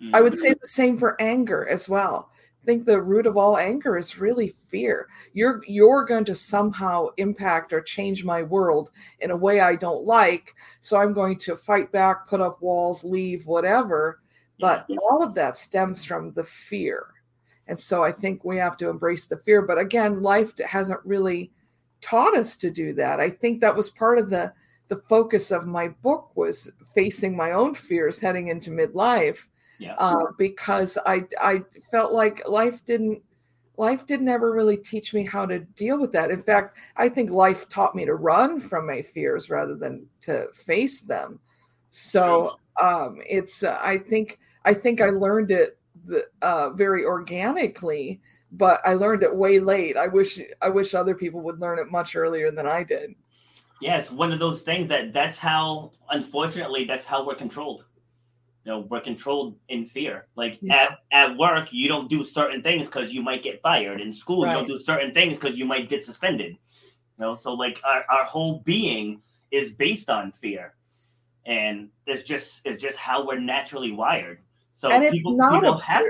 Mm-hmm. 0.01 0.15
i 0.15 0.21
would 0.21 0.37
say 0.37 0.49
mm-hmm. 0.49 0.59
the 0.61 0.67
same 0.67 0.97
for 0.97 1.15
anger 1.21 1.65
as 1.67 1.87
well 1.87 2.29
think 2.65 2.85
the 2.85 3.01
root 3.01 3.25
of 3.25 3.37
all 3.37 3.57
anger 3.57 3.97
is 3.97 4.19
really 4.19 4.55
fear. 4.67 5.07
You're 5.33 5.61
you're 5.67 6.03
going 6.05 6.25
to 6.25 6.35
somehow 6.35 7.07
impact 7.17 7.71
or 7.71 7.81
change 7.81 8.23
my 8.25 8.43
world 8.43 8.91
in 9.19 9.31
a 9.31 9.37
way 9.37 9.59
I 9.59 9.75
don't 9.75 10.05
like, 10.05 10.53
so 10.81 10.97
I'm 10.97 11.13
going 11.13 11.37
to 11.39 11.55
fight 11.55 11.91
back, 11.91 12.27
put 12.27 12.41
up 12.41 12.61
walls, 12.61 13.03
leave, 13.03 13.47
whatever. 13.47 14.19
But 14.59 14.85
yes. 14.87 14.99
all 15.03 15.23
of 15.23 15.33
that 15.35 15.57
stems 15.57 16.03
from 16.03 16.31
the 16.33 16.43
fear. 16.43 17.07
And 17.67 17.79
so 17.79 18.03
I 18.03 18.11
think 18.11 18.43
we 18.43 18.57
have 18.57 18.77
to 18.77 18.89
embrace 18.89 19.25
the 19.25 19.37
fear, 19.37 19.61
but 19.61 19.79
again, 19.79 20.21
life 20.21 20.57
hasn't 20.59 20.99
really 21.03 21.51
taught 22.01 22.37
us 22.37 22.55
to 22.57 22.69
do 22.69 22.93
that. 22.93 23.19
I 23.19 23.29
think 23.29 23.61
that 23.61 23.75
was 23.75 23.89
part 23.89 24.19
of 24.19 24.29
the 24.29 24.53
the 24.87 25.01
focus 25.09 25.51
of 25.51 25.65
my 25.65 25.87
book 25.87 26.31
was 26.35 26.71
facing 26.93 27.35
my 27.35 27.53
own 27.53 27.73
fears 27.73 28.19
heading 28.19 28.49
into 28.49 28.69
midlife 28.69 29.39
yeah. 29.79 29.95
uh, 29.97 30.25
because 30.37 30.97
I 31.05 31.25
I 31.39 31.63
felt 31.91 32.13
like 32.13 32.47
life 32.47 32.83
didn't 32.85 33.21
life 33.77 34.05
didn't 34.05 34.29
ever 34.29 34.51
really 34.51 34.77
teach 34.77 35.13
me 35.13 35.23
how 35.23 35.45
to 35.45 35.59
deal 35.59 35.99
with 35.99 36.11
that. 36.13 36.31
In 36.31 36.41
fact, 36.41 36.77
I 36.95 37.09
think 37.09 37.29
life 37.31 37.67
taught 37.67 37.95
me 37.95 38.05
to 38.05 38.15
run 38.15 38.59
from 38.59 38.87
my 38.87 39.01
fears 39.01 39.49
rather 39.49 39.75
than 39.75 40.07
to 40.21 40.47
face 40.53 41.01
them. 41.01 41.39
So 41.89 42.59
um, 42.81 43.21
it's 43.27 43.63
uh, 43.63 43.79
I 43.81 43.97
think 43.97 44.39
I 44.63 44.73
think 44.73 45.01
I 45.01 45.09
learned 45.09 45.51
it 45.51 45.77
uh, 46.41 46.71
very 46.71 47.05
organically, 47.05 48.21
but 48.51 48.81
I 48.85 48.93
learned 48.93 49.23
it 49.23 49.35
way 49.35 49.59
late. 49.59 49.97
I 49.97 50.07
wish 50.07 50.39
I 50.61 50.69
wish 50.69 50.93
other 50.93 51.15
people 51.15 51.41
would 51.41 51.59
learn 51.59 51.79
it 51.79 51.91
much 51.91 52.15
earlier 52.15 52.51
than 52.51 52.67
I 52.67 52.83
did. 52.83 53.15
Yeah, 53.81 53.97
it's 53.97 54.11
one 54.11 54.31
of 54.31 54.39
those 54.39 54.61
things 54.61 54.87
that 54.87 55.13
that's 55.13 55.37
how 55.37 55.91
unfortunately 56.09 56.85
that's 56.85 57.05
how 57.05 57.25
we're 57.25 57.35
controlled 57.35 57.83
you 58.65 58.71
know 58.71 58.79
we're 58.89 58.99
controlled 58.99 59.55
in 59.69 59.85
fear 59.85 60.27
like 60.35 60.57
yeah. 60.61 60.97
at, 61.11 61.29
at 61.29 61.37
work 61.37 61.71
you 61.71 61.87
don't 61.87 62.09
do 62.09 62.23
certain 62.23 62.61
things 62.61 62.87
because 62.87 63.13
you 63.13 63.21
might 63.21 63.43
get 63.43 63.61
fired 63.61 64.01
in 64.01 64.11
school 64.11 64.43
right. 64.43 64.51
you 64.51 64.57
don't 64.57 64.67
do 64.67 64.79
certain 64.79 65.13
things 65.13 65.39
because 65.39 65.57
you 65.57 65.65
might 65.65 65.87
get 65.87 66.03
suspended 66.03 66.51
you 66.51 66.57
know 67.19 67.35
so 67.35 67.53
like 67.53 67.79
our, 67.83 68.03
our 68.09 68.25
whole 68.25 68.59
being 68.65 69.21
is 69.51 69.71
based 69.71 70.09
on 70.09 70.31
fear 70.31 70.73
and 71.45 71.89
it's 72.05 72.23
just 72.23 72.61
it's 72.65 72.81
just 72.81 72.97
how 72.97 73.25
we're 73.25 73.39
naturally 73.39 73.91
wired. 73.91 74.39
So 74.73 74.91
And 74.91 75.03
it's 75.03 75.17
not 75.23 75.53
people 75.53 75.75
a 75.75 75.81
have. 75.81 76.05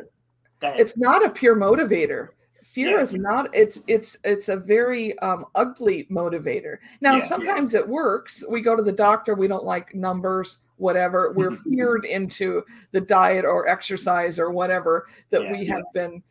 it's 0.61 0.97
not 0.97 1.23
a 1.23 1.29
pure 1.29 1.55
motivator 1.55 2.29
fear 2.75 2.97
Yeah. 2.97 3.01
is 3.01 3.13
not 3.13 3.47
it's 3.55 3.81
it's 3.87 4.17
it's 4.25 4.49
a 4.49 4.57
very 4.57 5.17
um 5.19 5.45
ugly 5.55 6.05
motivator 6.11 6.77
now 6.99 7.15
Yeah. 7.15 7.25
sometimes 7.25 7.73
it 7.73 7.87
works 7.87 8.43
we 8.49 8.59
go 8.59 8.75
to 8.75 8.83
the 8.83 8.91
doctor 8.91 9.33
we 9.33 9.47
don't 9.47 9.63
like 9.63 9.95
numbers 9.95 10.59
whatever 10.75 11.31
we're 11.37 11.55
feared 11.55 12.03
into 12.03 12.61
the 12.91 12.99
diet 12.99 13.45
or 13.45 13.69
exercise 13.69 14.37
or 14.37 14.51
whatever 14.51 15.07
that 15.29 15.43
Yeah. 15.43 15.51
we 15.53 15.65
have 15.67 15.85
been 15.93 16.21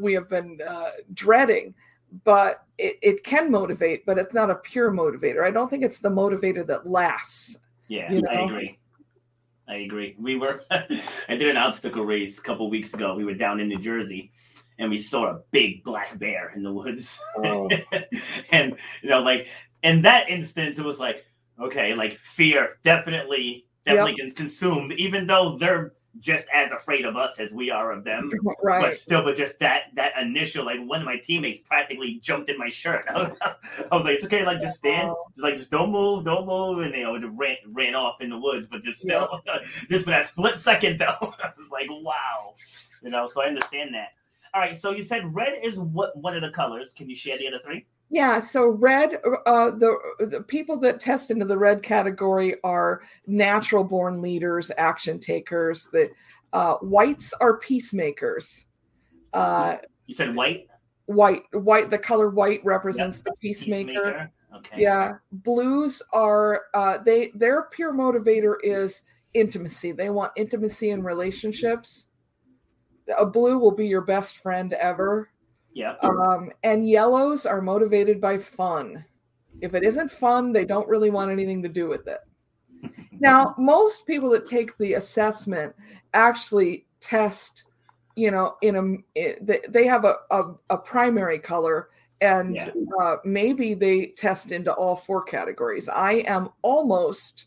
we 0.00 0.14
have 0.14 0.28
been 0.28 0.60
uh, 0.66 0.90
dreading 1.14 1.74
but 2.22 2.62
it, 2.78 2.96
it 3.02 3.24
can 3.24 3.50
motivate 3.50 4.06
but 4.06 4.16
it's 4.16 4.32
not 4.32 4.48
a 4.48 4.54
pure 4.54 4.92
motivator 4.92 5.42
i 5.44 5.50
don't 5.50 5.68
think 5.68 5.82
it's 5.82 5.98
the 5.98 6.08
motivator 6.08 6.64
that 6.64 6.88
lasts 6.88 7.58
Yeah, 7.88 8.12
you 8.12 8.22
I 8.30 8.40
agree. 8.44 8.78
I 9.66 9.76
agree. 9.76 10.14
We 10.20 10.36
were 10.36 10.62
I 10.70 11.36
did 11.36 11.48
an 11.48 11.56
obstacle 11.56 12.04
race 12.04 12.38
a 12.38 12.42
couple 12.42 12.68
weeks 12.68 12.92
ago. 12.92 13.14
We 13.14 13.24
were 13.24 13.32
down 13.34 13.60
in 13.60 13.68
New 13.68 13.80
Jersey 13.80 14.30
and 14.78 14.90
we 14.90 14.98
saw 14.98 15.26
a 15.26 15.40
big 15.50 15.84
black 15.84 16.18
bear 16.18 16.52
in 16.54 16.62
the 16.62 16.72
woods. 16.72 17.18
Oh. 17.36 17.68
and 18.50 18.76
you 19.02 19.08
know, 19.08 19.22
like 19.22 19.48
in 19.82 20.02
that 20.02 20.28
instance, 20.28 20.78
it 20.78 20.84
was 20.84 20.98
like, 20.98 21.24
okay, 21.60 21.94
like 21.94 22.14
fear 22.14 22.78
definitely 22.82 23.66
definitely 23.84 24.14
can 24.14 24.30
consume, 24.30 24.92
even 24.96 25.26
though 25.26 25.56
they're 25.58 25.92
just 26.20 26.46
as 26.52 26.70
afraid 26.70 27.04
of 27.04 27.16
us 27.16 27.38
as 27.38 27.52
we 27.52 27.70
are 27.70 27.92
of 27.92 28.04
them. 28.04 28.30
Right. 28.62 28.80
But 28.80 28.96
still, 28.96 29.22
but 29.22 29.36
just 29.36 29.58
that 29.58 29.94
that 29.94 30.12
initial, 30.18 30.64
like 30.64 30.80
one 30.80 31.00
of 31.00 31.04
my 31.04 31.18
teammates 31.18 31.60
practically 31.68 32.18
jumped 32.22 32.48
in 32.48 32.56
my 32.56 32.70
shirt. 32.70 33.04
I 33.10 33.14
was, 33.14 33.32
I 33.92 33.96
was 33.96 34.04
like, 34.04 34.14
"It's 34.14 34.24
okay, 34.24 34.46
like 34.46 34.60
just 34.62 34.78
stand, 34.78 35.12
Just, 35.34 35.42
like 35.42 35.56
just 35.56 35.70
don't 35.70 35.92
move, 35.92 36.24
don't 36.24 36.46
move," 36.46 36.78
and 36.78 36.94
they 36.94 37.00
you 37.00 37.18
know, 37.18 37.28
ran 37.34 37.56
ran 37.66 37.94
off 37.94 38.22
in 38.22 38.30
the 38.30 38.38
woods. 38.38 38.66
But 38.70 38.82
just 38.82 39.02
still, 39.02 39.42
just 39.90 40.06
for 40.06 40.12
that 40.12 40.24
split 40.24 40.58
second, 40.58 40.98
though, 40.98 41.04
I 41.20 41.52
was 41.58 41.70
like, 41.70 41.88
"Wow," 41.90 42.54
you 43.02 43.10
know. 43.10 43.28
So 43.28 43.42
I 43.42 43.46
understand 43.48 43.92
that. 43.92 44.12
All 44.54 44.60
right, 44.60 44.78
so 44.78 44.92
you 44.92 45.02
said 45.02 45.34
red 45.34 45.54
is 45.64 45.78
what 45.80 46.16
one 46.16 46.36
of 46.36 46.42
the 46.42 46.50
colors. 46.50 46.92
Can 46.92 47.10
you 47.10 47.16
share 47.16 47.36
the 47.36 47.48
other 47.48 47.58
three? 47.58 47.86
Yeah, 48.10 48.38
so 48.38 48.68
red, 48.68 49.16
uh, 49.46 49.70
the 49.70 49.96
the 50.20 50.42
people 50.42 50.78
that 50.80 51.00
test 51.00 51.32
into 51.32 51.44
the 51.44 51.58
red 51.58 51.82
category 51.82 52.56
are 52.62 53.02
natural 53.26 53.82
born 53.82 54.22
leaders, 54.22 54.70
action 54.78 55.18
takers. 55.18 55.88
The 55.92 56.10
uh, 56.52 56.74
whites 56.74 57.32
are 57.40 57.58
peacemakers. 57.58 58.66
Uh, 59.32 59.78
You 60.06 60.14
said 60.14 60.36
white, 60.36 60.68
white, 61.06 61.42
white, 61.52 61.90
the 61.90 61.98
color 61.98 62.30
white 62.30 62.64
represents 62.64 63.20
the 63.20 63.32
peacemaker. 63.40 63.86
peacemaker. 63.86 64.30
Okay. 64.54 64.82
Yeah, 64.82 65.14
blues 65.32 66.00
are 66.12 66.66
uh, 66.74 66.98
they 66.98 67.32
their 67.34 67.64
pure 67.64 67.92
motivator 67.92 68.54
is 68.62 69.02
intimacy. 69.32 69.90
They 69.90 70.10
want 70.10 70.30
intimacy 70.36 70.90
in 70.90 71.02
relationships. 71.02 72.10
A 73.16 73.26
blue 73.26 73.58
will 73.58 73.70
be 73.74 73.86
your 73.86 74.00
best 74.00 74.38
friend 74.38 74.72
ever. 74.74 75.30
Yeah. 75.72 75.96
Um, 76.02 76.50
and 76.62 76.88
yellows 76.88 77.46
are 77.46 77.60
motivated 77.60 78.20
by 78.20 78.38
fun. 78.38 79.04
If 79.60 79.74
it 79.74 79.82
isn't 79.82 80.10
fun, 80.10 80.52
they 80.52 80.64
don't 80.64 80.88
really 80.88 81.10
want 81.10 81.30
anything 81.30 81.62
to 81.62 81.68
do 81.68 81.88
with 81.88 82.06
it. 82.06 82.20
Now, 83.20 83.54
most 83.56 84.06
people 84.06 84.28
that 84.30 84.44
take 84.44 84.76
the 84.76 84.94
assessment 84.94 85.74
actually 86.12 86.84
test, 87.00 87.64
you 88.16 88.30
know, 88.30 88.56
in 88.60 88.76
a—they 88.76 89.60
they 89.68 89.86
have 89.86 90.04
a, 90.04 90.16
a, 90.30 90.54
a 90.70 90.76
primary 90.76 91.38
color 91.38 91.88
and 92.20 92.54
Yeah. 92.56 92.70
uh, 93.00 93.16
maybe 93.24 93.74
they 93.74 94.06
test 94.16 94.52
into 94.52 94.72
all 94.72 94.96
four 94.96 95.22
categories. 95.22 95.88
I 95.88 96.24
am 96.26 96.50
almost 96.62 97.46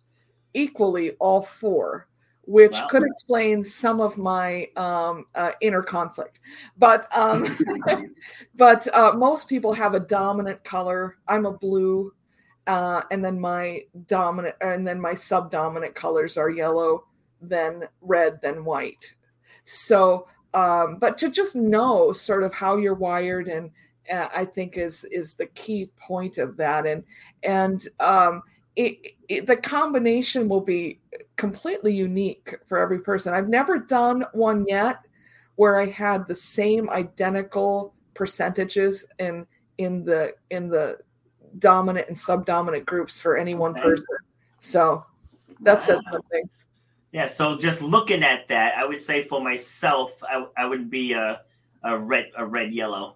equally 0.53 1.11
all 1.19 1.41
four, 1.41 2.07
which 2.47 2.71
Wow. 2.71 2.87
could 2.87 3.03
explain 3.03 3.61
some 3.61 3.99
of 3.99 4.17
my 4.17 4.69
um, 4.77 5.25
uh, 5.35 5.51
inner 5.59 5.83
conflict. 5.83 6.39
But 6.77 7.05
um, 7.15 7.45
but 8.55 8.87
uh, 8.95 9.11
most 9.13 9.49
people 9.49 9.73
have 9.73 9.93
a 9.93 9.99
dominant 9.99 10.63
color. 10.63 11.17
I'm 11.27 11.45
a 11.45 11.51
blue, 11.51 12.13
uh, 12.65 13.01
and 13.11 13.23
then 13.23 13.39
my 13.39 13.83
dominant 14.07 14.55
and 14.61 14.87
then 14.87 14.99
my 14.99 15.13
subdominant 15.13 15.93
colors 15.93 16.37
are 16.37 16.49
yellow, 16.49 17.05
then 17.41 17.83
red, 18.01 18.39
then 18.41 18.63
white. 18.63 19.13
So, 19.65 20.27
um, 20.53 20.99
but 20.99 21.17
to 21.17 21.29
just 21.29 21.53
know 21.53 22.13
sort 22.13 22.43
of 22.43 22.53
how 22.53 22.77
you're 22.77 22.93
wired, 22.93 23.49
and 23.49 23.71
uh, 24.11 24.29
I 24.33 24.45
think 24.45 24.77
is 24.77 25.03
is 25.11 25.33
the 25.33 25.47
key 25.47 25.91
point 25.97 26.37
of 26.37 26.55
that, 26.55 26.85
and 26.85 27.03
and 27.43 27.85
um, 27.99 28.41
it, 28.77 29.15
it, 29.27 29.47
the 29.47 29.57
combination 29.57 30.47
will 30.47 30.61
be 30.61 30.99
completely 31.35 31.93
unique 31.93 32.55
for 32.67 32.77
every 32.77 32.99
person. 32.99 33.33
I've 33.33 33.49
never 33.49 33.79
done 33.79 34.23
one 34.33 34.65
yet 34.67 34.99
where 35.55 35.81
I 35.81 35.87
had 35.87 36.27
the 36.27 36.35
same 36.35 36.87
identical 36.91 37.95
percentages 38.13 39.05
in 39.17 39.47
in 39.79 40.05
the 40.05 40.35
in 40.51 40.69
the 40.69 40.99
dominant 41.57 42.07
and 42.07 42.17
subdominant 42.17 42.85
groups 42.85 43.19
for 43.19 43.35
any 43.35 43.55
one 43.55 43.71
Okay. 43.71 43.81
person. 43.81 44.05
So 44.59 45.03
that 45.61 45.81
says 45.81 46.03
something. 46.11 46.47
Yeah, 47.11 47.27
so 47.27 47.57
just 47.57 47.81
looking 47.81 48.21
at 48.21 48.47
that, 48.49 48.77
I 48.77 48.85
would 48.85 49.01
say 49.01 49.23
for 49.23 49.41
myself, 49.41 50.11
I, 50.23 50.45
I 50.55 50.65
would 50.65 50.91
be 50.91 51.13
a, 51.13 51.41
a 51.83 51.97
red 51.97 52.27
a 52.37 52.45
red 52.45 52.73
yellow, 52.73 53.15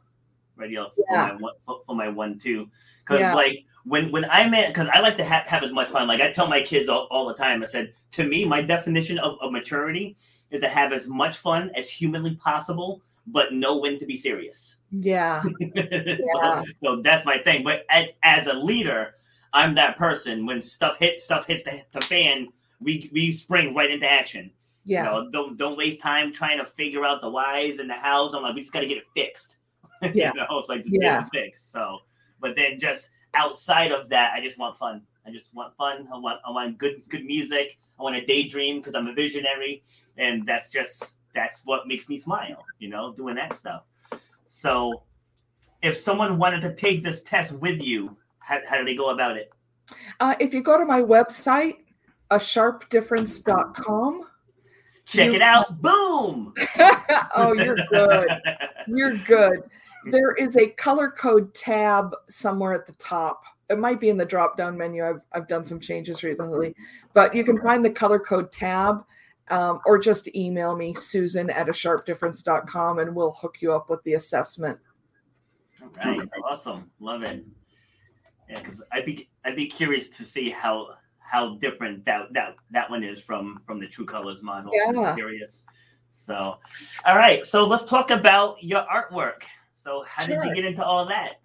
red 0.55 0.72
yellow 0.72 0.91
Yeah. 0.97 1.28
for 1.28 1.34
my 1.34 1.41
one 1.41 1.53
for, 1.68 1.82
for 1.86 1.95
my 1.95 2.09
one 2.09 2.39
two. 2.39 2.68
Because 3.06 3.20
Yeah. 3.22 3.34
like 3.36 3.66
when 3.86 4.12
when 4.12 4.26
I'm 4.26 4.54
in, 4.54 4.70
because 4.70 4.88
I 4.93 4.99
like 4.99 5.18
to 5.18 5.24
have, 5.24 5.47
have 5.47 5.64
as 5.64 5.72
much 5.74 5.89
fun. 5.89 6.08
Like 6.08 6.22
I 6.22 6.32
tell 6.32 6.47
my 6.47 6.62
kids 6.62 6.88
all, 6.89 7.08
all 7.12 7.28
the 7.28 7.34
time, 7.34 7.64
I 7.64 7.66
said 7.66 7.93
to 8.12 8.26
me, 8.28 8.45
my 8.45 8.62
definition 8.62 9.18
of, 9.20 9.38
of 9.41 9.52
maturity 9.52 10.16
is 10.52 10.62
to 10.62 10.70
have 10.70 10.93
as 10.93 11.08
much 11.08 11.38
fun 11.38 11.72
as 11.76 11.89
humanly 11.89 12.36
possible, 12.36 13.02
but 13.28 13.54
know 13.54 13.78
when 13.80 13.99
to 13.99 14.06
be 14.06 14.16
serious. 14.16 14.76
Yeah. 14.93 15.41
so, 16.34 16.64
so 16.84 17.02
that's 17.02 17.26
my 17.26 17.38
thing. 17.38 17.64
But 17.64 17.86
as, 17.89 18.08
as 18.24 18.47
a 18.47 18.54
leader, 18.54 19.14
I'm 19.54 19.74
that 19.76 19.97
person. 19.97 20.45
When 20.45 20.62
stuff 20.62 20.97
hits, 20.99 21.24
stuff 21.24 21.47
hits 21.47 21.64
the, 21.64 21.82
the 21.93 22.02
fan, 22.02 22.49
we 22.82 23.10
we 23.14 23.32
spring 23.32 23.74
right 23.74 23.89
into 23.89 24.06
action. 24.10 24.52
Yeah. 24.84 25.06
You 25.06 25.24
know, 25.26 25.32
don't 25.32 25.58
don't 25.58 25.78
waste 25.78 26.02
time 26.02 26.34
trying 26.34 26.58
to 26.58 26.66
figure 26.66 27.06
out 27.06 27.22
the 27.22 27.30
whys 27.30 27.80
and 27.80 27.89
the 27.89 27.93
hows. 27.93 28.34
I'm 28.34 28.43
like, 28.43 28.56
we 28.56 28.62
just 28.62 28.74
got 28.74 28.82
to 28.82 28.88
get 28.88 28.97
it 28.97 29.06
fixed. 29.16 29.58
Yeah. 30.14 30.32
you 30.34 30.41
know, 30.41 30.60
it's 30.60 30.68
like 30.68 30.82
just 30.82 30.91
Yeah. 30.99 31.20
get 31.20 31.28
it 31.28 31.30
fixed. 31.32 31.72
So, 31.72 31.99
but 32.41 32.55
then 32.55 32.79
just 32.79 33.09
outside 33.33 33.91
of 33.91 34.09
that, 34.09 34.33
I 34.33 34.41
just 34.41 34.57
want 34.57 34.77
fun. 34.77 35.03
I 35.25 35.31
just 35.31 35.53
want 35.53 35.75
fun. 35.75 36.07
I 36.13 36.17
want 36.17 36.39
I 36.45 36.51
want 36.51 36.77
good 36.77 37.03
good 37.09 37.25
music. 37.25 37.77
I 37.99 38.03
want 38.03 38.15
to 38.15 38.25
daydream 38.25 38.79
because 38.79 38.95
I'm 38.95 39.07
a 39.07 39.13
visionary, 39.13 39.83
and 40.17 40.45
that's 40.45 40.69
just 40.69 41.03
that's 41.33 41.61
what 41.65 41.87
makes 41.87 42.09
me 42.09 42.17
smile. 42.17 42.65
You 42.79 42.89
know, 42.89 43.13
doing 43.13 43.35
that 43.35 43.55
stuff. 43.55 43.83
So, 44.47 45.03
if 45.81 45.95
someone 45.95 46.37
wanted 46.37 46.61
to 46.61 46.75
take 46.75 47.03
this 47.03 47.23
test 47.23 47.53
with 47.53 47.79
you, 47.81 48.17
how, 48.39 48.59
how 48.67 48.77
do 48.77 48.83
they 48.85 48.95
go 48.95 49.11
about 49.11 49.37
it? 49.37 49.51
Uh, 50.19 50.35
if 50.39 50.53
you 50.53 50.61
go 50.61 50.77
to 50.77 50.85
my 50.85 51.01
website, 51.01 51.75
a 52.31 52.37
sharpdifference.com. 52.37 54.25
Check 55.05 55.29
You- 55.31 55.35
it 55.35 55.41
out. 55.41 55.81
Boom. 55.81 56.53
oh, 57.35 57.53
you're 57.53 57.75
good. 57.89 58.29
You're 58.87 59.17
good. 59.17 59.61
There 60.06 60.34
is 60.34 60.58
a 60.58 60.68
color 60.68 61.10
code 61.12 61.54
tab 61.54 62.16
somewhere 62.30 62.74
at 62.74 62.86
the 62.86 62.93
top. 62.93 63.43
It 63.70 63.80
might 63.80 63.99
be 63.99 64.10
in 64.10 64.18
the 64.18 64.26
drop 64.26 64.58
down 64.58 64.78
menu. 64.78 65.06
I've, 65.06 65.22
I've 65.32 65.47
done 65.47 65.64
some 65.64 65.80
changes 65.80 66.24
recently, 66.24 66.76
but 67.14 67.34
you 67.34 67.43
can 67.43 67.62
find 67.62 67.86
the 67.86 67.89
color 67.89 68.20
code 68.20 68.52
tab 68.52 69.06
um, 69.49 69.80
or 69.86 69.97
just 69.97 70.34
email 70.36 70.76
me, 70.76 70.93
Susan 70.93 71.49
at 71.49 71.70
a 71.70 71.74
sharp 71.74 72.08
sharpdifference.com, 72.08 72.99
and 72.99 73.16
we'll 73.16 73.32
hook 73.32 73.58
you 73.62 73.74
up 73.74 73.89
with 73.89 74.04
the 74.04 74.14
assessment. 74.14 74.80
All 75.82 75.89
right, 75.97 76.30
awesome, 76.43 76.91
love 76.99 77.24
it. 77.24 77.43
Yeah, 78.49 78.62
because 78.62 78.84
I'd 78.91 79.06
be 79.06 79.30
I'd 79.45 79.56
be 79.56 79.68
curious 79.68 80.10
to 80.10 80.24
see 80.24 80.49
how 80.49 80.95
how 81.20 81.56
different 81.56 82.06
that 82.06 82.34
that 82.34 82.56
that 82.72 82.89
one 82.89 83.04
is 83.04 83.22
from 83.22 83.62
from 83.66 83.80
the 83.80 83.88
True 83.88 84.06
Colors 84.06 84.41
model. 84.41 84.72
I'm 84.88 84.95
Yeah. 84.95 85.16
curious. 85.16 85.64
So, 86.14 86.60
all 87.06 87.16
right, 87.16 87.45
so 87.45 87.66
let's 87.66 87.86
talk 87.86 88.12
about 88.12 88.62
your 88.62 88.86
artwork. 88.93 89.43
So, 89.82 90.05
how 90.07 90.27
did 90.27 90.43
you 90.43 90.53
get 90.53 90.63
into 90.63 90.86
all 90.86 91.07
that? 91.07 91.38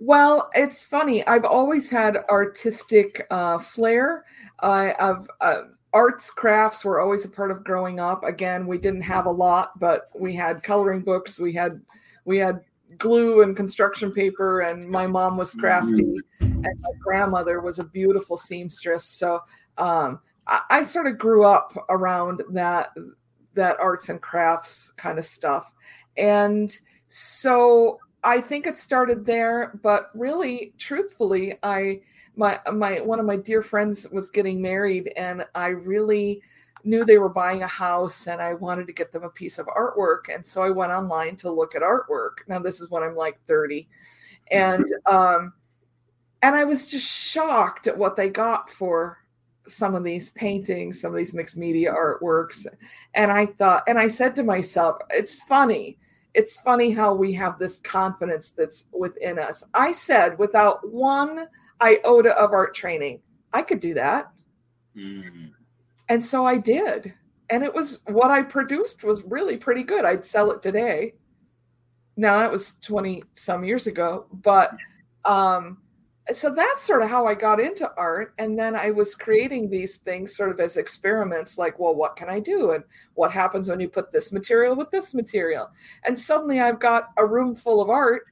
Well, 0.00 0.50
it's 0.56 0.84
funny. 0.84 1.24
I've 1.28 1.44
always 1.44 1.88
had 1.88 2.16
artistic 2.28 3.28
uh, 3.30 3.58
flair. 3.58 4.24
I, 4.58 4.92
I've 4.98 5.30
uh, 5.40 5.62
arts 5.92 6.32
crafts 6.32 6.84
were 6.84 7.00
always 7.00 7.24
a 7.24 7.28
part 7.28 7.52
of 7.52 7.62
growing 7.62 8.00
up. 8.00 8.24
Again, 8.24 8.66
we 8.66 8.76
didn't 8.76 9.02
have 9.02 9.26
a 9.26 9.30
lot, 9.30 9.78
but 9.78 10.10
we 10.18 10.34
had 10.34 10.64
coloring 10.64 11.02
books. 11.02 11.38
We 11.38 11.52
had 11.52 11.80
we 12.24 12.38
had 12.38 12.60
glue 12.98 13.42
and 13.42 13.56
construction 13.56 14.10
paper, 14.10 14.62
and 14.62 14.88
my 14.88 15.06
mom 15.06 15.36
was 15.36 15.54
crafty, 15.54 16.16
and 16.40 16.64
my 16.64 16.90
grandmother 17.00 17.60
was 17.60 17.78
a 17.78 17.84
beautiful 17.84 18.36
seamstress. 18.36 19.04
So 19.04 19.40
um, 19.78 20.18
I, 20.48 20.60
I 20.70 20.82
sort 20.82 21.06
of 21.06 21.18
grew 21.18 21.44
up 21.44 21.72
around 21.88 22.42
that 22.50 22.90
that 23.54 23.78
arts 23.78 24.08
and 24.08 24.20
crafts 24.20 24.92
kind 24.96 25.20
of 25.20 25.24
stuff, 25.24 25.70
and 26.16 26.76
so 27.08 27.98
I 28.22 28.40
think 28.40 28.66
it 28.66 28.76
started 28.76 29.26
there, 29.26 29.78
but 29.82 30.10
really, 30.14 30.72
truthfully, 30.78 31.58
I 31.62 32.00
my 32.36 32.58
my 32.72 33.00
one 33.00 33.20
of 33.20 33.26
my 33.26 33.36
dear 33.36 33.62
friends 33.62 34.08
was 34.10 34.30
getting 34.30 34.60
married, 34.60 35.12
and 35.16 35.44
I 35.54 35.68
really 35.68 36.42
knew 36.84 37.04
they 37.04 37.18
were 37.18 37.28
buying 37.28 37.62
a 37.62 37.66
house, 37.66 38.26
and 38.26 38.40
I 38.40 38.54
wanted 38.54 38.86
to 38.86 38.92
get 38.92 39.12
them 39.12 39.24
a 39.24 39.30
piece 39.30 39.58
of 39.58 39.66
artwork, 39.66 40.34
and 40.34 40.44
so 40.44 40.62
I 40.62 40.70
went 40.70 40.92
online 40.92 41.36
to 41.36 41.50
look 41.50 41.74
at 41.74 41.82
artwork. 41.82 42.46
Now 42.48 42.58
this 42.58 42.80
is 42.80 42.90
when 42.90 43.02
I'm 43.02 43.14
like 43.16 43.38
30, 43.46 43.88
and 44.50 44.86
um, 45.06 45.52
and 46.42 46.54
I 46.54 46.64
was 46.64 46.86
just 46.86 47.06
shocked 47.06 47.86
at 47.86 47.96
what 47.96 48.16
they 48.16 48.28
got 48.28 48.70
for 48.70 49.18
some 49.66 49.94
of 49.94 50.04
these 50.04 50.30
paintings, 50.30 51.00
some 51.00 51.10
of 51.10 51.16
these 51.16 51.34
mixed 51.34 51.56
media 51.56 51.92
artworks. 51.92 52.66
And 53.14 53.30
I 53.30 53.46
thought, 53.46 53.82
and 53.86 53.98
I 53.98 54.08
said 54.08 54.34
to 54.36 54.42
myself, 54.42 54.98
it's 55.10 55.40
funny. 55.42 55.98
It's 56.34 56.60
funny 56.60 56.90
how 56.90 57.14
we 57.14 57.32
have 57.34 57.58
this 57.58 57.78
confidence 57.78 58.50
that's 58.50 58.84
within 58.92 59.38
us. 59.38 59.62
I 59.72 59.92
said, 59.92 60.38
without 60.38 60.88
one 60.90 61.46
iota 61.80 62.36
of 62.36 62.52
art 62.52 62.74
training, 62.74 63.20
I 63.52 63.62
could 63.62 63.80
do 63.80 63.94
that. 63.94 64.30
Mm. 64.96 65.52
And 66.08 66.24
so 66.24 66.44
I 66.44 66.58
did. 66.58 67.14
And 67.50 67.62
it 67.62 67.72
was 67.72 68.00
what 68.06 68.30
I 68.30 68.42
produced 68.42 69.04
was 69.04 69.22
really 69.24 69.56
pretty 69.56 69.82
good. 69.82 70.04
I'd 70.04 70.26
sell 70.26 70.50
it 70.50 70.62
today. 70.62 71.14
Now 72.16 72.38
that 72.38 72.50
was 72.50 72.78
20 72.82 73.22
some 73.34 73.64
years 73.64 73.86
ago, 73.86 74.26
but 74.32 74.72
um 75.24 75.78
so 76.32 76.50
that's 76.50 76.82
sort 76.82 77.02
of 77.02 77.10
how 77.10 77.26
I 77.26 77.34
got 77.34 77.60
into 77.60 77.90
art. 77.96 78.32
And 78.38 78.58
then 78.58 78.74
I 78.74 78.90
was 78.90 79.14
creating 79.14 79.68
these 79.68 79.98
things 79.98 80.34
sort 80.34 80.50
of 80.50 80.58
as 80.58 80.78
experiments 80.78 81.58
like, 81.58 81.78
well, 81.78 81.94
what 81.94 82.16
can 82.16 82.30
I 82.30 82.40
do? 82.40 82.70
And 82.70 82.82
what 83.14 83.30
happens 83.30 83.68
when 83.68 83.80
you 83.80 83.88
put 83.88 84.10
this 84.10 84.32
material 84.32 84.74
with 84.74 84.90
this 84.90 85.12
material? 85.12 85.70
And 86.04 86.18
suddenly 86.18 86.60
I've 86.60 86.80
got 86.80 87.10
a 87.18 87.26
room 87.26 87.54
full 87.54 87.82
of 87.82 87.90
art. 87.90 88.24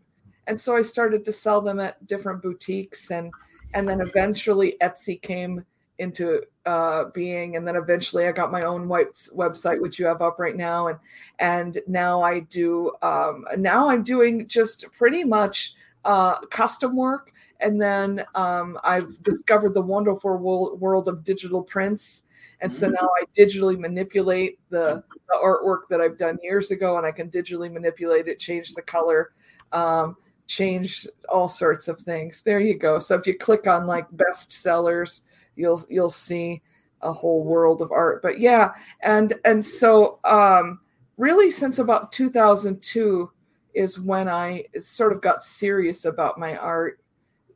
And 0.47 0.59
so 0.59 0.75
I 0.75 0.83
started 0.83 1.25
to 1.27 1.33
sell 1.33 1.61
them 1.61 1.81
at 1.81 2.05
different 2.07 2.43
boutiques. 2.43 3.11
And, 3.11 3.31
and 3.75 3.87
then 3.87 4.01
eventually 4.01 4.77
Etsy 4.81 5.21
came 5.21 5.65
into 5.99 6.43
uh, 6.65 7.05
being. 7.13 7.57
And 7.57 7.69
then 7.69 7.77
eventually 7.77 8.27
I 8.27 8.33
got 8.33 8.51
my 8.51 8.63
own 8.63 8.87
website, 8.87 9.81
which 9.83 9.99
you 9.99 10.07
have 10.07 10.23
up 10.23 10.39
right 10.39 10.57
now. 10.57 10.87
And, 10.89 10.99
and 11.41 11.79
now 11.87 12.23
I 12.23 12.41
do, 12.41 12.93
um, 13.03 13.45
now 13.59 13.91
I'm 13.91 14.03
doing 14.03 14.49
just 14.49 14.91
pretty 14.93 15.25
much 15.25 15.75
uh, 16.05 16.41
custom 16.47 16.97
work 16.97 17.32
and 17.63 17.81
then 17.81 18.25
um, 18.35 18.79
I've 18.83 19.23
discovered 19.23 19.75
the 19.75 19.83
wonderful 19.83 20.37
world, 20.37 21.09
of 21.09 21.25
digital 21.25 21.63
prints. 21.63 22.27
And 22.61 22.73
so 22.73 22.87
mm-hmm. 22.87 22.95
now 22.95 23.09
I 23.21 23.25
digitally 23.37 23.79
manipulate 23.79 24.59
the, 24.71 25.03
the, 25.29 25.39
artwork 25.43 25.89
that 25.91 26.01
I've 26.01 26.19
done 26.19 26.39
years 26.43 26.71
ago, 26.71 26.97
and 26.97 27.07
I 27.07 27.11
can 27.11 27.31
digitally 27.31 27.73
manipulate 27.73 28.29
it, 28.29 28.39
change 28.39 28.75
the 28.75 28.83
color, 28.83 29.33
um, 29.73 30.17
change 30.47 31.07
all 31.29 31.49
sorts 31.49 31.89
of 31.89 31.99
things. 32.01 32.43
There 32.43 32.61
you 32.61 32.79
go. 32.79 32.99
So 32.99 33.17
if 33.17 33.27
you 33.27 33.37
click 33.37 33.67
on 33.67 33.87
like 33.87 34.07
best 34.13 34.53
sellers, 34.53 35.23
you'll 35.57 35.83
you'll 35.89 36.11
see 36.11 36.63
a 37.01 37.13
whole 37.13 37.43
world 37.43 37.83
of 37.83 37.91
art. 37.91 38.23
But 38.23 38.39
yeah, 38.39 38.73
and 39.01 39.35
and 39.45 39.65
so 39.65 40.21
um, 40.25 40.81
really 41.17 41.51
since 41.51 41.79
about 41.79 42.13
2002 42.13 43.31
is 43.75 43.99
when 43.99 44.29
I 44.29 44.65
sort 44.83 45.13
of 45.13 45.23
got 45.23 45.43
serious 45.43 46.05
about 46.05 46.39
my 46.39 46.57
art 46.57 47.02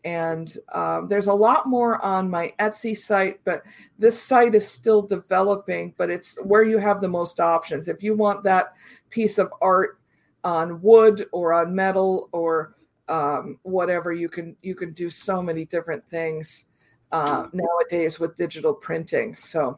and 0.07 0.57
um, 0.73 1.09
there's 1.09 1.27
a 1.27 1.35
lot 1.35 1.67
more 1.67 2.03
on 2.05 2.31
my 2.31 2.55
Etsy 2.61 2.97
site, 2.97 3.41
but 3.45 3.65
this 3.99 4.23
site 4.23 4.55
is 4.55 4.67
still 4.67 5.03
developing. 5.03 5.95
But 5.99 6.11
it's 6.11 6.39
where 6.45 6.63
you 6.63 6.79
have 6.79 7.01
the 7.01 7.09
most 7.09 7.41
options. 7.41 7.89
If 7.89 8.05
you 8.05 8.15
want 8.15 8.45
that 8.45 8.75
piece 9.11 9.37
of 9.37 9.53
art 9.61 9.99
on 10.45 10.81
wood 10.81 11.27
or 11.33 11.53
on 11.53 11.75
metal 11.75 12.29
or 12.31 12.77
um, 13.09 13.59
whatever, 13.65 14.13
you 14.13 14.29
can 14.29 14.57
you 14.63 14.77
can 14.77 14.93
do 14.93 15.11
so 15.11 15.43
many 15.43 15.65
different 15.65 16.09
things 16.09 16.67
uh, 17.11 17.49
nowadays 17.53 18.21
with 18.21 18.37
digital 18.37 18.73
printing. 18.73 19.37
So. 19.37 19.77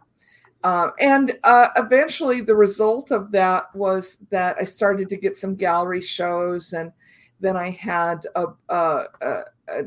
Uh, 0.64 0.91
and 0.99 1.39
uh, 1.45 1.68
eventually, 1.76 2.41
the 2.41 2.55
result 2.55 3.12
of 3.12 3.31
that 3.31 3.72
was 3.76 4.16
that 4.29 4.57
I 4.61 4.64
started 4.64 5.09
to 5.09 5.16
get 5.16 5.39
some 5.39 5.55
gallery 5.55 6.01
shows, 6.01 6.72
and 6.72 6.91
then 7.39 7.57
I 7.57 7.70
had 7.70 8.26
a, 8.35 8.47
a, 8.68 9.05
a, 9.22 9.43
a 9.68 9.83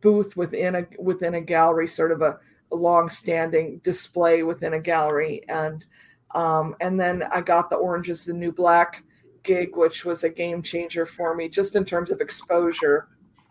booth 0.00 0.36
within 0.36 0.74
a 0.74 0.86
within 0.98 1.34
a 1.34 1.40
gallery, 1.40 1.88
sort 1.88 2.12
of 2.12 2.22
a, 2.22 2.38
a 2.70 2.76
long-standing 2.76 3.78
display 3.78 4.42
within 4.42 4.74
a 4.74 4.80
gallery, 4.80 5.42
and 5.48 5.86
um, 6.34 6.74
and 6.80 6.98
then 6.98 7.22
I 7.32 7.40
got 7.40 7.70
the 7.70 7.76
Orange 7.76 8.10
is 8.10 8.24
the 8.24 8.32
New 8.32 8.52
Black 8.52 9.02
gig, 9.42 9.76
which 9.76 10.04
was 10.04 10.24
a 10.24 10.30
game 10.30 10.62
changer 10.62 11.06
for 11.06 11.34
me, 11.34 11.48
just 11.48 11.76
in 11.76 11.84
terms 11.84 12.10
of 12.10 12.20
exposure. 12.20 13.08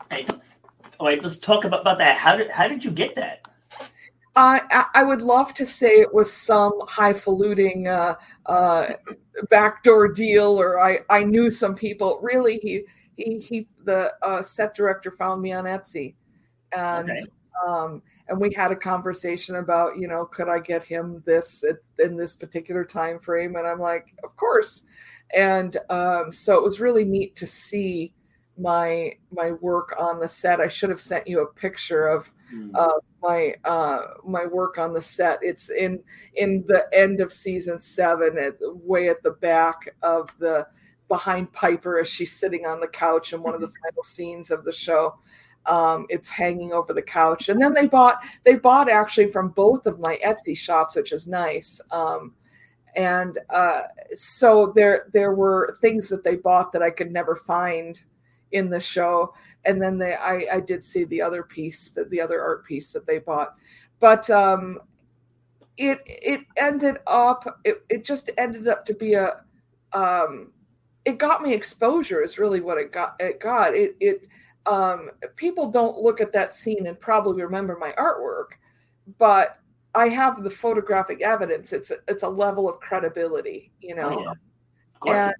Hey, 0.09 0.25
right, 0.99 1.21
let's 1.21 1.37
talk 1.37 1.65
about, 1.65 1.81
about 1.81 1.97
that. 1.99 2.17
How 2.17 2.35
did 2.35 2.49
how 2.51 2.67
did 2.67 2.83
you 2.83 2.91
get 2.91 3.15
that? 3.15 3.41
I, 4.33 4.85
I 4.93 5.03
would 5.03 5.21
love 5.21 5.53
to 5.55 5.65
say 5.65 5.99
it 5.99 6.13
was 6.13 6.31
some 6.31 6.71
highfalutin 6.87 7.85
uh, 7.85 8.15
uh, 8.45 8.93
backdoor 9.49 10.07
deal, 10.07 10.57
or 10.57 10.79
I, 10.79 10.99
I 11.09 11.23
knew 11.23 11.51
some 11.51 11.75
people. 11.75 12.19
Really, 12.23 12.57
he 12.59 12.83
he, 13.23 13.39
he 13.39 13.67
the 13.83 14.13
uh, 14.21 14.41
set 14.41 14.75
director 14.75 15.11
found 15.11 15.41
me 15.41 15.53
on 15.53 15.65
Etsy, 15.65 16.15
and 16.75 17.09
okay. 17.09 17.25
um, 17.67 18.01
and 18.27 18.39
we 18.39 18.53
had 18.53 18.71
a 18.71 18.75
conversation 18.75 19.55
about 19.55 19.97
you 19.97 20.07
know 20.07 20.25
could 20.25 20.49
I 20.49 20.59
get 20.59 20.83
him 20.83 21.21
this 21.25 21.63
at, 21.63 21.77
in 22.03 22.17
this 22.17 22.33
particular 22.33 22.83
time 22.83 23.19
frame, 23.19 23.55
and 23.55 23.67
I'm 23.67 23.79
like, 23.79 24.07
of 24.23 24.35
course, 24.35 24.85
and 25.35 25.77
um, 25.89 26.31
so 26.31 26.57
it 26.57 26.63
was 26.63 26.79
really 26.79 27.05
neat 27.05 27.35
to 27.37 27.47
see 27.47 28.13
my 28.57 29.13
my 29.31 29.51
work 29.51 29.93
on 29.99 30.19
the 30.19 30.29
set. 30.29 30.59
I 30.59 30.67
should 30.67 30.89
have 30.89 31.01
sent 31.01 31.27
you 31.27 31.41
a 31.41 31.53
picture 31.53 32.07
of 32.07 32.31
mm. 32.53 32.71
uh, 32.75 32.99
my 33.21 33.55
uh, 33.63 33.99
my 34.25 34.45
work 34.45 34.77
on 34.77 34.93
the 34.93 35.01
set. 35.01 35.39
It's 35.41 35.69
in 35.69 36.01
in 36.35 36.63
the 36.67 36.85
end 36.93 37.21
of 37.21 37.33
season 37.33 37.79
seven, 37.79 38.37
at 38.37 38.55
way 38.59 39.09
at 39.09 39.23
the 39.23 39.31
back 39.31 39.95
of 40.01 40.29
the 40.39 40.67
behind 41.11 41.51
Piper 41.51 41.99
as 41.99 42.07
she's 42.07 42.31
sitting 42.31 42.65
on 42.65 42.79
the 42.79 42.87
couch 42.87 43.33
in 43.33 43.43
one 43.43 43.53
of 43.53 43.59
the 43.59 43.67
mm-hmm. 43.67 43.83
final 43.89 44.03
scenes 44.03 44.49
of 44.49 44.63
the 44.63 44.71
show. 44.71 45.15
Um, 45.65 46.05
it's 46.07 46.29
hanging 46.29 46.71
over 46.71 46.93
the 46.93 47.01
couch, 47.01 47.49
and 47.49 47.61
then 47.61 47.73
they 47.73 47.85
bought 47.85 48.19
they 48.45 48.55
bought 48.55 48.89
actually 48.89 49.27
from 49.27 49.49
both 49.49 49.85
of 49.85 49.99
my 49.99 50.17
Etsy 50.25 50.57
shops, 50.57 50.95
which 50.95 51.11
is 51.11 51.27
nice. 51.27 51.81
Um, 51.91 52.33
and 52.95 53.37
uh, 53.49 53.81
so 54.15 54.71
there 54.73 55.09
there 55.13 55.33
were 55.35 55.77
things 55.81 56.07
that 56.07 56.23
they 56.23 56.37
bought 56.37 56.71
that 56.71 56.81
I 56.81 56.89
could 56.89 57.11
never 57.11 57.35
find 57.35 58.01
in 58.53 58.69
the 58.69 58.79
show. 58.79 59.33
And 59.65 59.81
then 59.81 59.97
they 59.97 60.15
I, 60.15 60.45
I 60.53 60.59
did 60.61 60.81
see 60.83 61.03
the 61.03 61.21
other 61.21 61.43
piece, 61.43 61.91
the, 61.91 62.05
the 62.05 62.21
other 62.21 62.41
art 62.41 62.65
piece 62.65 62.93
that 62.93 63.05
they 63.05 63.19
bought, 63.19 63.55
but 63.99 64.29
um, 64.29 64.79
it 65.77 65.99
it 66.05 66.41
ended 66.55 66.99
up 67.05 67.59
it, 67.65 67.83
it 67.89 68.05
just 68.05 68.31
ended 68.37 68.67
up 68.69 68.85
to 68.85 68.95
be 68.95 69.13
a 69.13 69.41
um, 69.93 70.51
it 71.05 71.17
got 71.17 71.41
me 71.41 71.53
exposure 71.53 72.21
is 72.21 72.37
really 72.37 72.61
what 72.61 72.77
it 72.77 72.91
got 72.91 73.15
it 73.19 73.39
got. 73.39 73.75
It 73.75 73.95
it 73.99 74.27
um 74.65 75.09
people 75.35 75.71
don't 75.71 75.97
look 75.97 76.21
at 76.21 76.33
that 76.33 76.53
scene 76.53 76.87
and 76.87 76.99
probably 76.99 77.41
remember 77.43 77.77
my 77.79 77.91
artwork 77.93 78.57
but 79.17 79.57
i 79.95 80.07
have 80.07 80.43
the 80.43 80.49
photographic 80.49 81.21
evidence. 81.21 81.73
It's 81.73 81.89
a, 81.91 81.97
it's 82.07 82.23
a 82.23 82.29
level 82.29 82.69
of 82.69 82.79
credibility 82.79 83.71
you 83.81 83.95
know? 83.95 84.35
Oh, 85.01 85.11
yeah. 85.11 85.31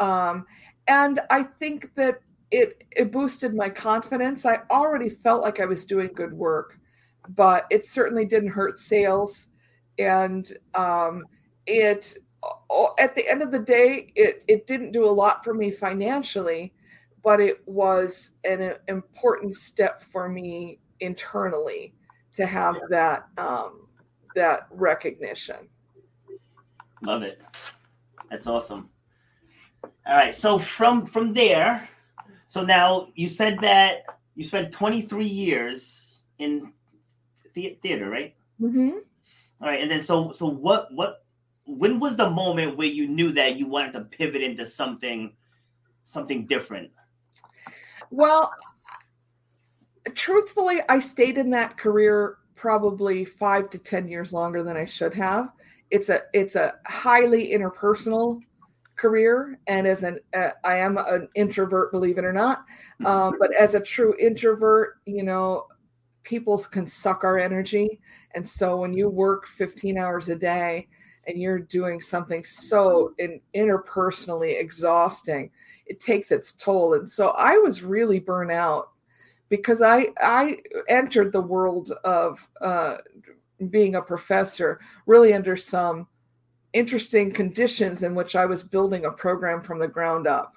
and 0.00 0.08
um 0.08 0.46
and 0.88 1.20
i 1.30 1.42
think 1.42 1.94
that 1.96 2.20
it 2.50 2.84
it 2.90 3.12
boosted 3.12 3.54
my 3.54 3.68
confidence. 3.68 4.46
I 4.46 4.60
already 4.70 5.10
felt 5.10 5.42
like 5.42 5.60
i 5.60 5.66
was 5.66 5.84
doing 5.84 6.10
good 6.14 6.32
work 6.32 6.78
but 7.28 7.66
it 7.70 7.84
certainly 7.84 8.24
didn't 8.24 8.48
hurt 8.48 8.78
sales. 8.80 9.48
And 9.98 10.50
um 10.74 11.24
it 11.66 12.16
at 12.98 13.14
the 13.14 13.28
end 13.28 13.42
of 13.42 13.50
the 13.50 13.58
day, 13.58 14.12
it, 14.14 14.44
it 14.48 14.66
didn't 14.66 14.92
do 14.92 15.04
a 15.04 15.10
lot 15.10 15.44
for 15.44 15.54
me 15.54 15.70
financially, 15.70 16.72
but 17.22 17.40
it 17.40 17.66
was 17.66 18.32
an 18.44 18.74
important 18.88 19.54
step 19.54 20.02
for 20.02 20.28
me 20.28 20.80
internally 21.00 21.94
to 22.34 22.46
have 22.46 22.76
that 22.88 23.26
um, 23.38 23.86
that 24.34 24.66
recognition. 24.70 25.68
Love 27.02 27.22
it. 27.22 27.40
That's 28.30 28.46
awesome. 28.46 28.88
All 30.06 30.14
right. 30.14 30.34
So 30.34 30.58
from 30.58 31.06
from 31.06 31.32
there, 31.32 31.88
so 32.46 32.64
now 32.64 33.08
you 33.14 33.28
said 33.28 33.58
that 33.60 34.04
you 34.34 34.44
spent 34.44 34.72
23 34.72 35.26
years 35.26 36.22
in 36.38 36.72
the- 37.54 37.78
theater, 37.82 38.08
right? 38.08 38.34
Mm-hmm. 38.60 38.90
All 39.60 39.68
right. 39.68 39.80
And 39.80 39.90
then 39.90 40.02
so 40.02 40.30
so 40.30 40.46
what 40.46 40.92
what 40.94 41.21
when 41.78 41.98
was 41.98 42.16
the 42.16 42.28
moment 42.28 42.76
where 42.76 42.88
you 42.88 43.08
knew 43.08 43.32
that 43.32 43.56
you 43.56 43.66
wanted 43.66 43.92
to 43.94 44.00
pivot 44.02 44.42
into 44.42 44.66
something 44.66 45.32
something 46.04 46.46
different? 46.46 46.90
Well, 48.10 48.52
truthfully, 50.14 50.80
I 50.88 50.98
stayed 50.98 51.38
in 51.38 51.50
that 51.50 51.78
career 51.78 52.38
probably 52.54 53.24
five 53.24 53.70
to 53.70 53.78
ten 53.78 54.06
years 54.06 54.32
longer 54.32 54.62
than 54.62 54.76
I 54.76 54.84
should 54.84 55.14
have. 55.14 55.50
It's 55.90 56.08
a 56.08 56.22
it's 56.32 56.56
a 56.56 56.74
highly 56.86 57.48
interpersonal 57.52 58.40
career, 58.96 59.58
and 59.66 59.86
as 59.86 60.02
an 60.02 60.18
uh, 60.34 60.50
I 60.64 60.76
am 60.76 60.98
an 60.98 61.28
introvert, 61.34 61.90
believe 61.90 62.18
it 62.18 62.24
or 62.24 62.32
not. 62.32 62.64
Um, 63.04 63.36
but 63.38 63.54
as 63.54 63.74
a 63.74 63.80
true 63.80 64.14
introvert, 64.18 64.98
you 65.06 65.22
know, 65.22 65.66
people 66.22 66.58
can 66.58 66.86
suck 66.86 67.24
our 67.24 67.38
energy. 67.38 68.00
And 68.34 68.46
so 68.46 68.76
when 68.76 68.92
you 68.92 69.08
work 69.08 69.46
15 69.46 69.98
hours 69.98 70.28
a 70.28 70.36
day 70.36 70.88
and 71.26 71.40
you're 71.40 71.58
doing 71.58 72.00
something 72.00 72.42
so 72.44 73.14
in, 73.18 73.40
interpersonally 73.54 74.58
exhausting, 74.60 75.50
it 75.86 76.00
takes 76.00 76.30
its 76.30 76.52
toll. 76.52 76.94
And 76.94 77.08
so 77.08 77.30
I 77.30 77.56
was 77.56 77.82
really 77.82 78.18
burnt 78.18 78.50
out 78.50 78.90
because 79.48 79.82
I 79.82 80.08
I 80.20 80.58
entered 80.88 81.32
the 81.32 81.40
world 81.40 81.92
of 82.04 82.48
uh, 82.60 82.96
being 83.70 83.96
a 83.96 84.02
professor 84.02 84.80
really 85.06 85.34
under 85.34 85.56
some 85.56 86.06
interesting 86.72 87.30
conditions 87.32 88.02
in 88.02 88.14
which 88.14 88.34
I 88.34 88.46
was 88.46 88.62
building 88.62 89.04
a 89.04 89.10
program 89.10 89.60
from 89.60 89.78
the 89.78 89.88
ground 89.88 90.26
up. 90.26 90.54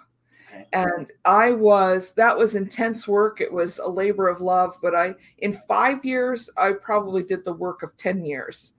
And 0.72 1.12
I 1.26 1.52
was, 1.52 2.14
that 2.14 2.38
was 2.38 2.56
intense 2.56 3.08
work. 3.08 3.42
It 3.42 3.52
was 3.52 3.80
a 3.80 3.88
labor 3.88 4.30
of 4.30 4.40
love. 4.40 4.78
But 4.82 4.96
I, 4.96 5.16
in 5.40 5.60
five 5.68 6.06
years, 6.06 6.50
I 6.58 6.72
probably 6.72 7.24
did 7.24 7.44
the 7.44 7.54
work 7.54 7.84
of 7.84 7.96
10 7.98 8.26
years. 8.26 8.72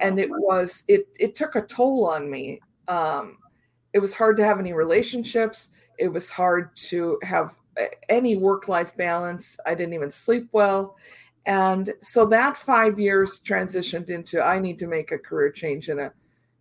And 0.00 0.18
it 0.18 0.30
was, 0.30 0.84
it, 0.88 1.08
it 1.18 1.36
took 1.36 1.54
a 1.54 1.62
toll 1.62 2.06
on 2.06 2.30
me. 2.30 2.60
Um, 2.88 3.38
it 3.92 3.98
was 3.98 4.14
hard 4.14 4.36
to 4.38 4.44
have 4.44 4.58
any 4.58 4.72
relationships. 4.72 5.70
It 5.98 6.08
was 6.08 6.30
hard 6.30 6.74
to 6.88 7.18
have 7.22 7.54
any 8.08 8.36
work 8.36 8.68
life 8.68 8.96
balance. 8.96 9.56
I 9.66 9.74
didn't 9.74 9.94
even 9.94 10.10
sleep 10.10 10.48
well. 10.52 10.96
And 11.46 11.92
so 12.00 12.24
that 12.26 12.56
five 12.56 12.98
years 12.98 13.42
transitioned 13.44 14.08
into 14.08 14.40
I 14.42 14.58
need 14.58 14.78
to 14.78 14.86
make 14.86 15.12
a 15.12 15.18
career 15.18 15.50
change 15.50 15.88
in 15.88 15.98
a 15.98 16.12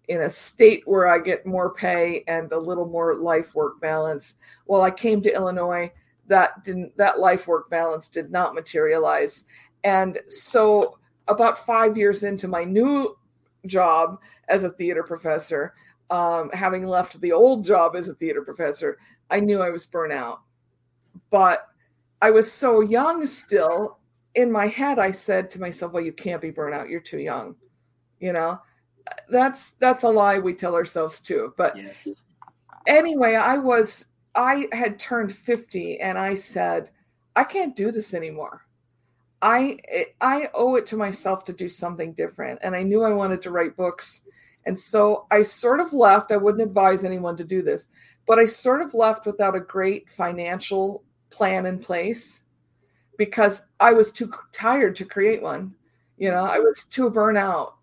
in 0.08 0.24
a 0.24 0.30
state 0.30 0.82
where 0.86 1.08
I 1.08 1.20
get 1.20 1.46
more 1.46 1.74
pay 1.74 2.24
and 2.28 2.52
a 2.52 2.60
little 2.60 2.88
more 2.88 3.16
life 3.16 3.56
work 3.56 3.80
balance. 3.80 4.34
Well, 4.66 4.82
I 4.82 4.92
came 4.92 5.22
to 5.22 5.34
Illinois, 5.34 5.92
that 6.28 6.64
didn't 6.64 6.98
that 6.98 7.20
life 7.20 7.48
work 7.48 7.70
balance 7.70 8.08
did 8.08 8.32
not 8.32 8.56
materialize. 8.56 9.46
And 9.84 10.20
so 10.28 10.98
about 11.28 11.66
five 11.66 11.96
years 11.96 12.24
into 12.24 12.48
my 12.48 12.64
new 12.64 13.16
job 13.66 14.20
as 14.48 14.64
a 14.64 14.70
theater 14.72 15.04
professor, 15.04 15.74
um, 16.10 16.50
having 16.54 16.86
left 16.86 17.20
the 17.22 17.32
old 17.32 17.64
job 17.64 17.96
as 17.96 18.08
a 18.08 18.14
theater 18.16 18.42
professor, 18.42 18.98
I 19.30 19.40
knew 19.40 19.62
I 19.62 19.70
was 19.70 19.86
burnt 19.86 20.14
out. 20.14 20.42
But 21.30 21.68
I 22.22 22.32
was 22.32 22.52
so 22.52 22.82
young 22.82 23.26
still. 23.26 23.98
In 24.36 24.52
my 24.52 24.68
head, 24.68 25.00
I 25.00 25.12
said 25.12 25.50
to 25.52 25.62
myself, 25.62 25.92
"Well, 25.92 26.04
you 26.04 26.14
can't 26.14 26.42
be 26.42 26.52
burnt 26.52 26.76
out. 26.76 26.90
You're 26.90 27.02
too 27.02 27.20
young." 27.20 27.56
You 28.20 28.34
know, 28.34 28.60
that's 29.30 29.72
that's 29.74 30.04
a 30.04 30.10
lie 30.10 30.40
we 30.40 30.54
tell 30.54 30.76
ourselves 30.76 31.20
too. 31.20 31.54
But 31.58 31.76
yes. 31.76 32.08
anyway, 32.88 33.36
I 33.36 33.58
was 33.58 34.06
I 34.36 34.68
had 34.72 35.00
turned 35.00 35.36
50 35.36 36.00
and 36.00 36.18
I 36.18 36.36
said, 36.36 36.90
I 37.36 37.44
can't 37.44 37.76
do 37.76 37.92
this 37.92 38.14
anymore. 38.14 38.66
I 39.42 39.80
I 40.22 40.50
owe 40.54 40.76
it 40.76 40.86
to 40.88 40.98
myself 40.98 41.44
to 41.46 41.54
do 41.54 41.70
something 41.70 42.14
different. 42.14 42.60
And 42.64 42.76
I 42.76 42.84
knew 42.84 43.04
I 43.04 43.12
wanted 43.12 43.42
to 43.44 43.52
write 43.52 43.76
books. 43.78 44.22
And 44.66 44.80
so 44.80 45.26
I 45.32 45.42
sort 45.44 45.80
of 45.80 45.94
left. 45.94 46.32
I 46.32 46.38
wouldn't 46.38 46.64
advise 46.68 47.04
anyone 47.04 47.36
to 47.38 47.44
do 47.44 47.62
this, 47.64 47.88
but 48.28 48.38
I 48.40 48.46
sort 48.46 48.82
of 48.82 48.94
left 48.94 49.26
without 49.26 49.56
a 49.56 49.60
great 49.60 50.10
financial 50.12 51.04
plan 51.32 51.66
in 51.66 51.80
place 51.80 52.44
because 53.18 53.62
I 53.80 53.94
was 53.94 54.12
too 54.12 54.32
tired 54.52 54.96
to 54.98 55.06
create 55.06 55.42
one. 55.42 55.76
You 56.18 56.30
know, 56.32 56.44
I 56.46 56.60
was 56.60 56.86
too 56.86 57.10
burnout. 57.10 57.74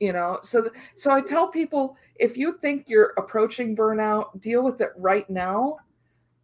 you 0.00 0.12
know 0.12 0.38
so 0.42 0.70
so 0.96 1.10
i 1.10 1.20
tell 1.20 1.48
people 1.48 1.96
if 2.16 2.36
you 2.36 2.58
think 2.58 2.88
you're 2.88 3.12
approaching 3.16 3.76
burnout 3.76 4.40
deal 4.40 4.62
with 4.62 4.80
it 4.80 4.92
right 4.96 5.28
now 5.28 5.76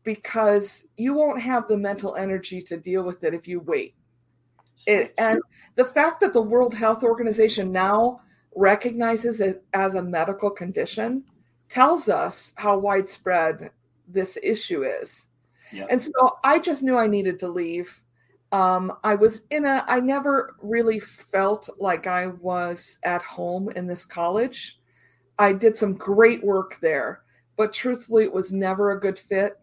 because 0.02 0.86
you 0.96 1.14
won't 1.14 1.40
have 1.40 1.68
the 1.68 1.76
mental 1.76 2.16
energy 2.16 2.60
to 2.60 2.76
deal 2.76 3.02
with 3.04 3.22
it 3.24 3.32
if 3.34 3.46
you 3.46 3.60
wait 3.60 3.94
it, 4.86 5.14
and 5.18 5.40
the 5.76 5.84
fact 5.84 6.20
that 6.20 6.32
the 6.32 6.42
world 6.42 6.74
health 6.74 7.02
organization 7.02 7.72
now 7.72 8.20
recognizes 8.54 9.40
it 9.40 9.64
as 9.72 9.94
a 9.94 10.02
medical 10.02 10.50
condition 10.50 11.24
tells 11.68 12.08
us 12.08 12.52
how 12.56 12.78
widespread 12.78 13.70
this 14.06 14.38
issue 14.42 14.84
is 14.84 15.26
yep. 15.72 15.86
and 15.90 16.00
so 16.00 16.38
i 16.44 16.58
just 16.58 16.82
knew 16.82 16.96
i 16.96 17.06
needed 17.06 17.38
to 17.38 17.48
leave 17.48 18.00
um, 18.54 18.92
I 19.02 19.16
was 19.16 19.46
in 19.50 19.64
a, 19.64 19.84
I 19.88 19.98
never 19.98 20.54
really 20.62 21.00
felt 21.00 21.68
like 21.80 22.06
I 22.06 22.28
was 22.28 23.00
at 23.02 23.20
home 23.20 23.68
in 23.70 23.88
this 23.88 24.04
college. 24.04 24.78
I 25.40 25.52
did 25.52 25.74
some 25.74 25.94
great 25.94 26.44
work 26.44 26.78
there, 26.80 27.22
but 27.56 27.72
truthfully, 27.72 28.22
it 28.22 28.32
was 28.32 28.52
never 28.52 28.92
a 28.92 29.00
good 29.00 29.18
fit. 29.18 29.58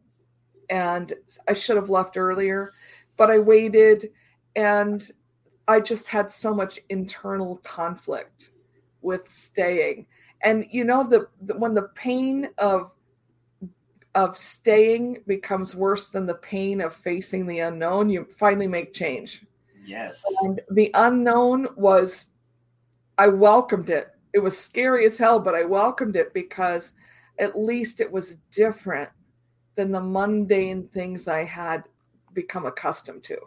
And 0.69 1.13
I 1.47 1.53
should 1.53 1.77
have 1.77 1.89
left 1.89 2.17
earlier, 2.17 2.71
but 3.15 3.31
I 3.31 3.39
waited 3.39 4.09
and 4.55 5.09
I 5.67 5.79
just 5.79 6.07
had 6.07 6.31
so 6.31 6.53
much 6.53 6.79
internal 6.89 7.57
conflict 7.57 8.51
with 9.01 9.31
staying. 9.31 10.07
And 10.43 10.65
you 10.69 10.83
know, 10.83 11.07
the, 11.07 11.27
the 11.41 11.57
when 11.57 11.73
the 11.73 11.89
pain 11.95 12.49
of 12.57 12.93
of 14.15 14.37
staying 14.37 15.23
becomes 15.25 15.75
worse 15.75 16.09
than 16.09 16.25
the 16.25 16.35
pain 16.35 16.81
of 16.81 16.93
facing 16.93 17.45
the 17.45 17.59
unknown, 17.59 18.09
you 18.09 18.27
finally 18.35 18.67
make 18.67 18.93
change. 18.93 19.45
Yes. 19.85 20.21
And 20.41 20.59
the 20.71 20.91
unknown 20.95 21.67
was, 21.75 22.31
I 23.17 23.27
welcomed 23.27 23.89
it. 23.89 24.09
It 24.33 24.39
was 24.39 24.57
scary 24.57 25.05
as 25.05 25.17
hell, 25.17 25.39
but 25.39 25.55
I 25.55 25.63
welcomed 25.63 26.15
it 26.15 26.33
because 26.33 26.93
at 27.39 27.57
least 27.57 28.01
it 28.01 28.11
was 28.11 28.35
different 28.51 29.09
than 29.75 29.91
the 29.91 30.01
mundane 30.01 30.87
things 30.89 31.27
I 31.27 31.43
had 31.43 31.83
become 32.33 32.65
accustomed 32.65 33.23
to. 33.25 33.37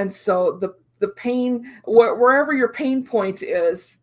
And 0.00 0.10
so 0.12 0.52
the 0.52 0.74
the 1.00 1.08
pain 1.08 1.64
wh- 1.84 2.16
wherever 2.18 2.54
your 2.54 2.72
pain 2.72 3.04
point 3.04 3.42
is, 3.42 3.98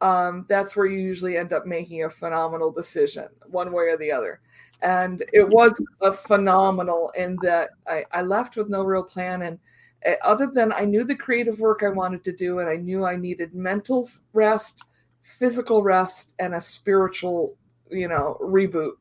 um, 0.00 0.46
that's 0.48 0.76
where 0.76 0.86
you 0.86 1.00
usually 1.00 1.36
end 1.36 1.52
up 1.52 1.66
making 1.66 2.04
a 2.04 2.10
phenomenal 2.10 2.70
decision, 2.70 3.26
one 3.46 3.72
way 3.72 3.84
or 3.84 3.96
the 3.96 4.12
other. 4.12 4.40
And 4.80 5.24
it 5.32 5.48
was 5.48 5.82
a 6.00 6.12
phenomenal 6.12 7.12
in 7.16 7.36
that 7.42 7.70
I, 7.88 8.04
I 8.12 8.22
left 8.22 8.56
with 8.56 8.68
no 8.68 8.84
real 8.84 9.02
plan. 9.02 9.42
And 9.42 9.58
eh, 10.04 10.14
other 10.22 10.46
than 10.46 10.72
i 10.72 10.84
knew 10.84 11.04
the 11.04 11.14
creative 11.14 11.58
work 11.58 11.82
i 11.82 11.88
wanted 11.88 12.24
to 12.24 12.32
do 12.32 12.60
and 12.60 12.68
i 12.70 12.76
knew 12.76 13.04
i 13.04 13.16
needed 13.16 13.54
mental 13.54 14.08
rest 14.32 14.84
physical 15.22 15.82
rest 15.82 16.34
and 16.38 16.54
a 16.54 16.60
spiritual 16.60 17.56
you 17.90 18.08
know 18.08 18.38
reboot. 18.40 18.94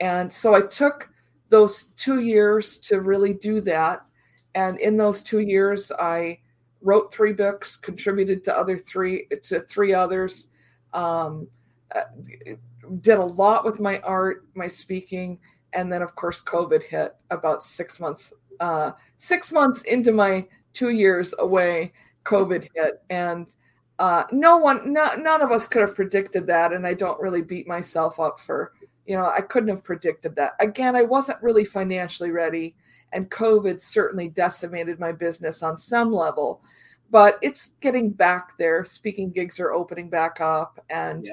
And 0.00 0.32
so 0.32 0.54
i 0.54 0.62
took 0.62 1.10
those 1.50 1.86
two 1.96 2.20
years 2.20 2.78
to 2.88 3.00
really 3.00 3.34
do 3.34 3.60
that 3.62 4.06
and 4.54 4.78
in 4.80 4.96
those 4.96 5.22
two 5.22 5.40
years 5.40 5.90
i 5.98 6.38
wrote 6.82 7.12
three 7.12 7.32
books 7.32 7.76
contributed 7.76 8.44
to 8.44 8.56
other 8.56 8.76
three 8.76 9.26
to 9.42 9.60
three 9.60 9.94
others 9.94 10.48
um, 10.92 11.48
uh, 11.94 12.02
did 13.00 13.18
a 13.18 13.24
lot 13.24 13.64
with 13.64 13.80
my 13.80 13.98
art, 14.00 14.46
my 14.54 14.68
speaking, 14.68 15.38
and 15.72 15.92
then 15.92 16.02
of 16.02 16.14
course 16.14 16.42
COVID 16.42 16.82
hit 16.82 17.14
about 17.30 17.62
six 17.62 18.00
months. 18.00 18.32
Uh, 18.60 18.92
six 19.18 19.50
months 19.50 19.82
into 19.82 20.12
my 20.12 20.46
two 20.72 20.90
years 20.90 21.34
away, 21.38 21.92
COVID 22.24 22.68
hit, 22.74 23.02
and 23.10 23.54
uh, 23.98 24.24
no 24.32 24.56
one, 24.56 24.92
no, 24.92 25.14
none 25.16 25.42
of 25.42 25.52
us 25.52 25.66
could 25.66 25.82
have 25.82 25.94
predicted 25.94 26.46
that. 26.46 26.72
And 26.72 26.86
I 26.86 26.94
don't 26.94 27.20
really 27.20 27.42
beat 27.42 27.66
myself 27.66 28.18
up 28.20 28.40
for, 28.40 28.72
you 29.06 29.16
know, 29.16 29.26
I 29.26 29.40
couldn't 29.40 29.68
have 29.68 29.84
predicted 29.84 30.34
that. 30.36 30.54
Again, 30.60 30.96
I 30.96 31.02
wasn't 31.02 31.42
really 31.42 31.64
financially 31.64 32.30
ready, 32.30 32.76
and 33.14 33.30
COVID 33.30 33.80
certainly 33.80 34.28
decimated 34.28 35.00
my 35.00 35.12
business 35.12 35.62
on 35.62 35.78
some 35.78 36.12
level. 36.12 36.60
But 37.10 37.38
it's 37.42 37.74
getting 37.80 38.10
back 38.10 38.58
there. 38.58 38.84
Speaking 38.84 39.30
gigs 39.30 39.60
are 39.60 39.72
opening 39.72 40.10
back 40.10 40.40
up, 40.40 40.84
and 40.90 41.30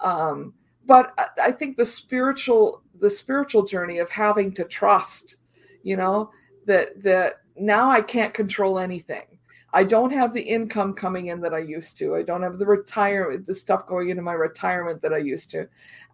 um, 0.00 0.54
but 0.86 1.18
I 1.42 1.50
think 1.52 1.76
the 1.76 1.86
spiritual 1.86 2.82
the 3.00 3.10
spiritual 3.10 3.64
journey 3.64 3.98
of 3.98 4.10
having 4.10 4.52
to 4.52 4.64
trust, 4.64 5.36
you 5.82 5.96
know, 5.96 6.30
that 6.66 7.02
that 7.02 7.40
now 7.56 7.90
I 7.90 8.02
can't 8.02 8.34
control 8.34 8.78
anything. 8.78 9.31
I 9.72 9.84
don't 9.84 10.12
have 10.12 10.34
the 10.34 10.42
income 10.42 10.92
coming 10.92 11.28
in 11.28 11.40
that 11.40 11.54
I 11.54 11.58
used 11.58 11.96
to. 11.98 12.14
I 12.14 12.22
don't 12.22 12.42
have 12.42 12.58
the 12.58 12.66
retirement, 12.66 13.46
the 13.46 13.54
stuff 13.54 13.86
going 13.86 14.10
into 14.10 14.22
my 14.22 14.34
retirement 14.34 15.00
that 15.02 15.14
I 15.14 15.18
used 15.18 15.50
to. 15.52 15.66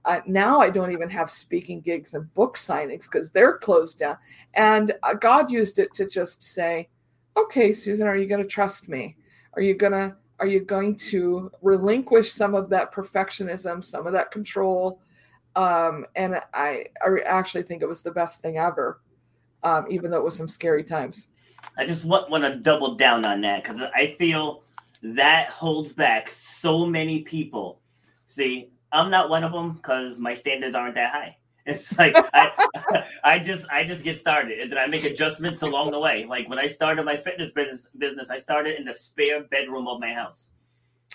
Uh, 0.04 0.20
now 0.26 0.60
I 0.60 0.70
don't 0.70 0.92
even 0.92 1.10
have 1.10 1.30
speaking 1.30 1.80
gigs 1.80 2.14
and 2.14 2.32
book 2.34 2.56
signings 2.56 3.02
because 3.02 3.30
they're 3.30 3.58
closed 3.58 3.98
down. 3.98 4.16
And 4.54 4.94
uh, 5.02 5.14
God 5.14 5.50
used 5.50 5.78
it 5.78 5.92
to 5.94 6.06
just 6.06 6.42
say, 6.42 6.88
"Okay, 7.36 7.72
Susan, 7.72 8.06
are 8.06 8.16
you 8.16 8.26
going 8.26 8.42
to 8.42 8.48
trust 8.48 8.88
me? 8.88 9.16
Are 9.54 9.62
you 9.62 9.74
going 9.74 9.92
to 9.92 10.16
are 10.40 10.46
you 10.46 10.60
going 10.60 10.94
to 10.96 11.50
relinquish 11.62 12.30
some 12.32 12.54
of 12.54 12.70
that 12.70 12.92
perfectionism, 12.92 13.84
some 13.84 14.06
of 14.06 14.12
that 14.12 14.30
control? 14.30 15.00
Um, 15.56 16.06
and 16.14 16.40
I, 16.54 16.84
I 17.04 17.20
actually 17.24 17.64
think 17.64 17.82
it 17.82 17.88
was 17.88 18.02
the 18.02 18.12
best 18.12 18.40
thing 18.40 18.58
ever, 18.58 19.00
um, 19.64 19.86
even 19.90 20.10
though 20.10 20.18
it 20.18 20.24
was 20.24 20.36
some 20.36 20.48
scary 20.48 20.84
times. 20.84 21.26
I 21.76 21.86
just 21.86 22.04
want, 22.04 22.30
want 22.30 22.44
to 22.44 22.56
double 22.56 22.94
down 22.94 23.24
on 23.24 23.40
that 23.42 23.62
because 23.62 23.80
I 23.94 24.14
feel 24.18 24.62
that 25.02 25.48
holds 25.48 25.92
back 25.92 26.28
so 26.28 26.84
many 26.84 27.22
people. 27.22 27.80
See, 28.26 28.66
I'm 28.92 29.10
not 29.10 29.30
one 29.30 29.44
of 29.44 29.52
them 29.52 29.74
because 29.74 30.18
my 30.18 30.34
standards 30.34 30.74
aren't 30.74 30.94
that 30.96 31.12
high. 31.12 31.36
It's 31.68 31.98
like 31.98 32.14
I, 32.32 33.04
I 33.24 33.38
just 33.40 33.66
I 33.70 33.84
just 33.84 34.02
get 34.02 34.16
started 34.16 34.58
and 34.58 34.72
then 34.72 34.78
I 34.78 34.86
make 34.86 35.04
adjustments 35.04 35.60
along 35.60 35.90
the 35.90 35.98
way. 36.00 36.24
Like 36.24 36.48
when 36.48 36.58
I 36.58 36.66
started 36.66 37.04
my 37.04 37.18
fitness 37.18 37.50
business 37.50 37.88
business, 37.98 38.30
I 38.30 38.38
started 38.38 38.78
in 38.78 38.86
the 38.86 38.94
spare 38.94 39.42
bedroom 39.44 39.86
of 39.86 40.00
my 40.00 40.14
house. 40.14 40.48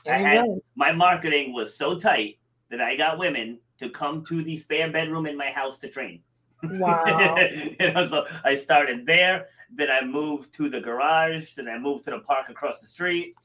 I 0.08 0.20
had 0.20 0.45
my 0.76 0.91
marketing 0.91 1.54
was 1.54 1.76
so 1.76 1.97
tight 1.97 2.38
that 2.70 2.82
I 2.82 2.95
got 2.95 3.18
women 3.18 3.58
to 3.80 3.89
come 3.89 4.24
to 4.26 4.43
the 4.43 4.58
spare 4.58 4.91
bedroom 4.91 5.26
in 5.26 5.36
my 5.36 5.49
house 5.49 5.80
to 5.80 5.89
train. 5.89 6.22
Wow. 6.64 7.36
you 7.80 7.91
know, 7.93 8.07
so 8.07 8.26
I 8.43 8.55
started 8.55 9.05
there, 9.05 9.47
then 9.74 9.89
I 9.91 10.03
moved 10.05 10.53
to 10.55 10.70
the 10.70 10.80
garage, 10.80 11.53
then 11.55 11.68
I 11.68 11.78
moved 11.78 12.05
to 12.05 12.11
the 12.11 12.20
park 12.20 12.49
across 12.49 12.80
the 12.80 12.88
street, 12.88 13.36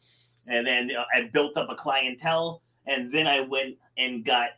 and 0.47 0.67
then 0.67 0.91
I 1.15 1.29
built 1.33 1.57
up 1.57 1.69
a 1.71 1.75
clientele, 1.75 2.63
and 2.87 3.13
then 3.13 3.27
I 3.27 3.41
went 3.41 3.77
and 3.97 4.25
got 4.25 4.51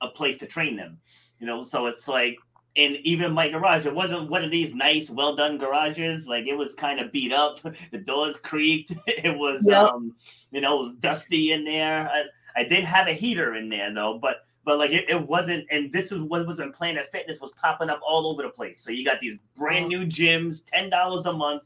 a 0.00 0.08
place 0.08 0.38
to 0.38 0.46
train 0.46 0.76
them. 0.76 0.98
You 1.40 1.46
know, 1.46 1.62
so 1.62 1.86
it's 1.86 2.08
like, 2.08 2.36
and 2.76 2.96
even 2.96 3.32
my 3.32 3.48
garage, 3.48 3.86
it 3.86 3.94
wasn't 3.94 4.30
one 4.30 4.44
of 4.44 4.50
these 4.50 4.74
nice, 4.74 5.10
well 5.10 5.34
done 5.34 5.58
garages. 5.58 6.28
Like 6.28 6.46
it 6.46 6.54
was 6.54 6.74
kind 6.74 7.00
of 7.00 7.12
beat 7.12 7.32
up. 7.32 7.58
The 7.90 7.98
doors 7.98 8.36
creaked. 8.42 8.92
It 9.06 9.36
was, 9.36 9.62
yep. 9.66 9.86
um, 9.86 10.14
you 10.50 10.60
know, 10.60 10.80
it 10.80 10.82
was 10.84 10.94
dusty 11.00 11.52
in 11.52 11.64
there. 11.64 12.08
I, 12.08 12.24
I 12.60 12.64
did 12.64 12.84
have 12.84 13.08
a 13.08 13.12
heater 13.12 13.54
in 13.54 13.68
there 13.68 13.92
though, 13.92 14.18
but 14.20 14.45
but 14.66 14.78
like 14.78 14.90
it, 14.90 15.08
it, 15.08 15.26
wasn't 15.26 15.64
and 15.70 15.92
this 15.92 16.10
is 16.10 16.20
what 16.20 16.44
was 16.44 16.58
in 16.58 16.72
planet 16.72 17.06
fitness 17.12 17.40
was 17.40 17.52
popping 17.52 17.88
up 17.88 18.00
all 18.06 18.26
over 18.26 18.42
the 18.42 18.50
place. 18.50 18.82
So 18.82 18.90
you 18.90 19.04
got 19.04 19.20
these 19.20 19.38
brand 19.56 19.90
mm-hmm. 19.90 20.02
new 20.02 20.06
gyms 20.06 20.62
ten 20.66 20.90
dollars 20.90 21.24
a 21.24 21.32
month 21.32 21.62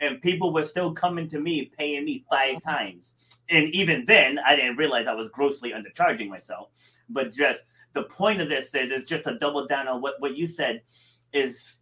and 0.00 0.20
people 0.20 0.52
were 0.52 0.64
still 0.64 0.92
coming 0.92 1.28
to 1.30 1.40
me 1.40 1.72
paying 1.76 2.04
me 2.04 2.24
five 2.30 2.56
mm-hmm. 2.56 2.68
times. 2.68 3.14
And 3.48 3.68
even 3.70 4.04
then 4.04 4.38
i 4.46 4.54
didn't 4.54 4.76
realize 4.76 5.06
i 5.08 5.14
was 5.14 5.28
grossly 5.30 5.72
undercharging 5.72 6.28
myself. 6.28 6.68
But 7.08 7.32
just 7.32 7.64
the 7.94 8.04
point 8.04 8.42
of 8.42 8.50
this 8.50 8.74
is, 8.74 8.92
is 8.92 9.06
just 9.06 9.24
to 9.24 9.38
double 9.38 9.66
down 9.66 9.88
on 9.88 10.02
what, 10.02 10.20
what 10.20 10.36
you 10.36 10.46
said 10.46 10.82
is 11.32 11.76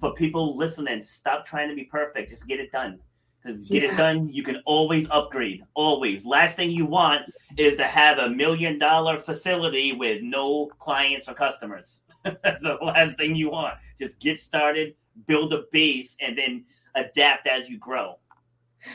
for 0.00 0.12
people 0.14 0.56
listening 0.56 1.02
stop 1.02 1.46
trying 1.46 1.68
to 1.68 1.74
be 1.76 1.84
perfect. 1.84 2.30
Just 2.30 2.48
get 2.48 2.58
it 2.58 2.72
done 2.72 2.98
because 3.46 3.62
get 3.62 3.82
yeah. 3.82 3.94
it 3.94 3.96
done, 3.96 4.28
you 4.28 4.42
can 4.42 4.60
always 4.66 5.06
upgrade. 5.10 5.62
Always. 5.74 6.24
Last 6.26 6.56
thing 6.56 6.70
you 6.70 6.86
want 6.86 7.30
is 7.56 7.76
to 7.76 7.84
have 7.84 8.18
a 8.18 8.28
million 8.28 8.78
dollar 8.78 9.18
facility 9.18 9.92
with 9.92 10.22
no 10.22 10.66
clients 10.78 11.28
or 11.28 11.34
customers. 11.34 12.02
That's 12.24 12.62
the 12.62 12.78
last 12.82 13.16
thing 13.16 13.36
you 13.36 13.50
want. 13.50 13.74
Just 13.98 14.18
get 14.18 14.40
started, 14.40 14.94
build 15.26 15.52
a 15.52 15.64
base, 15.72 16.16
and 16.20 16.36
then 16.36 16.64
adapt 16.94 17.46
as 17.46 17.68
you 17.68 17.78
grow. 17.78 18.18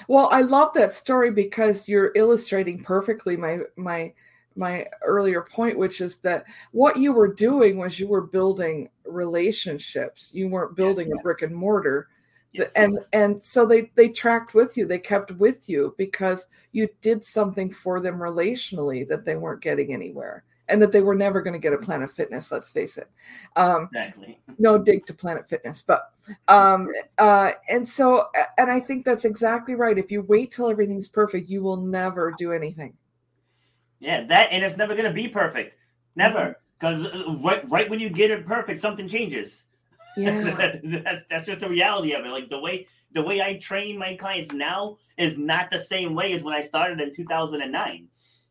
Well, 0.08 0.30
I 0.32 0.42
love 0.42 0.74
that 0.74 0.94
story 0.94 1.32
because 1.32 1.88
you're 1.88 2.12
illustrating 2.16 2.84
perfectly 2.84 3.38
my 3.38 3.60
my 3.78 4.14
my 4.58 4.86
earlier 5.02 5.44
point, 5.44 5.78
which 5.78 6.02
is 6.02 6.18
that 6.18 6.44
what 6.74 6.98
you 6.98 7.14
were 7.14 7.34
doing 7.34 7.78
was 7.78 8.00
you 8.00 8.08
were 8.08 8.22
building 8.22 8.90
relationships. 9.06 10.32
You 10.34 10.50
weren't 10.50 10.76
building 10.76 11.08
yes, 11.08 11.16
yes. 11.16 11.22
a 11.22 11.24
brick 11.24 11.42
and 11.42 11.56
mortar 11.56 12.10
Yes. 12.54 12.74
and 12.76 13.00
and 13.14 13.42
so 13.42 13.66
they 13.66 13.92
they 13.96 14.10
tracked 14.10 14.54
with 14.54 14.76
you 14.76 14.86
they 14.86 15.00
kept 15.00 15.32
with 15.32 15.70
you 15.70 15.96
because 15.98 16.48
you 16.74 16.90
did 17.02 17.24
something 17.24 17.72
for 17.72 18.02
them 18.02 18.18
relationally 18.18 19.08
that 19.08 19.24
they 19.24 19.38
weren't 19.38 19.62
getting 19.62 19.94
anywhere 19.94 20.44
and 20.68 20.82
that 20.82 20.92
they 20.92 21.02
were 21.02 21.16
never 21.16 21.42
going 21.42 21.54
to 21.54 21.60
get 21.60 21.72
a 21.72 21.78
planet 21.78 22.12
fitness 22.12 22.52
let's 22.52 22.70
face 22.70 22.98
it. 22.98 23.10
Um 23.56 23.88
exactly. 23.94 24.38
no 24.60 24.78
dig 24.78 25.06
to 25.06 25.14
planet 25.14 25.48
fitness 25.48 25.82
but 25.82 26.12
um 26.50 26.90
uh 27.20 27.52
and 27.70 27.88
so 27.88 28.26
and 28.58 28.70
i 28.70 28.82
think 28.82 29.06
that's 29.06 29.24
exactly 29.24 29.76
right. 29.76 29.98
If 29.98 30.12
you 30.12 30.22
wait 30.22 30.52
till 30.52 30.70
everything's 30.70 31.08
perfect 31.08 31.48
you 31.50 31.62
will 31.62 31.78
never 31.78 32.34
do 32.38 32.52
anything. 32.52 32.98
Yeah 34.02 34.24
that 34.26 34.50
and 34.52 34.66
it's 34.66 34.76
never 34.76 34.94
going 34.94 35.08
to 35.08 35.14
be 35.14 35.30
perfect. 35.30 35.78
Never. 36.18 36.58
Because 36.78 37.06
uh, 37.06 37.38
right, 37.42 37.70
right 37.70 37.90
when 37.90 38.02
you 38.02 38.10
get 38.10 38.30
it 38.30 38.46
perfect 38.46 38.82
something 38.82 39.08
changes 39.08 39.68
yeah. 40.18 40.80
that's 41.04 41.26
that's 41.30 41.46
just 41.46 41.62
the 41.62 41.70
reality 41.70 42.14
of 42.14 42.26
it. 42.26 42.30
Like 42.30 42.50
the 42.50 42.60
way 42.60 42.88
the 43.14 43.24
way 43.24 43.42
I 43.42 43.58
train 43.58 43.98
my 43.98 44.16
clients 44.16 44.52
now 44.52 44.98
is 45.18 45.38
not 45.38 45.72
the 45.72 45.80
same 45.80 46.16
way 46.16 46.34
as 46.34 46.44
when 46.44 46.54
I 46.54 46.62
started 46.62 47.02
in 47.02 47.14
2009. 47.14 48.08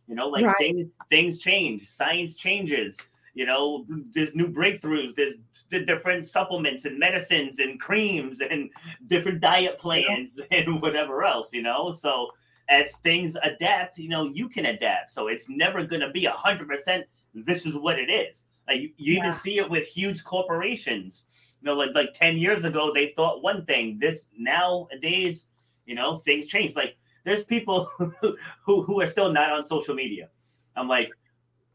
You 0.06 0.14
know, 0.14 0.28
like 0.28 0.44
right. 0.44 0.56
things 0.58 0.86
things 1.08 1.38
change, 1.38 1.86
science 1.86 2.36
changes. 2.36 2.96
You 3.32 3.46
know, 3.46 3.86
there's 4.12 4.34
new 4.34 4.48
breakthroughs. 4.48 5.14
There's 5.14 5.34
the 5.70 5.84
different 5.84 6.26
supplements 6.26 6.84
and 6.84 6.98
medicines 6.98 7.60
and 7.60 7.78
creams 7.80 8.40
and 8.40 8.70
different 9.06 9.40
diet 9.40 9.78
plans 9.78 10.38
yeah. 10.50 10.58
and 10.58 10.82
whatever 10.82 11.24
else. 11.24 11.48
You 11.52 11.62
know, 11.62 11.92
so 11.92 12.30
as 12.68 12.96
things 12.98 13.36
adapt, 13.42 13.98
you 13.98 14.08
know, 14.08 14.30
you 14.34 14.48
can 14.48 14.66
adapt. 14.66 15.12
So 15.12 15.28
it's 15.28 15.48
never 15.48 15.86
going 15.86 16.00
to 16.00 16.10
be 16.10 16.26
a 16.26 16.32
hundred 16.32 16.68
percent. 16.68 17.06
This 17.32 17.66
is 17.66 17.76
what 17.76 17.98
it 17.98 18.10
is. 18.10 18.42
Like 18.66 18.80
you, 18.80 18.90
you 18.96 19.14
yeah. 19.14 19.18
even 19.20 19.32
see 19.32 19.58
it 19.58 19.70
with 19.70 19.86
huge 19.86 20.24
corporations 20.24 21.26
you 21.60 21.66
know, 21.66 21.74
like 21.74 21.90
like 21.94 22.14
10 22.14 22.38
years 22.38 22.64
ago, 22.64 22.92
they 22.94 23.08
thought 23.08 23.42
one 23.42 23.64
thing. 23.66 23.98
This 23.98 24.26
nowadays, 24.36 25.46
you 25.86 25.94
know, 25.94 26.16
things 26.16 26.46
change. 26.46 26.74
Like 26.74 26.96
there's 27.24 27.44
people 27.44 27.84
who, 28.64 28.82
who 28.82 29.00
are 29.00 29.06
still 29.06 29.32
not 29.32 29.52
on 29.52 29.66
social 29.66 29.94
media. 29.94 30.28
I'm 30.76 30.88
like, 30.88 31.10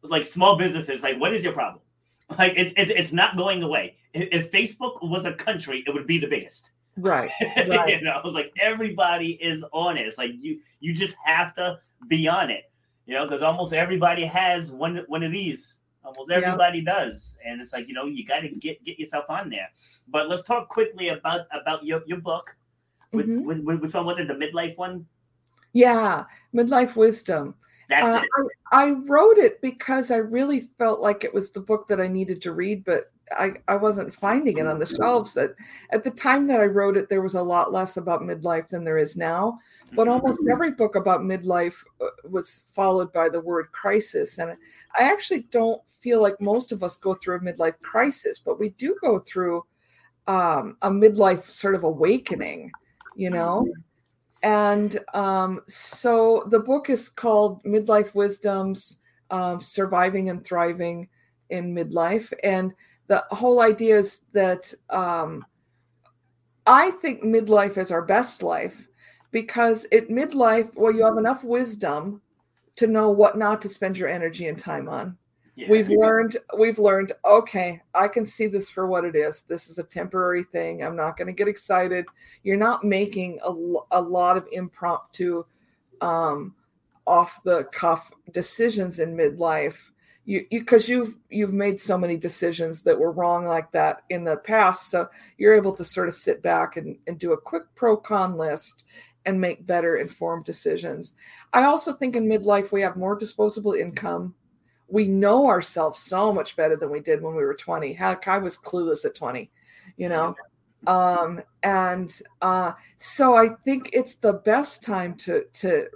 like 0.02 0.24
small 0.24 0.58
businesses, 0.58 1.04
like, 1.04 1.20
what 1.20 1.34
is 1.34 1.44
your 1.44 1.54
problem? 1.54 1.82
Like 2.40 2.54
it, 2.54 2.74
it 2.76 2.90
it's 2.90 3.14
not 3.14 3.38
going 3.38 3.62
away. 3.62 3.98
If, 4.12 4.30
if, 4.32 4.52
Facebook 4.52 5.08
was 5.08 5.26
a 5.26 5.34
country, 5.34 5.84
it 5.86 5.94
would 5.94 6.08
be 6.08 6.18
the 6.18 6.26
biggest. 6.26 6.72
Right. 6.98 7.30
right. 7.68 7.88
you 7.88 8.02
know, 8.02 8.20
it's 8.26 8.34
like 8.34 8.52
everybody 8.60 9.34
is 9.34 9.64
on 9.72 9.96
it. 9.96 10.08
It's 10.08 10.18
like 10.18 10.32
you 10.40 10.60
you 10.80 10.96
just 10.96 11.16
have 11.24 11.54
to 11.54 11.78
be 12.08 12.28
on 12.28 12.50
it. 12.50 12.64
You 13.06 13.14
know, 13.14 13.26
because 13.26 13.44
almost 13.44 13.74
everybody 13.74 14.26
has 14.26 14.72
one 14.72 15.06
one 15.08 15.22
of 15.22 15.32
these 15.32 15.82
Almost 16.06 16.32
everybody 16.32 16.80
yep. 16.80 16.86
does, 16.86 17.38
and 17.46 17.62
it's 17.62 17.74
like 17.74 17.88
you 17.88 17.94
know 17.94 18.06
you 18.06 18.26
got 18.26 18.42
to 18.42 18.50
get 18.50 18.84
get 18.84 19.00
yourself 19.00 19.26
on 19.30 19.50
there. 19.50 19.70
But 20.08 20.30
let's 20.30 20.44
talk 20.44 20.70
quickly 20.70 21.10
about 21.10 21.42
about 21.52 21.84
your 21.86 22.02
your 22.06 22.20
book. 22.20 22.56
With, 23.12 23.28
mm-hmm. 23.28 23.66
with, 23.66 23.80
with, 23.80 23.94
one 23.94 24.06
was 24.06 24.20
it? 24.20 24.28
The 24.28 24.34
midlife 24.34 24.76
one? 24.78 25.06
Yeah, 25.74 26.26
midlife 26.54 26.96
wisdom. 26.96 27.56
That's 27.88 28.06
uh, 28.06 28.22
it. 28.24 28.52
I, 28.72 28.86
I 28.86 28.92
wrote 28.92 29.38
it 29.38 29.62
because 29.62 30.12
I 30.12 30.18
really 30.18 30.70
felt 30.78 31.00
like 31.00 31.24
it 31.24 31.34
was 31.34 31.52
the 31.52 31.62
book 31.62 31.88
that 31.88 32.02
I 32.02 32.08
needed 32.08 32.42
to 32.44 32.52
read, 32.52 32.84
but 32.84 33.12
I, 33.32 33.54
I 33.68 33.76
wasn't 33.76 34.14
finding 34.14 34.60
it 34.60 34.68
on 34.68 34.80
the 34.80 34.86
shelves. 34.86 35.36
At, 35.36 35.56
at 35.92 36.04
the 36.04 36.12
time 36.12 36.48
that 36.48 36.60
I 36.60 36.66
wrote 36.66 36.98
it, 36.98 37.10
there 37.10 37.22
was 37.22 37.36
a 37.36 37.42
lot 37.42 37.74
less 37.74 37.98
about 37.98 38.22
midlife 38.22 38.70
than 38.70 38.84
there 38.84 38.98
is 38.98 39.18
now. 39.18 39.60
But 39.96 40.08
almost 40.08 40.42
mm-hmm. 40.42 40.52
every 40.52 40.72
book 40.72 40.96
about 40.96 41.22
midlife 41.22 41.76
uh, 42.02 42.08
was 42.30 42.64
followed 42.74 43.12
by 43.14 43.30
the 43.30 43.40
word 43.40 43.72
crisis. 43.72 44.38
And 44.38 44.52
I 44.52 45.04
actually 45.04 45.44
don't 45.52 45.82
feel 46.02 46.22
like 46.22 46.40
most 46.40 46.72
of 46.72 46.84
us 46.84 46.98
go 46.98 47.16
through 47.16 47.38
a 47.38 47.40
midlife 47.40 47.80
crisis, 47.82 48.40
but 48.40 48.60
we 48.60 48.70
do 48.70 48.96
go 49.02 49.20
through 49.20 49.66
um, 50.28 50.78
a 50.82 50.90
midlife 50.90 51.50
sort 51.50 51.76
of 51.76 51.84
awakening, 51.84 52.72
you 53.16 53.30
know? 53.30 53.66
And 54.44 55.00
um, 55.16 55.62
so 55.68 56.46
the 56.52 56.60
book 56.60 56.92
is 56.92 57.10
called 57.10 57.64
Midlife 57.64 58.14
Wisdoms 58.14 59.00
um, 59.32 59.60
Surviving 59.60 60.30
and 60.30 60.46
Thriving 60.46 61.10
in 61.50 61.74
Midlife. 61.74 62.32
And 62.44 62.74
the 63.08 63.24
whole 63.32 63.62
idea 63.62 64.00
is 64.00 64.20
that 64.34 64.74
um, 64.90 65.46
I 66.66 66.92
think 66.92 67.24
midlife 67.24 67.78
is 67.78 67.92
our 67.92 68.02
best 68.02 68.42
life 68.44 68.88
because 69.32 69.86
at 69.92 70.10
midlife, 70.10 70.72
well, 70.76 70.92
you 70.92 71.04
have 71.04 71.18
enough 71.18 71.44
wisdom 71.44 72.22
to 72.78 72.88
know 72.88 73.10
what 73.10 73.38
not 73.38 73.62
to 73.62 73.70
spend 73.70 73.98
your 73.98 74.10
energy 74.10 74.48
and 74.48 74.58
time 74.58 74.90
on. 74.90 75.18
Yeah. 75.58 75.70
we've 75.70 75.90
learned 75.90 76.36
we've 76.60 76.80
learned 76.80 77.14
okay 77.24 77.82
i 77.94 78.10
can 78.10 78.26
see 78.26 78.46
this 78.46 78.70
for 78.70 78.88
what 78.88 79.06
it 79.06 79.16
is. 79.16 79.44
This 79.44 79.70
is 79.70 79.78
a 79.78 79.84
temporary 79.84 80.44
thing. 80.44 80.84
I'm 80.84 80.98
not 80.98 81.16
going 81.16 81.28
to 81.28 81.34
get 81.34 81.48
excited. 81.48 82.06
You're 82.44 82.58
not 82.58 82.84
making 82.84 83.40
a, 83.42 83.52
a 83.98 84.02
lot 84.02 84.36
of 84.36 84.48
impromptu 84.52 85.46
um 86.02 86.56
off 87.08 87.42
the 87.46 87.64
cuff 87.72 88.12
decisions 88.34 89.00
in 89.00 89.16
midlife 89.16 89.78
you 90.26 90.46
because 90.50 90.90
you, 90.90 90.98
you've 90.98 91.16
you've 91.30 91.54
made 91.54 91.80
so 91.80 91.98
many 91.98 92.18
decisions 92.18 92.82
that 92.82 92.98
were 92.98 93.12
wrong 93.12 93.46
like 93.46 93.72
that 93.72 94.04
in 94.10 94.24
the 94.24 94.38
past. 94.38 94.90
So 94.90 95.08
you're 95.38 95.54
able 95.54 95.74
to 95.74 95.86
sort 95.86 96.08
of 96.08 96.16
sit 96.16 96.42
back 96.42 96.78
and, 96.78 96.98
and 97.08 97.20
do 97.20 97.34
a 97.34 97.38
quick 97.42 97.64
pro 97.76 97.96
con 97.96 98.38
list 98.38 98.86
and 99.26 99.40
make 99.40 99.66
better 99.66 99.98
informed 99.98 100.46
decisions. 100.46 101.14
I 101.54 101.64
also 101.64 101.94
think 101.94 102.16
in 102.16 102.28
midlife 102.28 102.72
we 102.72 102.82
have 102.82 102.98
more 102.98 103.16
disposable 103.16 103.74
income. 103.74 104.36
We 104.88 105.08
know 105.08 105.48
ourselves 105.48 106.02
so 106.02 106.32
much 106.32 106.56
better 106.56 106.76
than 106.76 106.92
we 106.92 107.00
did 107.00 107.22
when 107.22 107.36
we 107.36 107.44
were 107.44 107.56
20 107.56 107.92
heck 107.94 108.28
i 108.28 108.38
was 108.38 108.56
clueless 108.56 109.04
at 109.04 109.16
20 109.16 109.50
you 109.98 110.10
know 110.10 110.36
um 110.88 111.42
and 111.64 112.22
uh 112.42 112.72
so 112.98 113.36
i 113.36 113.50
think 113.64 113.90
it's 113.94 114.16
the 114.16 114.34
best 114.34 114.84
time 114.84 115.16
to 115.16 115.46
to 115.54 115.88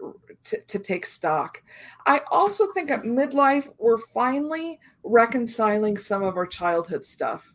to, 0.43 0.59
to 0.61 0.79
take 0.79 1.05
stock. 1.05 1.61
I 2.05 2.21
also 2.31 2.71
think 2.73 2.89
at 2.91 3.03
midlife 3.03 3.71
we're 3.77 3.97
finally 3.97 4.79
reconciling 5.03 5.97
some 5.97 6.23
of 6.23 6.37
our 6.37 6.47
childhood 6.47 7.05
stuff. 7.05 7.51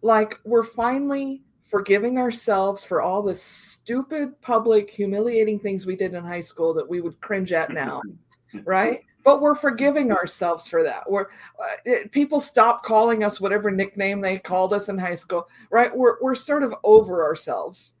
Like 0.00 0.38
we're 0.44 0.64
finally 0.64 1.42
forgiving 1.64 2.18
ourselves 2.18 2.84
for 2.84 3.00
all 3.00 3.22
the 3.22 3.34
stupid 3.34 4.40
public 4.42 4.90
humiliating 4.90 5.58
things 5.58 5.86
we 5.86 5.96
did 5.96 6.14
in 6.14 6.24
high 6.24 6.40
school 6.40 6.74
that 6.74 6.88
we 6.88 7.00
would 7.00 7.18
cringe 7.20 7.50
at 7.52 7.70
now 7.70 8.02
right 8.64 9.00
but 9.24 9.40
we're 9.40 9.54
forgiving 9.54 10.12
ourselves 10.12 10.68
for 10.68 10.82
that. 10.82 11.08
We're 11.10 11.26
uh, 11.60 12.08
people 12.10 12.40
stop 12.40 12.82
calling 12.82 13.24
us 13.24 13.40
whatever 13.40 13.70
nickname 13.70 14.20
they 14.20 14.38
called 14.38 14.72
us 14.72 14.88
in 14.88 14.98
high 14.98 15.14
school, 15.14 15.48
right? 15.70 15.94
We're 15.94 16.16
we're 16.20 16.34
sort 16.34 16.62
of 16.62 16.74
over 16.84 17.24
ourselves. 17.24 17.94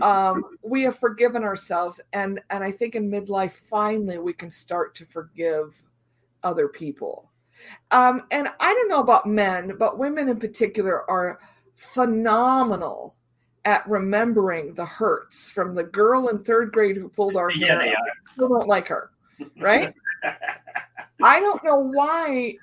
Um, 0.00 0.44
we 0.62 0.82
have 0.82 0.98
forgiven 0.98 1.42
ourselves, 1.42 2.00
and 2.12 2.40
and 2.50 2.62
I 2.62 2.70
think 2.70 2.94
in 2.94 3.10
midlife, 3.10 3.52
finally, 3.52 4.18
we 4.18 4.32
can 4.32 4.50
start 4.50 4.94
to 4.96 5.04
forgive 5.04 5.74
other 6.42 6.68
people. 6.68 7.30
Um, 7.90 8.26
and 8.30 8.48
I 8.60 8.72
don't 8.72 8.88
know 8.88 9.00
about 9.00 9.26
men, 9.26 9.74
but 9.78 9.98
women 9.98 10.28
in 10.28 10.38
particular 10.38 11.08
are 11.10 11.40
phenomenal 11.74 13.16
at 13.64 13.88
remembering 13.88 14.74
the 14.74 14.84
hurts 14.84 15.50
from 15.50 15.74
the 15.74 15.84
girl 15.84 16.28
in 16.28 16.42
third 16.42 16.72
grade 16.72 16.96
who 16.96 17.08
pulled 17.08 17.36
our 17.36 17.50
hair. 17.50 17.58
Yeah, 17.66 17.78
they 17.78 17.90
are. 17.90 18.12
Still 18.34 18.48
don't 18.48 18.68
like 18.68 18.88
her, 18.88 19.10
right? 19.60 19.92
I 21.22 21.40
don't 21.40 21.62
know 21.64 21.78
why 21.78 22.54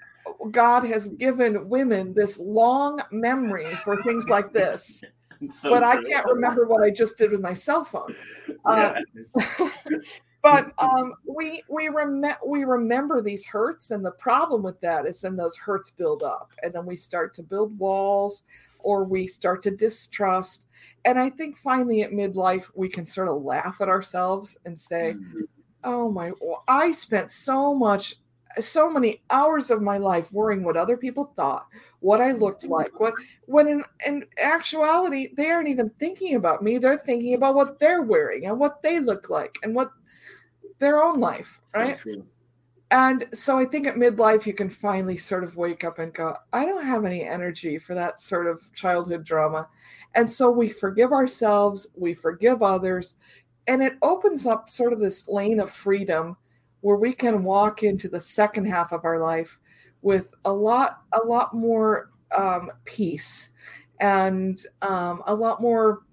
God 0.52 0.86
has 0.86 1.10
given 1.10 1.70
women 1.70 2.14
this 2.14 2.40
long 2.40 3.02
memory 3.12 3.74
for 3.84 4.02
things 4.04 4.28
like 4.28 4.54
this. 4.54 5.04
So 5.52 5.70
but 5.70 5.80
true. 5.80 5.88
I 5.88 6.10
can't 6.10 6.26
remember 6.28 6.66
what 6.66 6.82
I 6.82 6.90
just 6.90 7.18
did 7.18 7.32
with 7.32 7.42
my 7.42 7.54
cell 7.54 7.84
phone. 7.84 8.16
Uh, 8.64 9.02
but 10.42 10.72
um, 10.78 11.14
we 11.28 11.62
we 11.70 11.90
rem- 11.90 12.24
we 12.48 12.64
remember 12.64 13.22
these 13.22 13.46
hurts, 13.46 13.92
and 13.92 14.04
the 14.04 14.12
problem 14.12 14.64
with 14.64 14.80
that 14.80 15.06
is 15.06 15.20
then 15.20 15.36
those 15.36 15.58
hurts 15.58 15.92
build 15.92 16.24
up, 16.24 16.54
and 16.64 16.74
then 16.74 16.86
we 16.86 16.96
start 16.96 17.34
to 17.36 17.44
build 17.44 17.78
walls, 17.78 18.46
or 18.80 19.04
we 19.04 19.28
start 19.28 19.62
to 19.64 19.72
distrust. 19.72 20.68
And 21.04 21.20
I 21.20 21.30
think 21.30 21.58
finally 21.58 22.04
at 22.04 22.12
midlife 22.12 22.72
we 22.74 22.88
can 22.88 23.06
sort 23.06 23.28
of 23.28 23.44
laugh 23.44 23.82
at 23.82 23.90
ourselves 23.90 24.58
and 24.66 24.80
say, 24.80 25.16
mm-hmm. 25.18 25.42
"Oh 25.84 26.10
my, 26.10 26.32
I 26.70 26.92
spent 26.92 27.30
so 27.30 27.76
much 27.76 28.16
so 28.60 28.90
many 28.90 29.22
hours 29.30 29.72
of 29.72 29.82
my 29.82 29.98
life 29.98 30.32
worrying 30.32 30.64
what 30.64 30.78
other 30.78 30.98
people 30.98 31.34
thought, 31.36 31.68
what 32.00 32.22
I 32.22 32.32
looked 32.32 32.64
mm-hmm. 32.64 32.74
like, 32.74 33.00
what 33.00 33.14
when 33.46 33.68
in, 33.68 33.84
in 34.06 34.26
actuality 34.38 35.34
they 35.36 35.50
aren't 35.50 35.68
even 35.68 35.90
thinking 36.00 36.36
about 36.36 36.64
me. 36.64 36.78
They're 36.78 36.98
thinking 36.98 37.34
about 37.34 37.56
what 37.56 37.80
they're 37.80 38.02
wearing 38.02 38.46
and 38.46 38.60
what 38.60 38.82
they 38.82 39.00
look 39.00 39.30
like 39.30 39.58
and 39.64 39.76
what 39.76 39.92
their 40.80 41.02
own 41.04 41.20
life, 41.20 41.60
right? 41.74 42.00
So 42.02 42.26
and 42.92 43.28
so 43.34 43.58
I 43.58 43.66
think 43.66 43.88
at 43.88 43.96
midlife 43.96 44.46
you 44.46 44.54
can 44.54 44.70
finally 44.70 45.18
sort 45.18 45.44
of 45.44 45.58
wake 45.58 45.84
up 45.84 46.00
and 46.00 46.14
go, 46.14 46.36
I 46.54 46.66
don't 46.66 46.86
have 46.86 47.04
any 47.04 47.24
energy 47.24 47.80
for 47.80 47.96
that 47.96 48.22
sort 48.22 48.48
of 48.48 48.62
childhood 48.74 49.24
drama. 49.24 49.68
And 50.14 50.30
so 50.30 50.52
we 50.52 50.70
forgive 50.70 51.12
ourselves, 51.12 51.88
we 51.96 52.14
forgive 52.14 52.62
others, 52.62 53.16
and 53.68 53.82
it 53.82 53.98
opens 54.02 54.46
up 54.46 54.70
sort 54.70 54.94
of 54.94 55.00
this 55.00 55.28
lane 55.28 55.60
of 55.60 55.72
freedom 55.72 56.38
where 56.86 56.98
we 56.98 57.14
can 57.14 57.44
walk 57.44 57.82
into 57.82 58.08
the 58.08 58.22
second 58.22 58.64
half 58.64 58.92
of 58.92 59.06
our 59.06 59.18
life 59.18 59.58
with 60.04 60.28
a 60.46 60.54
lot 60.54 61.02
a 61.14 61.26
lot 61.26 61.52
more 61.52 62.12
um, 62.38 62.72
peace 62.84 63.50
and 64.00 64.68
um, 64.84 65.24
a 65.26 65.34
lot 65.34 65.60
more 65.60 66.04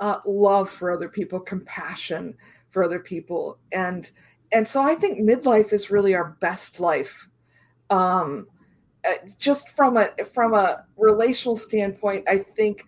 uh, 0.00 0.18
love 0.26 0.68
for 0.68 0.90
other 0.90 1.08
people 1.08 1.40
compassion 1.40 2.34
for 2.68 2.84
other 2.84 2.98
people. 2.98 3.56
And 3.72 4.10
and 4.52 4.68
so 4.68 4.82
i 4.82 4.94
think 4.94 5.18
midlife 5.18 5.72
is 5.72 5.90
really 5.90 6.14
our 6.14 6.36
best 6.40 6.78
life. 6.78 7.26
Um, 7.88 8.46
uh, 9.08 9.14
just 9.38 9.70
from 9.70 9.96
a 9.96 10.10
from 10.34 10.52
a 10.52 10.84
relational 10.98 11.56
standpoint 11.56 12.24
i 12.28 12.38
think 12.38 12.84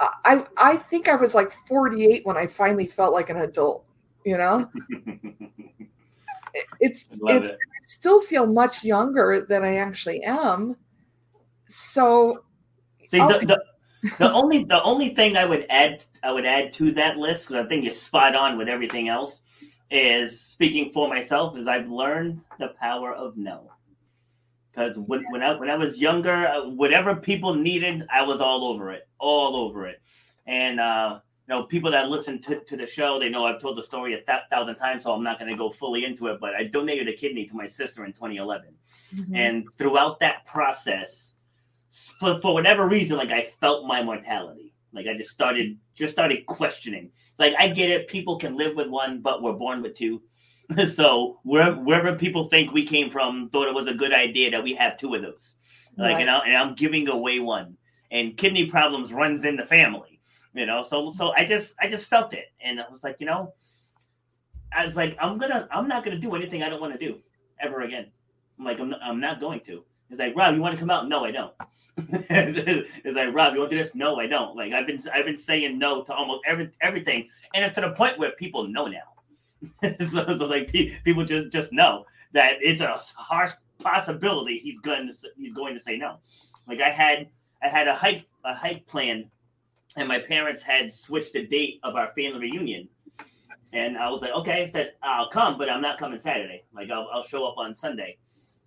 i 0.00 0.44
i 0.56 0.76
think 0.76 1.08
i 1.08 1.16
was 1.16 1.34
like 1.34 1.50
48 1.66 2.24
when 2.24 2.36
i 2.36 2.46
finally 2.46 2.86
felt 2.86 3.12
like 3.12 3.30
an 3.30 3.38
adult 3.38 3.84
you 4.24 4.38
know 4.38 4.70
it's 6.80 7.06
it's 7.10 7.48
it. 7.48 7.52
I 7.54 7.86
still 7.86 8.20
feel 8.20 8.46
much 8.46 8.84
younger 8.84 9.44
than 9.48 9.62
I 9.62 9.76
actually 9.76 10.22
am. 10.24 10.76
So 11.68 12.44
see 13.06 13.18
the, 13.18 13.38
the, 14.02 14.10
the 14.18 14.32
only 14.32 14.64
the 14.64 14.82
only 14.82 15.10
thing 15.10 15.36
I 15.36 15.44
would 15.44 15.66
add 15.70 16.02
I 16.22 16.32
would 16.32 16.46
add 16.46 16.72
to 16.74 16.90
that 16.92 17.16
list 17.16 17.48
because 17.48 17.64
I 17.64 17.68
think 17.68 17.84
you're 17.84 17.92
spot 17.92 18.34
on 18.34 18.56
with 18.56 18.68
everything 18.68 19.08
else 19.08 19.42
is 19.90 20.40
speaking 20.40 20.92
for 20.92 21.08
myself 21.08 21.56
is 21.56 21.66
I've 21.66 21.90
learned 21.90 22.40
the 22.58 22.68
power 22.80 23.12
of 23.12 23.36
no. 23.36 23.72
Because 24.70 24.96
when, 24.96 25.24
when 25.30 25.42
I 25.42 25.58
when 25.58 25.68
I 25.68 25.76
was 25.76 26.00
younger, 26.00 26.46
uh, 26.46 26.68
whatever 26.68 27.16
people 27.16 27.54
needed, 27.54 28.06
I 28.12 28.22
was 28.22 28.40
all 28.40 28.64
over 28.64 28.92
it, 28.92 29.08
all 29.18 29.56
over 29.56 29.86
it, 29.86 30.00
and 30.46 30.78
uh, 30.78 31.20
know, 31.50 31.64
people 31.64 31.90
that 31.90 32.08
listen 32.08 32.40
to, 32.42 32.60
to 32.60 32.76
the 32.76 32.86
show, 32.86 33.18
they 33.18 33.28
know 33.28 33.44
I've 33.44 33.60
told 33.60 33.76
the 33.76 33.82
story 33.82 34.14
a 34.14 34.22
th- 34.22 34.48
thousand 34.50 34.76
times, 34.76 35.02
so 35.02 35.12
I'm 35.12 35.22
not 35.22 35.38
going 35.38 35.50
to 35.50 35.56
go 35.56 35.70
fully 35.70 36.04
into 36.04 36.28
it. 36.28 36.38
But 36.40 36.54
I 36.54 36.64
donated 36.64 37.08
a 37.08 37.12
kidney 37.12 37.44
to 37.46 37.54
my 37.54 37.66
sister 37.66 38.04
in 38.04 38.12
2011, 38.12 38.74
mm-hmm. 39.14 39.34
and 39.34 39.64
throughout 39.76 40.20
that 40.20 40.46
process, 40.46 41.34
for, 41.90 42.40
for 42.40 42.54
whatever 42.54 42.86
reason, 42.86 43.18
like 43.18 43.32
I 43.32 43.50
felt 43.60 43.86
my 43.86 44.02
mortality. 44.02 44.72
Like 44.92 45.06
I 45.06 45.16
just 45.16 45.30
started 45.30 45.76
just 45.94 46.12
started 46.12 46.46
questioning. 46.46 47.10
It's 47.30 47.38
like 47.38 47.54
I 47.58 47.68
get 47.68 47.90
it, 47.90 48.08
people 48.08 48.38
can 48.38 48.56
live 48.56 48.74
with 48.76 48.88
one, 48.88 49.20
but 49.20 49.42
we're 49.42 49.52
born 49.52 49.82
with 49.82 49.94
two. 49.94 50.22
so 50.92 51.40
wherever, 51.42 51.76
wherever 51.76 52.16
people 52.16 52.44
think 52.44 52.72
we 52.72 52.84
came 52.84 53.10
from, 53.10 53.50
thought 53.50 53.68
it 53.68 53.74
was 53.74 53.88
a 53.88 53.94
good 53.94 54.12
idea 54.12 54.50
that 54.50 54.64
we 54.64 54.74
have 54.74 54.96
two 54.96 55.14
of 55.14 55.22
those. 55.22 55.56
Like 55.96 56.14
right. 56.14 56.20
and, 56.22 56.30
I, 56.30 56.38
and 56.46 56.56
I'm 56.56 56.74
giving 56.74 57.08
away 57.08 57.40
one. 57.40 57.76
And 58.12 58.36
kidney 58.36 58.66
problems 58.66 59.12
runs 59.12 59.44
in 59.44 59.56
the 59.56 59.64
family 59.64 60.09
you 60.54 60.66
know? 60.66 60.82
So 60.82 61.10
so 61.10 61.32
i 61.36 61.44
just 61.44 61.74
i 61.80 61.88
just 61.88 62.08
felt 62.08 62.32
it. 62.34 62.46
And 62.64 62.80
i 62.80 62.88
was 62.90 63.02
like 63.04 63.16
you 63.20 63.26
know 63.26 63.52
i 64.72 64.84
was 64.84 64.96
like 64.96 65.16
i'm 65.20 65.38
gonna 65.38 65.68
i'm 65.70 65.88
not 65.88 66.04
gonna 66.04 66.18
do 66.18 66.34
anything 66.34 66.62
i 66.62 66.68
don't 66.68 66.80
want 66.80 66.92
to 66.92 66.98
do 66.98 67.18
ever 67.60 67.82
again. 67.82 68.06
I'm 68.58 68.64
like 68.64 68.80
i'm 68.80 68.90
not, 68.90 69.00
I'm 69.02 69.20
not 69.20 69.40
going 69.40 69.60
to. 69.60 69.84
It's 70.10 70.18
like 70.18 70.36
rob 70.36 70.54
you 70.54 70.60
want 70.60 70.74
to 70.74 70.80
come 70.80 70.90
out? 70.90 71.08
No 71.08 71.24
i 71.24 71.30
don't. 71.30 71.52
It's 72.30 73.16
like 73.16 73.34
rob 73.34 73.54
you 73.54 73.60
want 73.60 73.70
to 73.70 73.76
do 73.76 73.82
this? 73.82 73.94
No 73.94 74.16
i 74.16 74.26
don't. 74.26 74.56
Like 74.56 74.72
i've 74.72 74.86
been 74.86 75.00
i've 75.12 75.24
been 75.24 75.38
saying 75.38 75.78
no 75.78 76.02
to 76.04 76.12
almost 76.12 76.42
every 76.46 76.70
everything. 76.80 77.28
And 77.54 77.64
it's 77.64 77.74
to 77.76 77.82
the 77.82 77.90
point 77.90 78.18
where 78.18 78.32
people 78.32 78.66
know 78.66 78.86
now. 78.86 79.00
So, 80.06 80.24
so 80.38 80.46
like 80.46 80.72
people 80.72 81.24
just 81.24 81.52
just 81.52 81.72
know 81.72 82.06
that 82.32 82.54
it's 82.60 82.80
a 82.80 83.00
harsh 83.16 83.52
possibility 83.82 84.58
he's 84.58 84.80
going 84.80 85.06
to 85.10 85.28
he's 85.36 85.52
going 85.54 85.74
to 85.74 85.80
say 85.80 85.96
no. 85.96 86.18
Like 86.68 86.80
i 86.80 86.90
had 86.90 87.28
i 87.62 87.68
had 87.68 87.88
a 87.88 87.94
hike 87.94 88.26
a 88.44 88.54
hike 88.54 88.86
plan 88.86 89.30
and 89.96 90.08
my 90.08 90.18
parents 90.18 90.62
had 90.62 90.92
switched 90.92 91.32
the 91.32 91.46
date 91.46 91.80
of 91.82 91.96
our 91.96 92.12
family 92.16 92.50
reunion. 92.50 92.88
And 93.72 93.96
I 93.96 94.10
was 94.10 94.20
like, 94.20 94.32
okay, 94.32 94.64
I 94.64 94.70
said, 94.70 94.92
I'll 95.02 95.30
come, 95.30 95.56
but 95.56 95.70
I'm 95.70 95.82
not 95.82 95.98
coming 95.98 96.18
Saturday. 96.18 96.64
Like, 96.74 96.90
I'll, 96.90 97.08
I'll 97.12 97.22
show 97.22 97.46
up 97.46 97.56
on 97.56 97.74
Sunday. 97.74 98.18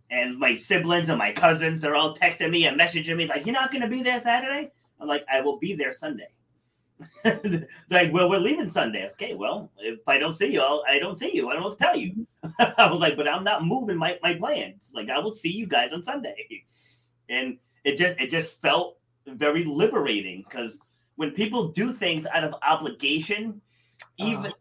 And 0.10 0.38
my 0.38 0.58
siblings 0.58 1.10
and 1.10 1.18
my 1.18 1.32
cousins, 1.32 1.82
they're 1.82 1.96
all 1.96 2.16
texting 2.16 2.52
me 2.52 2.66
and 2.66 2.80
messaging 2.80 3.18
me, 3.18 3.28
like, 3.28 3.46
you're 3.46 3.54
not 3.54 3.72
going 3.72 3.82
to 3.82 3.88
be 3.88 4.04
there 4.04 4.20
Saturday? 4.20 4.72
I'm 5.00 5.08
like, 5.08 5.26
I 5.32 5.42
will 5.42 5.58
be 5.58 5.76
there 5.76 5.92
Sunday. 5.92 6.28
like, 7.90 8.14
well, 8.14 8.30
we're 8.30 8.38
leaving 8.40 8.70
Sunday. 8.70 9.10
Okay, 9.14 9.34
well, 9.34 9.72
if 9.80 10.00
I 10.08 10.18
don't 10.18 10.34
see 10.34 10.54
you, 10.54 10.62
I'll, 10.62 10.84
I 10.88 11.00
don't 11.00 11.20
see 11.20 11.32
you. 11.34 11.50
I 11.50 11.54
don't 11.54 11.64
know 11.64 11.70
what 11.70 11.80
to 11.80 11.84
tell 11.84 11.98
you. 11.98 12.28
I 12.60 12.90
was 12.90 13.00
like, 13.00 13.18
but 13.18 13.28
I'm 13.28 13.44
not 13.44 13.66
moving 13.66 13.98
my, 13.98 14.18
my 14.22 14.36
plans. 14.36 14.92
Like, 14.94 15.10
I 15.10 15.20
will 15.20 15.34
see 15.34 15.52
you 15.52 15.68
guys 15.68 15.92
on 15.92 16.04
Sunday. 16.04 16.36
And 17.30 17.58
it 17.86 17.98
just 17.98 18.20
it 18.20 18.30
just 18.30 18.62
felt 18.62 18.98
very 19.26 19.64
liberating 19.64 20.44
because 20.44 20.78
when 21.16 21.32
people 21.32 21.70
do 21.70 21.92
things 21.92 22.26
out 22.26 22.44
of 22.44 22.56
obligation, 22.68 23.62
even 24.18 24.48
uh, 24.48 24.52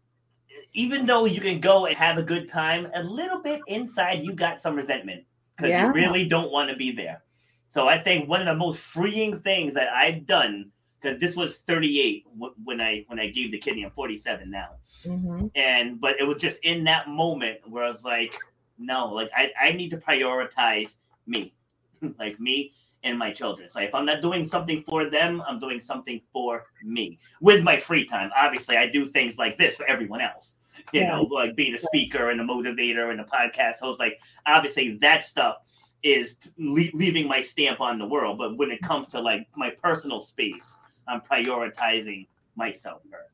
even 0.73 1.05
though 1.05 1.25
you 1.25 1.41
can 1.41 1.59
go 1.59 1.85
and 1.85 1.95
have 1.95 2.17
a 2.17 2.23
good 2.23 2.47
time, 2.47 2.87
a 2.93 3.03
little 3.03 3.41
bit 3.41 3.61
inside 3.67 4.23
you 4.23 4.33
got 4.33 4.61
some 4.61 4.75
resentment 4.75 5.23
because 5.55 5.69
yeah. 5.69 5.87
you 5.87 5.93
really 5.93 6.27
don't 6.27 6.51
want 6.51 6.69
to 6.69 6.75
be 6.75 6.91
there. 6.91 7.23
So 7.67 7.87
I 7.87 7.97
think 7.97 8.29
one 8.29 8.41
of 8.41 8.47
the 8.47 8.55
most 8.55 8.79
freeing 8.79 9.39
things 9.39 9.73
that 9.73 9.89
I've 9.89 10.27
done 10.27 10.71
because 11.01 11.19
this 11.19 11.35
was 11.35 11.57
38 11.57 12.25
when 12.63 12.79
I 12.79 13.03
when 13.07 13.19
I 13.19 13.27
gave 13.27 13.51
the 13.51 13.57
kidney. 13.57 13.83
I'm 13.83 13.91
47 13.91 14.49
now, 14.49 14.69
mm-hmm. 15.03 15.47
and 15.55 15.99
but 15.99 16.19
it 16.19 16.23
was 16.23 16.37
just 16.37 16.63
in 16.63 16.83
that 16.85 17.09
moment 17.09 17.59
where 17.67 17.83
I 17.83 17.89
was 17.89 18.03
like, 18.03 18.37
no, 18.77 19.07
like 19.07 19.29
I 19.35 19.51
I 19.59 19.71
need 19.73 19.89
to 19.89 19.97
prioritize 19.97 20.97
me, 21.25 21.53
like 22.19 22.39
me 22.39 22.73
and 23.03 23.17
my 23.17 23.31
children. 23.31 23.69
So 23.69 23.79
if 23.79 23.93
I'm 23.93 24.05
not 24.05 24.21
doing 24.21 24.45
something 24.47 24.83
for 24.83 25.09
them, 25.09 25.41
I'm 25.47 25.59
doing 25.59 25.79
something 25.79 26.21
for 26.31 26.63
me 26.83 27.19
with 27.41 27.63
my 27.63 27.79
free 27.79 28.05
time. 28.05 28.31
Obviously, 28.35 28.77
I 28.77 28.87
do 28.87 29.05
things 29.05 29.37
like 29.37 29.57
this 29.57 29.75
for 29.75 29.85
everyone 29.87 30.21
else. 30.21 30.55
You 30.91 31.01
yeah. 31.01 31.15
know, 31.15 31.23
like 31.23 31.55
being 31.55 31.75
a 31.75 31.77
speaker 31.77 32.29
and 32.29 32.41
a 32.41 32.43
motivator 32.43 33.11
and 33.11 33.19
a 33.19 33.25
podcast 33.25 33.79
host. 33.81 33.99
Like 33.99 34.17
obviously, 34.45 34.97
that 35.01 35.25
stuff 35.25 35.57
is 36.01 36.35
le- 36.57 36.91
leaving 36.93 37.27
my 37.27 37.41
stamp 37.41 37.79
on 37.81 37.99
the 37.99 38.07
world. 38.07 38.37
But 38.37 38.57
when 38.57 38.71
it 38.71 38.81
comes 38.81 39.07
to 39.09 39.21
like 39.21 39.47
my 39.55 39.71
personal 39.81 40.19
space, 40.19 40.77
I'm 41.07 41.21
prioritizing 41.21 42.27
myself 42.55 43.01
first. 43.09 43.29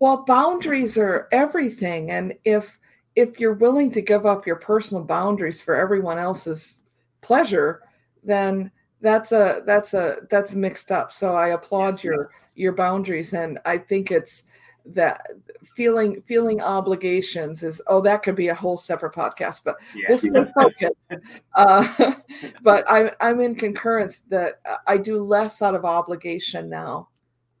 Well, 0.00 0.24
boundaries 0.24 0.98
are 0.98 1.28
everything, 1.30 2.10
and 2.10 2.34
if 2.44 2.78
if 3.14 3.40
you're 3.40 3.54
willing 3.54 3.90
to 3.92 4.00
give 4.00 4.26
up 4.26 4.46
your 4.46 4.56
personal 4.56 5.02
boundaries 5.02 5.60
for 5.60 5.74
everyone 5.74 6.18
else's 6.18 6.82
pleasure, 7.20 7.82
then 8.22 8.70
that's 9.00 9.32
a 9.32 9.62
that's 9.66 9.94
a 9.94 10.16
that's 10.30 10.54
mixed 10.54 10.90
up 10.90 11.12
so 11.12 11.34
i 11.34 11.48
applaud 11.48 11.94
yes, 11.94 12.04
your 12.04 12.16
yes. 12.20 12.52
your 12.56 12.72
boundaries 12.72 13.32
and 13.32 13.58
i 13.64 13.78
think 13.78 14.10
it's 14.10 14.44
that 14.84 15.26
feeling 15.64 16.22
feeling 16.22 16.60
obligations 16.60 17.62
is 17.62 17.80
oh 17.88 18.00
that 18.00 18.22
could 18.22 18.34
be 18.34 18.48
a 18.48 18.54
whole 18.54 18.76
separate 18.76 19.12
podcast 19.12 19.62
but 19.64 19.76
yes. 19.94 20.24
we'll 20.24 20.44
stay 20.44 20.52
focused 20.54 20.94
uh, 21.54 22.12
but 22.62 22.84
I'm, 22.88 23.10
I'm 23.20 23.40
in 23.40 23.54
concurrence 23.54 24.20
that 24.30 24.60
i 24.86 24.96
do 24.96 25.22
less 25.22 25.62
out 25.62 25.74
of 25.74 25.84
obligation 25.84 26.68
now 26.68 27.08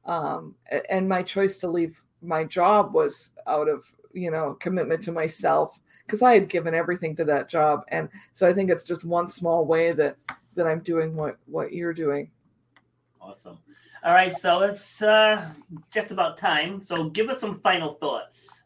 um, 0.06 0.54
and 0.88 1.08
my 1.08 1.22
choice 1.22 1.58
to 1.58 1.68
leave 1.68 2.02
my 2.22 2.44
job 2.44 2.94
was 2.94 3.32
out 3.46 3.68
of 3.68 3.84
you 4.12 4.30
know 4.30 4.54
commitment 4.54 5.02
to 5.04 5.12
myself 5.12 5.78
because 6.06 6.22
i 6.22 6.34
had 6.34 6.48
given 6.48 6.74
everything 6.74 7.14
to 7.16 7.24
that 7.24 7.48
job 7.48 7.82
and 7.88 8.08
so 8.32 8.48
i 8.48 8.52
think 8.52 8.70
it's 8.70 8.84
just 8.84 9.04
one 9.04 9.28
small 9.28 9.66
way 9.66 9.92
that 9.92 10.16
that 10.58 10.66
i'm 10.66 10.80
doing 10.80 11.16
what 11.16 11.38
what 11.46 11.72
you're 11.72 11.94
doing 11.94 12.30
awesome 13.20 13.58
all 14.04 14.14
right, 14.14 14.34
so 14.34 14.62
it's 14.62 15.02
uh, 15.02 15.50
just 15.90 16.12
about 16.12 16.38
time. 16.38 16.84
So 16.84 17.08
give 17.10 17.28
us 17.28 17.40
some 17.40 17.60
final 17.60 17.94
thoughts. 17.94 18.62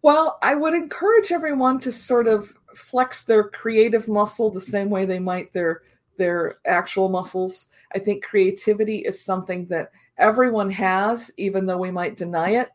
Well, 0.00 0.38
I 0.42 0.54
would 0.54 0.74
encourage 0.74 1.30
everyone 1.30 1.78
to 1.80 1.92
sort 1.92 2.26
of 2.26 2.52
flex 2.74 3.24
their 3.24 3.44
creative 3.48 4.08
muscle 4.08 4.50
the 4.50 4.60
same 4.60 4.90
way 4.90 5.04
they 5.04 5.18
might 5.18 5.52
their 5.52 5.82
their 6.16 6.56
actual 6.64 7.08
muscles. 7.08 7.68
I 7.94 7.98
think 7.98 8.24
creativity 8.24 8.98
is 8.98 9.22
something 9.22 9.66
that 9.66 9.90
everyone 10.16 10.70
has, 10.70 11.30
even 11.36 11.66
though 11.66 11.78
we 11.78 11.90
might 11.90 12.16
deny 12.16 12.50
it. 12.50 12.70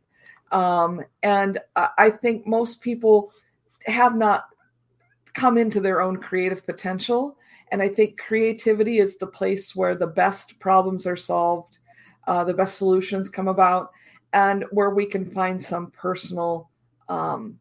Um, 0.51 1.03
and 1.23 1.59
I 1.75 2.09
think 2.09 2.45
most 2.45 2.81
people 2.81 3.31
have 3.85 4.15
not 4.15 4.45
come 5.33 5.57
into 5.57 5.79
their 5.79 6.01
own 6.01 6.17
creative 6.17 6.65
potential. 6.65 7.37
And 7.71 7.81
I 7.81 7.87
think 7.87 8.19
creativity 8.19 8.99
is 8.99 9.17
the 9.17 9.27
place 9.27 9.75
where 9.75 9.95
the 9.95 10.07
best 10.07 10.59
problems 10.59 11.05
are 11.05 11.15
solved, 11.15 11.79
uh, 12.27 12.43
the 12.43 12.53
best 12.53 12.77
solutions 12.77 13.29
come 13.29 13.47
about, 13.47 13.91
and 14.33 14.65
where 14.71 14.91
we 14.91 15.05
can 15.05 15.25
find 15.25 15.61
some 15.61 15.91
personal, 15.91 16.69
um, 17.09 17.59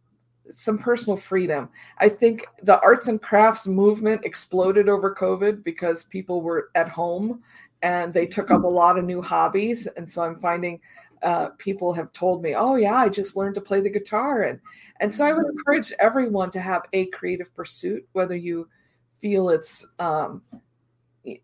some 0.52 0.78
personal 0.78 1.16
freedom. 1.16 1.68
I 1.98 2.08
think 2.08 2.46
the 2.62 2.80
arts 2.80 3.08
and 3.08 3.20
crafts 3.20 3.66
movement 3.66 4.24
exploded 4.24 4.88
over 4.88 5.14
COVID 5.14 5.62
because 5.62 6.04
people 6.04 6.40
were 6.40 6.70
at 6.74 6.88
home 6.88 7.42
and 7.82 8.12
they 8.12 8.26
took 8.26 8.50
up 8.50 8.64
a 8.64 8.66
lot 8.66 8.98
of 8.98 9.04
new 9.04 9.22
hobbies. 9.22 9.86
And 9.86 10.10
so 10.10 10.22
I'm 10.22 10.40
finding 10.40 10.80
uh, 11.22 11.50
people 11.58 11.92
have 11.92 12.12
told 12.12 12.42
me, 12.42 12.54
"Oh 12.54 12.76
yeah, 12.76 12.94
I 12.94 13.08
just 13.08 13.36
learned 13.36 13.54
to 13.56 13.60
play 13.60 13.80
the 13.80 13.90
guitar," 13.90 14.42
and 14.42 14.60
and 15.00 15.12
so 15.12 15.24
I 15.24 15.32
would 15.32 15.46
encourage 15.46 15.92
everyone 15.98 16.50
to 16.52 16.60
have 16.60 16.82
a 16.92 17.06
creative 17.06 17.52
pursuit, 17.54 18.06
whether 18.12 18.36
you 18.36 18.68
feel 19.20 19.50
it's 19.50 19.86
um, 19.98 20.42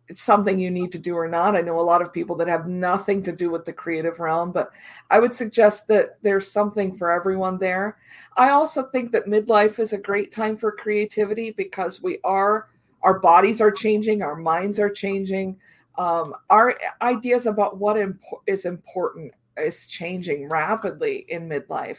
it's 0.09 0.23
something 0.23 0.59
you 0.59 0.71
need 0.71 0.93
to 0.93 0.99
do 0.99 1.17
or 1.17 1.29
not. 1.29 1.57
I 1.57 1.61
know 1.61 1.79
a 1.79 1.83
lot 1.83 2.03
of 2.03 2.13
people 2.13 2.37
that 2.37 2.49
have 2.49 2.67
nothing 2.67 3.23
to 3.25 3.33
do 3.33 3.51
with 3.51 3.65
the 3.65 3.73
creative 3.73 4.21
realm, 4.21 4.53
but 4.53 4.71
I 5.11 5.19
would 5.19 5.35
suggest 5.35 5.89
that 5.89 6.19
there's 6.23 6.51
something 6.51 6.97
for 6.97 7.11
everyone 7.11 7.59
there. 7.59 7.99
I 8.37 8.51
also 8.51 8.85
think 8.85 9.13
that 9.13 9.27
midlife 9.27 9.79
is 9.79 9.93
a 9.93 9.99
great 9.99 10.33
time 10.33 10.57
for 10.57 10.73
creativity 10.73 11.51
because 11.51 12.03
we 12.03 12.19
are 12.25 12.69
our 13.03 13.19
bodies 13.19 13.61
are 13.61 13.71
changing, 13.71 14.23
our 14.23 14.37
minds 14.37 14.81
are 14.81 14.89
changing, 14.89 15.59
um, 15.99 16.35
our 16.49 16.75
ideas 17.03 17.45
about 17.45 17.77
what 17.77 17.99
imp- 17.99 18.23
is 18.47 18.65
important 18.65 19.33
is 19.59 19.87
changing 19.87 20.49
rapidly 20.49 21.27
in 21.29 21.47
midlife. 21.47 21.99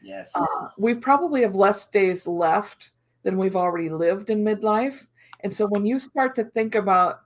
Yes, 0.00 0.32
uh, 0.34 0.68
we 0.78 0.94
probably 0.94 1.42
have 1.42 1.54
less 1.54 1.90
days 1.90 2.26
left 2.26 2.92
than 3.22 3.36
we've 3.36 3.56
already 3.56 3.90
lived 3.90 4.30
in 4.30 4.42
midlife 4.42 5.06
and 5.40 5.54
so 5.54 5.66
when 5.66 5.86
you 5.86 5.98
start 5.98 6.34
to 6.36 6.44
think 6.44 6.74
about 6.74 7.20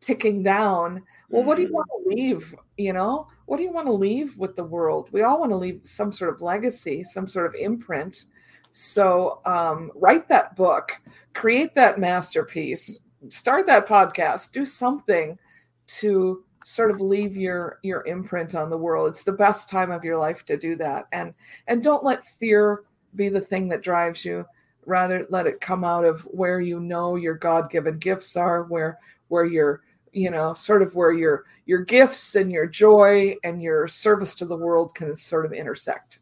ticking 0.00 0.42
down, 0.42 1.02
well, 1.28 1.42
what 1.42 1.56
do 1.56 1.62
you 1.62 1.68
mm-hmm. 1.68 1.74
want 1.76 1.88
to 2.04 2.14
leave? 2.14 2.54
You 2.76 2.92
know, 2.92 3.28
what 3.46 3.56
do 3.56 3.62
you 3.62 3.72
want 3.72 3.86
to 3.86 3.92
leave 3.92 4.36
with 4.38 4.56
the 4.56 4.64
world? 4.64 5.08
We 5.12 5.22
all 5.22 5.40
want 5.40 5.50
to 5.50 5.56
leave 5.56 5.80
some 5.84 6.12
sort 6.12 6.32
of 6.32 6.40
legacy, 6.40 7.04
some 7.04 7.26
sort 7.26 7.46
of 7.46 7.54
imprint. 7.54 8.26
So 8.72 9.40
um, 9.44 9.90
write 9.94 10.28
that 10.28 10.54
book, 10.54 10.92
create 11.34 11.74
that 11.74 11.98
masterpiece, 11.98 13.00
start 13.28 13.66
that 13.66 13.88
podcast, 13.88 14.52
do 14.52 14.64
something 14.64 15.38
to 15.88 16.44
sort 16.64 16.90
of 16.90 17.00
leave 17.00 17.34
your 17.36 17.78
your 17.82 18.06
imprint 18.06 18.54
on 18.54 18.68
the 18.68 18.76
world. 18.76 19.08
It's 19.08 19.24
the 19.24 19.32
best 19.32 19.70
time 19.70 19.90
of 19.90 20.04
your 20.04 20.18
life 20.18 20.44
to 20.46 20.56
do 20.56 20.76
that. 20.76 21.06
And 21.12 21.34
and 21.66 21.82
don't 21.82 22.04
let 22.04 22.26
fear 22.26 22.84
be 23.16 23.28
the 23.30 23.40
thing 23.40 23.68
that 23.68 23.82
drives 23.82 24.24
you 24.24 24.44
rather 24.88 25.26
let 25.30 25.46
it 25.46 25.60
come 25.60 25.84
out 25.84 26.04
of 26.04 26.22
where 26.22 26.60
you 26.60 26.80
know 26.80 27.16
your 27.16 27.34
god-given 27.34 27.98
gifts 27.98 28.36
are 28.36 28.64
where 28.64 28.98
where 29.28 29.44
your 29.44 29.82
you 30.12 30.30
know 30.30 30.54
sort 30.54 30.82
of 30.82 30.94
where 30.94 31.12
your 31.12 31.44
your 31.66 31.80
gifts 31.80 32.34
and 32.34 32.50
your 32.50 32.66
joy 32.66 33.36
and 33.44 33.62
your 33.62 33.86
service 33.86 34.34
to 34.34 34.46
the 34.46 34.56
world 34.56 34.94
can 34.94 35.14
sort 35.14 35.46
of 35.46 35.52
intersect. 35.52 36.18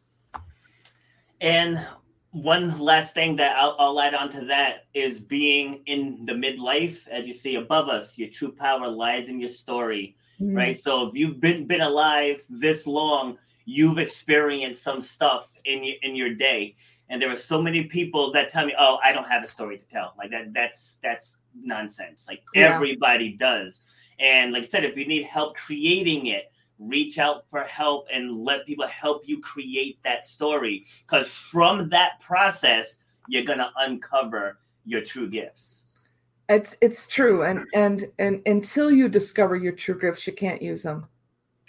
And 1.39 1.85
one 2.31 2.79
last 2.79 3.13
thing 3.13 3.37
that 3.37 3.55
I'll, 3.57 3.75
I'll 3.79 3.99
add 3.99 4.13
on 4.13 4.31
to 4.31 4.45
that 4.45 4.85
is 4.93 5.19
being 5.19 5.81
in 5.85 6.25
the 6.25 6.33
midlife 6.33 7.07
as 7.07 7.25
you 7.25 7.33
see 7.33 7.55
above 7.55 7.89
us 7.89 8.17
your 8.17 8.29
true 8.29 8.51
power 8.51 8.87
lies 8.87 9.29
in 9.29 9.39
your 9.39 9.49
story 9.49 10.15
mm-hmm. 10.39 10.55
right? 10.55 10.77
So 10.77 11.07
if 11.07 11.15
you've 11.15 11.39
been 11.39 11.65
been 11.65 11.81
alive 11.81 12.43
this 12.49 12.85
long 12.85 13.37
you've 13.65 13.97
experienced 13.97 14.83
some 14.83 15.01
stuff 15.01 15.51
in 15.65 15.83
your, 15.83 15.95
in 16.01 16.15
your 16.15 16.33
day 16.33 16.75
and 17.09 17.21
there 17.21 17.31
are 17.31 17.37
so 17.37 17.61
many 17.61 17.85
people 17.85 18.31
that 18.33 18.51
tell 18.51 18.65
me, 18.65 18.73
"Oh, 18.77 18.99
I 19.03 19.11
don't 19.11 19.27
have 19.29 19.43
a 19.43 19.47
story 19.47 19.77
to 19.77 19.85
tell." 19.85 20.13
Like 20.17 20.31
that 20.31 20.53
that's 20.53 20.99
that's 21.01 21.37
nonsense. 21.55 22.25
Like 22.27 22.43
yeah. 22.53 22.75
everybody 22.75 23.33
does. 23.33 23.81
And 24.19 24.51
like 24.53 24.63
I 24.63 24.65
said, 24.65 24.83
if 24.83 24.97
you 24.97 25.07
need 25.07 25.25
help 25.25 25.55
creating 25.55 26.27
it, 26.27 26.51
reach 26.79 27.17
out 27.17 27.45
for 27.49 27.61
help 27.61 28.07
and 28.13 28.43
let 28.43 28.65
people 28.65 28.87
help 28.87 29.27
you 29.27 29.39
create 29.39 29.99
that 30.03 30.25
story 30.25 30.85
because 31.05 31.27
from 31.29 31.89
that 31.89 32.19
process, 32.19 32.97
you're 33.27 33.45
to 33.45 33.69
uncover 33.77 34.59
your 34.85 35.01
true 35.01 35.29
gifts. 35.29 36.09
It's 36.49 36.77
it's 36.81 37.07
true 37.07 37.43
and 37.43 37.65
and 37.73 38.09
and 38.19 38.41
until 38.45 38.89
you 38.89 39.09
discover 39.09 39.55
your 39.55 39.73
true 39.73 39.99
gifts, 39.99 40.25
you 40.25 40.33
can't 40.33 40.61
use 40.61 40.83
them. 40.83 41.07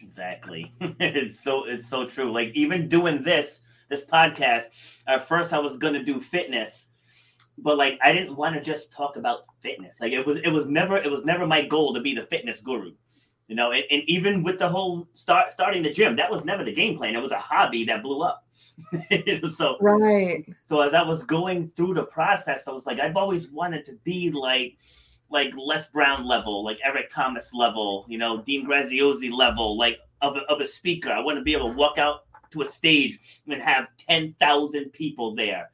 Exactly. 0.01 0.73
it's 0.81 1.41
so 1.41 1.65
it's 1.67 1.89
so 1.89 2.07
true. 2.07 2.31
Like 2.31 2.51
even 2.55 2.89
doing 2.89 3.23
this 3.23 3.61
this 3.89 4.05
podcast, 4.05 4.65
at 5.07 5.27
first 5.27 5.53
I 5.53 5.59
was 5.59 5.79
gonna 5.79 6.05
do 6.05 6.21
fitness, 6.21 6.89
but 7.57 7.79
like 7.79 7.99
I 8.03 8.13
didn't 8.13 8.37
want 8.37 8.55
to 8.55 8.61
just 8.61 8.93
talk 8.93 9.17
about 9.17 9.41
fitness. 9.61 10.01
Like 10.01 10.13
it 10.13 10.27
was 10.27 10.39
it 10.39 10.51
was 10.51 10.67
never 10.67 10.97
it 10.97 11.11
was 11.11 11.25
never 11.25 11.47
my 11.47 11.63
goal 11.63 11.95
to 11.95 12.01
be 12.01 12.15
the 12.15 12.27
fitness 12.27 12.61
guru. 12.61 12.93
You 13.49 13.57
know, 13.57 13.73
and, 13.73 13.85
and 13.91 14.03
even 14.07 14.43
with 14.43 14.59
the 14.59 14.69
whole 14.69 15.09
start 15.15 15.49
starting 15.49 15.83
the 15.83 15.91
gym, 15.91 16.17
that 16.17 16.31
was 16.31 16.45
never 16.45 16.65
the 16.65 16.73
game 16.73 16.99
plan. 16.99 17.17
It 17.17 17.23
was 17.23 17.33
a 17.33 17.39
hobby 17.39 17.85
that 17.85 18.03
blew 18.03 18.23
up. 18.23 18.45
so 19.53 19.77
right. 19.81 20.45
So 20.67 20.81
as 20.83 20.95
I 20.95 21.03
was 21.03 21.25
going 21.25 21.69
through 21.69 21.95
the 21.95 22.05
process, 22.05 22.69
I 22.69 22.73
was 22.73 22.87
like, 22.87 23.01
I've 23.01 23.17
always 23.17 23.49
wanted 23.51 23.87
to 23.87 23.95
be 24.05 24.31
like 24.31 24.77
like 25.31 25.53
Les 25.57 25.89
Brown 25.89 26.27
level, 26.27 26.65
like 26.65 26.79
Eric 26.85 27.11
Thomas 27.13 27.53
level, 27.53 28.07
you 28.09 28.19
know, 28.19 28.43
Dean 28.43 28.67
Graziosi 28.67 29.31
level, 29.31 29.77
like 29.77 29.99
of 30.23 30.37
a, 30.37 30.41
of 30.51 30.61
a 30.61 30.67
speaker. 30.67 31.11
I 31.11 31.21
want 31.21 31.39
to 31.39 31.43
be 31.43 31.55
able 31.55 31.71
to 31.71 31.77
walk 31.77 31.99
out 31.99 32.28
to 32.51 32.63
a 32.63 32.67
stage 32.67 33.41
and 33.49 33.61
have 33.61 33.89
10,000 33.99 34.93
people 34.93 35.35
there 35.35 35.71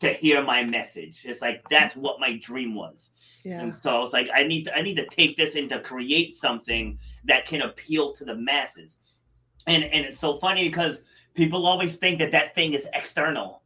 to 0.00 0.12
hear 0.12 0.42
my 0.42 0.62
message. 0.62 1.24
It's 1.24 1.40
like 1.40 1.62
that's 1.70 1.96
what 1.96 2.20
my 2.20 2.36
dream 2.38 2.74
was. 2.74 3.10
Yeah. 3.42 3.60
And 3.60 3.74
so 3.74 4.04
it's 4.04 4.12
like 4.12 4.28
I 4.34 4.44
need 4.44 4.64
to 4.64 4.76
I 4.76 4.82
need 4.82 4.96
to 4.96 5.06
take 5.06 5.36
this 5.36 5.54
and 5.54 5.68
to 5.70 5.80
create 5.80 6.36
something 6.36 6.98
that 7.24 7.46
can 7.46 7.62
appeal 7.62 8.12
to 8.14 8.24
the 8.24 8.36
masses. 8.36 8.98
And 9.66 9.84
and 9.84 10.04
it's 10.04 10.20
so 10.20 10.38
funny 10.38 10.68
because 10.68 11.00
people 11.34 11.66
always 11.66 11.96
think 11.96 12.18
that 12.18 12.32
that 12.32 12.54
thing 12.54 12.72
is 12.74 12.88
external, 12.92 13.62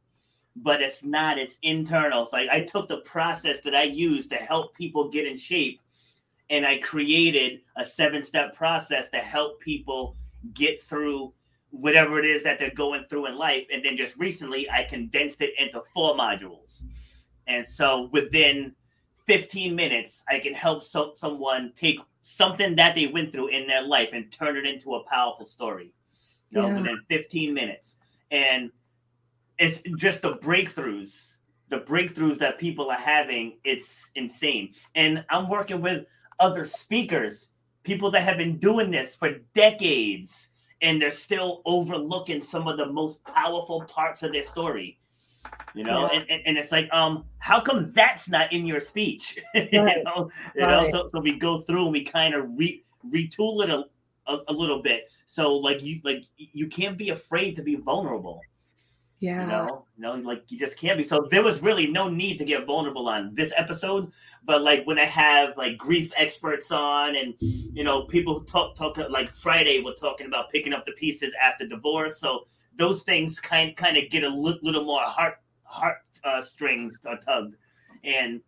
but 0.56 0.80
it's 0.80 1.02
not. 1.02 1.38
It's 1.38 1.58
internal. 1.62 2.22
It's 2.22 2.32
like 2.32 2.48
I 2.50 2.60
took 2.60 2.88
the 2.88 2.98
process 2.98 3.60
that 3.62 3.74
I 3.74 3.84
used 3.84 4.30
to 4.30 4.36
help 4.36 4.74
people 4.74 5.08
get 5.08 5.26
in 5.26 5.36
shape, 5.36 5.80
and 6.50 6.66
I 6.66 6.78
created 6.78 7.60
a 7.76 7.84
seven 7.84 8.22
step 8.22 8.54
process 8.54 9.10
to 9.10 9.18
help 9.18 9.60
people 9.60 10.16
get 10.54 10.80
through 10.80 11.32
whatever 11.70 12.18
it 12.18 12.24
is 12.24 12.44
that 12.44 12.58
they're 12.58 12.74
going 12.74 13.04
through 13.08 13.26
in 13.26 13.36
life. 13.36 13.66
And 13.72 13.84
then 13.84 13.96
just 13.96 14.18
recently, 14.18 14.68
I 14.70 14.84
condensed 14.84 15.40
it 15.42 15.52
into 15.58 15.82
four 15.92 16.16
modules. 16.16 16.84
And 17.46 17.66
so 17.66 18.08
within 18.12 18.74
15 19.26 19.74
minutes, 19.74 20.24
I 20.28 20.38
can 20.38 20.54
help 20.54 20.82
so- 20.82 21.12
someone 21.14 21.72
take 21.76 21.98
something 22.22 22.76
that 22.76 22.94
they 22.94 23.06
went 23.06 23.32
through 23.32 23.48
in 23.48 23.66
their 23.66 23.82
life 23.82 24.10
and 24.12 24.30
turn 24.32 24.56
it 24.56 24.66
into 24.66 24.94
a 24.94 25.04
powerful 25.04 25.46
story. 25.46 25.92
You 26.50 26.62
know, 26.62 26.68
yeah. 26.68 26.80
within 26.80 27.00
15 27.08 27.52
minutes. 27.52 27.96
And 28.30 28.70
it's 29.58 29.82
just 29.96 30.22
the 30.22 30.36
breakthroughs, 30.36 31.36
the 31.68 31.80
breakthroughs 31.80 32.38
that 32.38 32.58
people 32.58 32.90
are 32.90 32.96
having, 32.96 33.58
it's 33.64 34.10
insane. 34.14 34.72
And 34.94 35.24
I'm 35.28 35.48
working 35.48 35.82
with 35.82 36.06
other 36.40 36.64
speakers, 36.64 37.50
people 37.82 38.10
that 38.12 38.22
have 38.22 38.38
been 38.38 38.58
doing 38.58 38.90
this 38.90 39.14
for 39.14 39.30
decades 39.54 40.48
and 40.82 41.00
they're 41.00 41.12
still 41.12 41.62
overlooking 41.64 42.40
some 42.40 42.68
of 42.68 42.76
the 42.76 42.86
most 42.86 43.22
powerful 43.24 43.82
parts 43.82 44.22
of 44.22 44.32
their 44.32 44.44
story 44.44 44.98
you 45.74 45.84
know 45.84 46.02
yeah. 46.02 46.18
and, 46.18 46.30
and, 46.30 46.42
and, 46.46 46.58
it's 46.58 46.72
like 46.72 46.92
um 46.92 47.24
how 47.38 47.60
come 47.60 47.92
that's 47.92 48.28
not 48.28 48.52
in 48.52 48.66
your 48.66 48.80
speech 48.80 49.38
right. 49.54 49.72
you 49.72 49.82
know 49.82 50.30
you 50.54 50.64
right. 50.64 50.70
know 50.70 50.90
so, 50.90 51.08
so 51.12 51.20
we 51.20 51.38
go 51.38 51.60
through 51.60 51.84
and 51.84 51.92
we 51.92 52.04
kind 52.04 52.34
of 52.34 52.46
re, 52.56 52.84
retool 53.10 53.62
it 53.62 53.70
a, 53.70 53.84
a, 54.28 54.38
a 54.48 54.52
little 54.52 54.82
bit. 54.82 55.10
So 55.26 55.54
like 55.56 55.82
you 55.82 56.00
like 56.04 56.24
you 56.36 56.68
can't 56.68 56.96
be 56.96 57.10
afraid 57.10 57.56
to 57.56 57.62
be 57.62 57.76
vulnerable. 57.76 58.40
Yeah. 59.20 59.42
You 59.42 59.48
know, 59.48 59.84
you 59.96 60.02
know, 60.02 60.14
like 60.14 60.44
you 60.48 60.58
just 60.58 60.78
can't 60.78 60.96
be. 60.96 61.02
So 61.02 61.26
there 61.30 61.42
was 61.42 61.60
really 61.60 61.88
no 61.88 62.08
need 62.08 62.38
to 62.38 62.44
get 62.44 62.66
vulnerable 62.66 63.08
on 63.08 63.34
this 63.34 63.52
episode. 63.56 64.12
But 64.44 64.62
like 64.62 64.86
when 64.86 64.98
I 64.98 65.06
have 65.06 65.56
like 65.56 65.76
grief 65.76 66.12
experts 66.16 66.70
on, 66.70 67.16
and 67.16 67.34
you 67.40 67.82
know, 67.82 68.04
people 68.04 68.40
talk 68.44 68.76
talk 68.76 68.96
like 69.10 69.30
Friday, 69.30 69.82
we're 69.84 69.94
talking 69.94 70.26
about 70.26 70.50
picking 70.50 70.72
up 70.72 70.86
the 70.86 70.92
pieces 70.92 71.34
after 71.42 71.66
divorce. 71.66 72.20
So 72.20 72.46
those 72.76 73.02
things 73.02 73.40
kind 73.40 73.76
kind 73.76 73.96
of 73.96 74.08
get 74.08 74.22
a 74.22 74.28
li- 74.28 74.60
little 74.62 74.84
more 74.84 75.02
heart 75.02 75.40
heart 75.64 75.98
uh, 76.22 76.42
strings 76.42 76.98
are 77.04 77.18
tugged, 77.18 77.56
and 78.04 78.40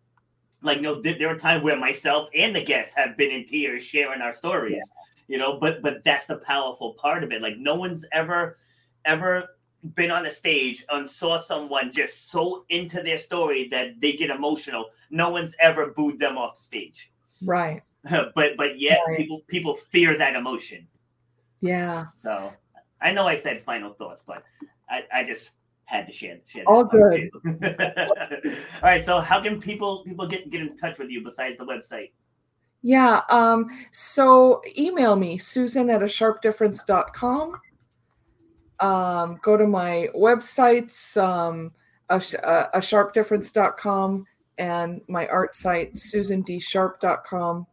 like 0.61 0.77
you 0.77 0.83
know, 0.83 1.01
th- 1.01 1.19
there 1.19 1.29
are 1.29 1.37
times 1.37 1.63
where 1.63 1.77
myself 1.77 2.29
and 2.33 2.55
the 2.55 2.63
guests 2.63 2.95
have 2.95 3.17
been 3.17 3.31
in 3.31 3.45
tears 3.45 3.83
sharing 3.83 4.21
our 4.21 4.33
stories. 4.33 4.75
Yeah. 4.77 5.03
You 5.27 5.37
know, 5.37 5.59
but 5.59 5.81
but 5.81 6.03
that's 6.05 6.27
the 6.27 6.37
powerful 6.37 6.93
part 6.93 7.25
of 7.25 7.31
it. 7.33 7.41
Like 7.41 7.57
no 7.57 7.75
one's 7.75 8.05
ever 8.13 8.55
ever 9.03 9.49
been 9.95 10.11
on 10.11 10.25
a 10.25 10.31
stage 10.31 10.85
and 10.89 11.09
saw 11.09 11.37
someone 11.37 11.91
just 11.91 12.29
so 12.31 12.65
into 12.69 13.01
their 13.01 13.17
story 13.17 13.67
that 13.69 13.99
they 13.99 14.13
get 14.13 14.29
emotional. 14.29 14.85
No 15.09 15.29
one's 15.31 15.55
ever 15.59 15.87
booed 15.87 16.19
them 16.19 16.37
off 16.37 16.55
the 16.55 16.61
stage. 16.61 17.11
Right. 17.43 17.81
but 18.09 18.33
but 18.57 18.79
yet 18.79 18.99
Right. 19.07 19.17
people 19.17 19.41
people 19.47 19.75
fear 19.75 20.17
that 20.17 20.35
emotion. 20.35 20.87
Yeah. 21.61 22.05
So 22.17 22.51
I 23.01 23.11
know 23.11 23.27
I 23.27 23.37
said 23.37 23.63
final 23.63 23.93
thoughts, 23.93 24.23
but 24.25 24.43
I, 24.89 25.03
I 25.13 25.23
just 25.23 25.51
had 25.85 26.07
to 26.07 26.13
share. 26.13 26.37
share 26.45 26.63
All 26.67 26.85
that 26.85 27.31
part. 27.63 28.59
All 28.83 28.89
right. 28.89 29.03
So 29.05 29.19
how 29.19 29.41
can 29.41 29.59
people 29.59 30.03
people 30.03 30.27
get 30.27 30.49
get 30.49 30.61
in 30.61 30.77
touch 30.77 30.97
with 30.97 31.09
you 31.09 31.23
besides 31.23 31.57
the 31.57 31.65
website? 31.65 32.11
Yeah. 32.81 33.21
Um, 33.29 33.69
so 33.91 34.61
email 34.77 35.15
me, 35.15 35.37
Susan 35.37 35.89
at 35.89 36.01
a 36.01 36.07
sharpdifference.com. 36.07 37.59
Um, 38.81 39.39
go 39.43 39.57
to 39.57 39.67
my 39.67 40.09
websites, 40.15 41.15
um, 41.15 41.71
a, 42.09 42.15
a 42.15 42.79
sharpdifference.com 42.79 44.25
and 44.57 45.01
my 45.07 45.27
art 45.27 45.55
site, 45.55 45.93
susandsharp.com. 45.95 47.67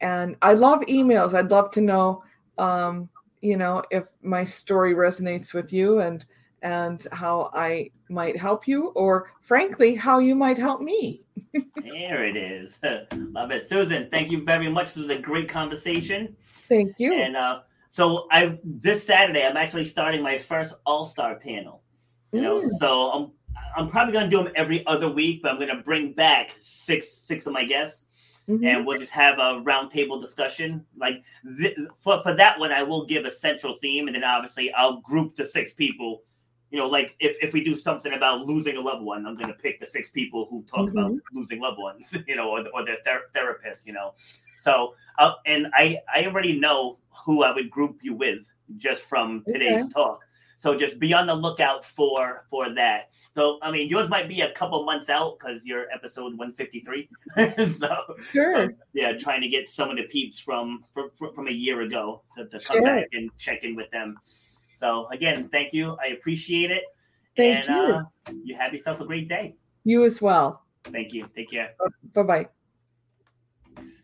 And 0.00 0.36
I 0.42 0.52
love 0.54 0.80
emails. 0.82 1.34
I'd 1.34 1.50
love 1.50 1.70
to 1.72 1.80
know, 1.80 2.22
um, 2.56 3.08
you 3.40 3.56
know, 3.56 3.82
if 3.90 4.04
my 4.22 4.44
story 4.44 4.94
resonates 4.94 5.52
with 5.54 5.72
you 5.72 6.00
and 6.00 6.24
and 6.62 7.06
how 7.12 7.50
I 7.54 7.90
might 8.10 8.36
help 8.36 8.66
you, 8.66 8.88
or 8.88 9.30
frankly, 9.42 9.94
how 9.94 10.18
you 10.18 10.34
might 10.34 10.58
help 10.58 10.80
me. 10.80 11.22
There 11.88 12.26
it 12.26 12.36
is. 12.36 12.78
Love 13.14 13.50
it, 13.50 13.66
Susan. 13.66 14.08
Thank 14.10 14.30
you 14.30 14.44
very 14.44 14.68
much. 14.68 14.90
for 14.90 15.00
the 15.00 15.18
great 15.18 15.48
conversation. 15.48 16.36
Thank 16.68 16.96
you. 16.98 17.14
And 17.14 17.34
uh, 17.34 17.60
so 17.90 18.26
I 18.30 18.58
this 18.64 19.04
Saturday 19.06 19.44
I'm 19.46 19.56
actually 19.56 19.84
starting 19.84 20.22
my 20.22 20.38
first 20.38 20.74
All 20.86 21.06
Star 21.06 21.36
panel. 21.36 21.82
You 22.32 22.42
know, 22.42 22.60
Mm. 22.60 22.70
so 22.78 23.10
I'm 23.12 23.32
I'm 23.76 23.88
probably 23.88 24.12
gonna 24.12 24.28
do 24.30 24.38
them 24.42 24.52
every 24.56 24.86
other 24.86 25.08
week, 25.10 25.42
but 25.42 25.50
I'm 25.52 25.58
gonna 25.58 25.82
bring 25.82 26.12
back 26.12 26.50
six 26.60 27.08
six 27.12 27.46
of 27.46 27.52
my 27.52 27.64
guests, 27.64 28.06
Mhm. 28.48 28.64
and 28.66 28.86
we'll 28.86 28.98
just 28.98 29.12
have 29.12 29.38
a 29.38 29.62
roundtable 29.64 30.20
discussion. 30.20 30.84
Like 30.96 31.22
th- 31.60 31.76
for 31.98 32.22
for 32.22 32.34
that 32.34 32.58
one, 32.58 32.72
I 32.72 32.82
will 32.82 33.04
give 33.06 33.24
a 33.24 33.30
central 33.30 33.74
theme, 33.76 34.06
and 34.08 34.14
then 34.14 34.24
obviously 34.24 34.72
I'll 34.74 35.00
group 35.00 35.36
the 35.36 35.44
six 35.44 35.72
people. 35.72 36.22
You 36.70 36.78
know, 36.78 36.86
like 36.86 37.16
if, 37.18 37.38
if 37.42 37.54
we 37.54 37.64
do 37.64 37.74
something 37.74 38.12
about 38.12 38.42
losing 38.46 38.76
a 38.76 38.80
loved 38.82 39.02
one, 39.02 39.24
I'm 39.26 39.36
going 39.36 39.48
to 39.48 39.54
pick 39.54 39.80
the 39.80 39.86
six 39.86 40.10
people 40.10 40.46
who 40.50 40.62
talk 40.64 40.90
about 40.90 41.12
losing 41.32 41.60
loved 41.62 41.78
ones, 41.78 42.14
you 42.28 42.36
know, 42.36 42.50
or, 42.50 42.62
or 42.74 42.84
their 42.84 42.98
ther- 43.06 43.30
therapists, 43.34 43.86
you 43.86 43.94
know. 43.94 44.12
So, 44.58 44.92
uh, 45.18 45.32
and 45.46 45.68
I 45.74 45.98
I 46.12 46.26
already 46.26 46.58
know 46.58 46.98
who 47.24 47.44
I 47.44 47.52
would 47.52 47.70
group 47.70 47.98
you 48.02 48.14
with 48.14 48.40
just 48.76 49.02
from 49.04 49.44
today's 49.46 49.84
Okay. 49.84 49.92
talk. 49.94 50.20
So 50.58 50.76
just 50.76 50.98
be 50.98 51.14
on 51.14 51.28
the 51.28 51.34
lookout 51.34 51.84
for 51.84 52.44
for 52.50 52.74
that. 52.74 53.10
So 53.34 53.58
I 53.62 53.70
mean, 53.70 53.88
yours 53.88 54.08
might 54.08 54.28
be 54.28 54.40
a 54.40 54.52
couple 54.52 54.84
months 54.84 55.08
out 55.08 55.38
because 55.38 55.64
you're 55.64 55.88
episode 55.90 56.36
153. 56.36 57.08
so, 57.72 57.96
Sure. 58.32 58.66
so, 58.66 58.68
yeah, 58.92 59.16
trying 59.16 59.40
to 59.42 59.48
get 59.48 59.68
some 59.68 59.90
of 59.90 59.96
the 59.96 60.02
peeps 60.04 60.40
from 60.40 60.84
from, 60.92 61.10
from 61.34 61.46
a 61.46 61.52
year 61.52 61.82
ago 61.82 62.22
to, 62.36 62.46
to 62.46 62.58
come 62.58 62.78
Sure. 62.78 62.84
back 62.84 63.06
and 63.12 63.30
check 63.38 63.62
in 63.62 63.76
with 63.76 63.90
them. 63.92 64.16
So 64.74 65.06
again, 65.12 65.48
thank 65.50 65.72
you. 65.72 65.96
I 66.02 66.08
appreciate 66.08 66.70
it. 66.72 66.82
Thank 67.36 67.68
and 67.68 67.76
you. 67.76 67.94
Uh, 67.94 68.02
you 68.44 68.56
have 68.56 68.72
yourself 68.72 69.00
a 69.00 69.04
great 69.04 69.28
day. 69.28 69.54
You 69.84 70.04
as 70.04 70.20
well. 70.20 70.62
Thank 70.90 71.14
you. 71.14 71.28
Take 71.34 71.50
care. 71.50 71.74
Bye 72.14 72.22
bye. 72.22 72.48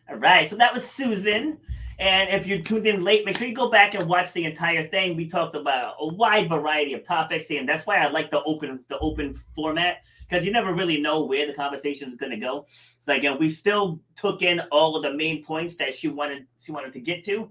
All 0.09 0.17
right. 0.17 0.49
So 0.49 0.57
that 0.57 0.75
was 0.75 0.85
Susan. 0.85 1.59
And 1.99 2.31
if 2.31 2.47
you 2.47 2.63
tuned 2.63 2.87
in 2.87 3.05
late, 3.05 3.25
make 3.25 3.39
sure 3.39 3.47
you 3.47 3.55
go 3.55 3.71
back 3.71 3.95
and 3.95 4.09
watch 4.09 4.33
the 4.33 4.45
entire 4.45 4.87
thing. 4.87 5.17
We 5.17 5.29
talked 5.29 5.55
about 5.55 5.95
a 6.01 6.09
wide 6.09 6.49
variety 6.49 6.93
of 6.95 7.07
topics, 7.07 7.51
and 7.51 7.69
that's 7.69 7.87
why 7.87 7.99
I 7.99 8.09
like 8.09 8.31
the 8.31 8.43
open 8.43 8.85
the 8.89 8.99
open 8.99 9.37
format 9.55 9.99
because 10.29 10.45
you 10.45 10.51
never 10.51 10.75
really 10.75 11.01
know 11.01 11.25
where 11.25 11.47
the 11.47 11.55
conversation 11.55 12.11
is 12.11 12.17
going 12.17 12.33
to 12.33 12.39
go. 12.39 12.67
So 12.99 13.15
again, 13.15 13.39
we 13.39 13.49
still 13.49 14.01
took 14.17 14.43
in 14.43 14.61
all 14.73 14.97
of 14.97 15.05
the 15.05 15.15
main 15.15 15.45
points 15.45 15.77
that 15.77 15.95
she 15.95 16.09
wanted 16.09 16.47
she 16.59 16.73
wanted 16.73 16.93
to 16.95 17.01
get 17.01 17.25
to, 17.27 17.51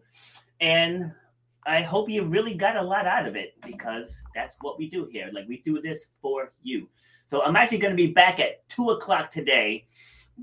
and 0.60 1.14
I 1.66 1.82
hope 1.82 2.10
you 2.10 2.26
really 2.26 2.54
got 2.54 2.76
a 2.76 2.82
lot 2.82 3.08
out 3.08 3.26
of 3.26 3.38
it 3.38 3.54
because 3.66 4.20
that's 4.36 4.58
what 4.60 4.78
we 4.78 4.89
do 4.89 5.06
here. 5.06 5.30
Like 5.32 5.47
we 5.47 5.62
do 5.64 5.82
this 5.82 6.08
for 6.22 6.51
you. 6.62 6.89
So 7.30 7.41
I'm 7.41 7.56
actually 7.56 7.78
going 7.78 7.95
to 7.95 7.97
be 7.97 8.12
back 8.12 8.39
at 8.41 8.68
two 8.68 8.89
o'clock 8.89 9.32
today 9.32 9.88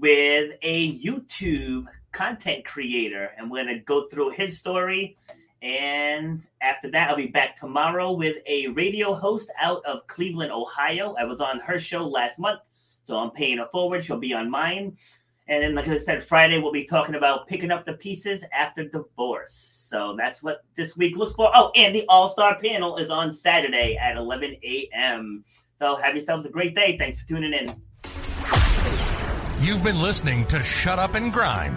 with 0.01 0.55
a 0.63 0.99
YouTube 0.99 1.87
content 2.13 2.65
creator, 2.65 3.31
and 3.37 3.51
we're 3.51 3.65
going 3.65 3.79
to 3.79 3.85
go 3.85 4.09
through 4.09 4.31
his 4.31 4.59
story. 4.59 5.17
And 5.63 6.43
after 6.63 6.91
that, 6.91 7.11
I'll 7.11 7.17
be 7.17 7.27
back 7.27 7.59
tomorrow 7.59 8.13
with 8.13 8.37
a 8.47 8.69
radio 8.69 9.15
host 9.15 9.51
out 9.61 9.85
of 9.85 10.07
Cleveland, 10.07 10.53
Ohio. 10.53 11.15
I 11.19 11.25
was 11.25 11.41
on 11.41 11.61
her 11.61 11.79
show 11.79 12.07
last 12.07 12.39
month, 12.39 12.61
so 13.05 13.19
I'm 13.19 13.31
paying 13.31 13.59
her 13.59 13.69
forward. 13.71 14.05
She'll 14.05 14.19
be 14.19 14.33
on 14.33 14.51
mine. 14.51 14.97
And 15.49 15.63
then, 15.65 15.75
like 15.75 15.89
I 15.89 15.99
said, 15.99 16.23
Friday 16.23 16.61
we'll 16.61 16.73
be 16.73 16.85
talking 16.85 17.17
about 17.17 17.49
picking 17.49 17.73
up 17.73 17.85
the 17.85 17.95
pieces 17.95 18.45
after 18.53 18.89
divorce. 18.89 19.53
So 19.53 20.15
that's 20.17 20.43
what 20.43 20.61
this 20.77 20.97
week 20.97 21.17
looks 21.17 21.35
for. 21.35 21.51
Oh, 21.53 21.73
and 21.75 21.93
the 21.95 22.05
All 22.09 22.29
Star 22.29 22.59
panel 22.61 22.97
is 22.99 23.11
on 23.11 23.33
Saturday 23.33 23.99
at 24.01 24.17
11 24.17 24.57
a.m. 24.63 25.45
So 25.77 25.97
have 25.97 26.15
yourselves 26.15 26.47
a 26.47 26.51
great 26.51 26.77
day. 26.77 26.97
Thanks 26.97 27.21
for 27.21 27.27
tuning 27.27 27.53
in. 27.53 27.83
You've 29.61 29.85
been 29.85 30.01
listening 30.01 30.47
to 30.47 30.63
Shut 30.63 30.99
Up 30.99 31.15
and 31.15 31.31
Grind. 31.31 31.77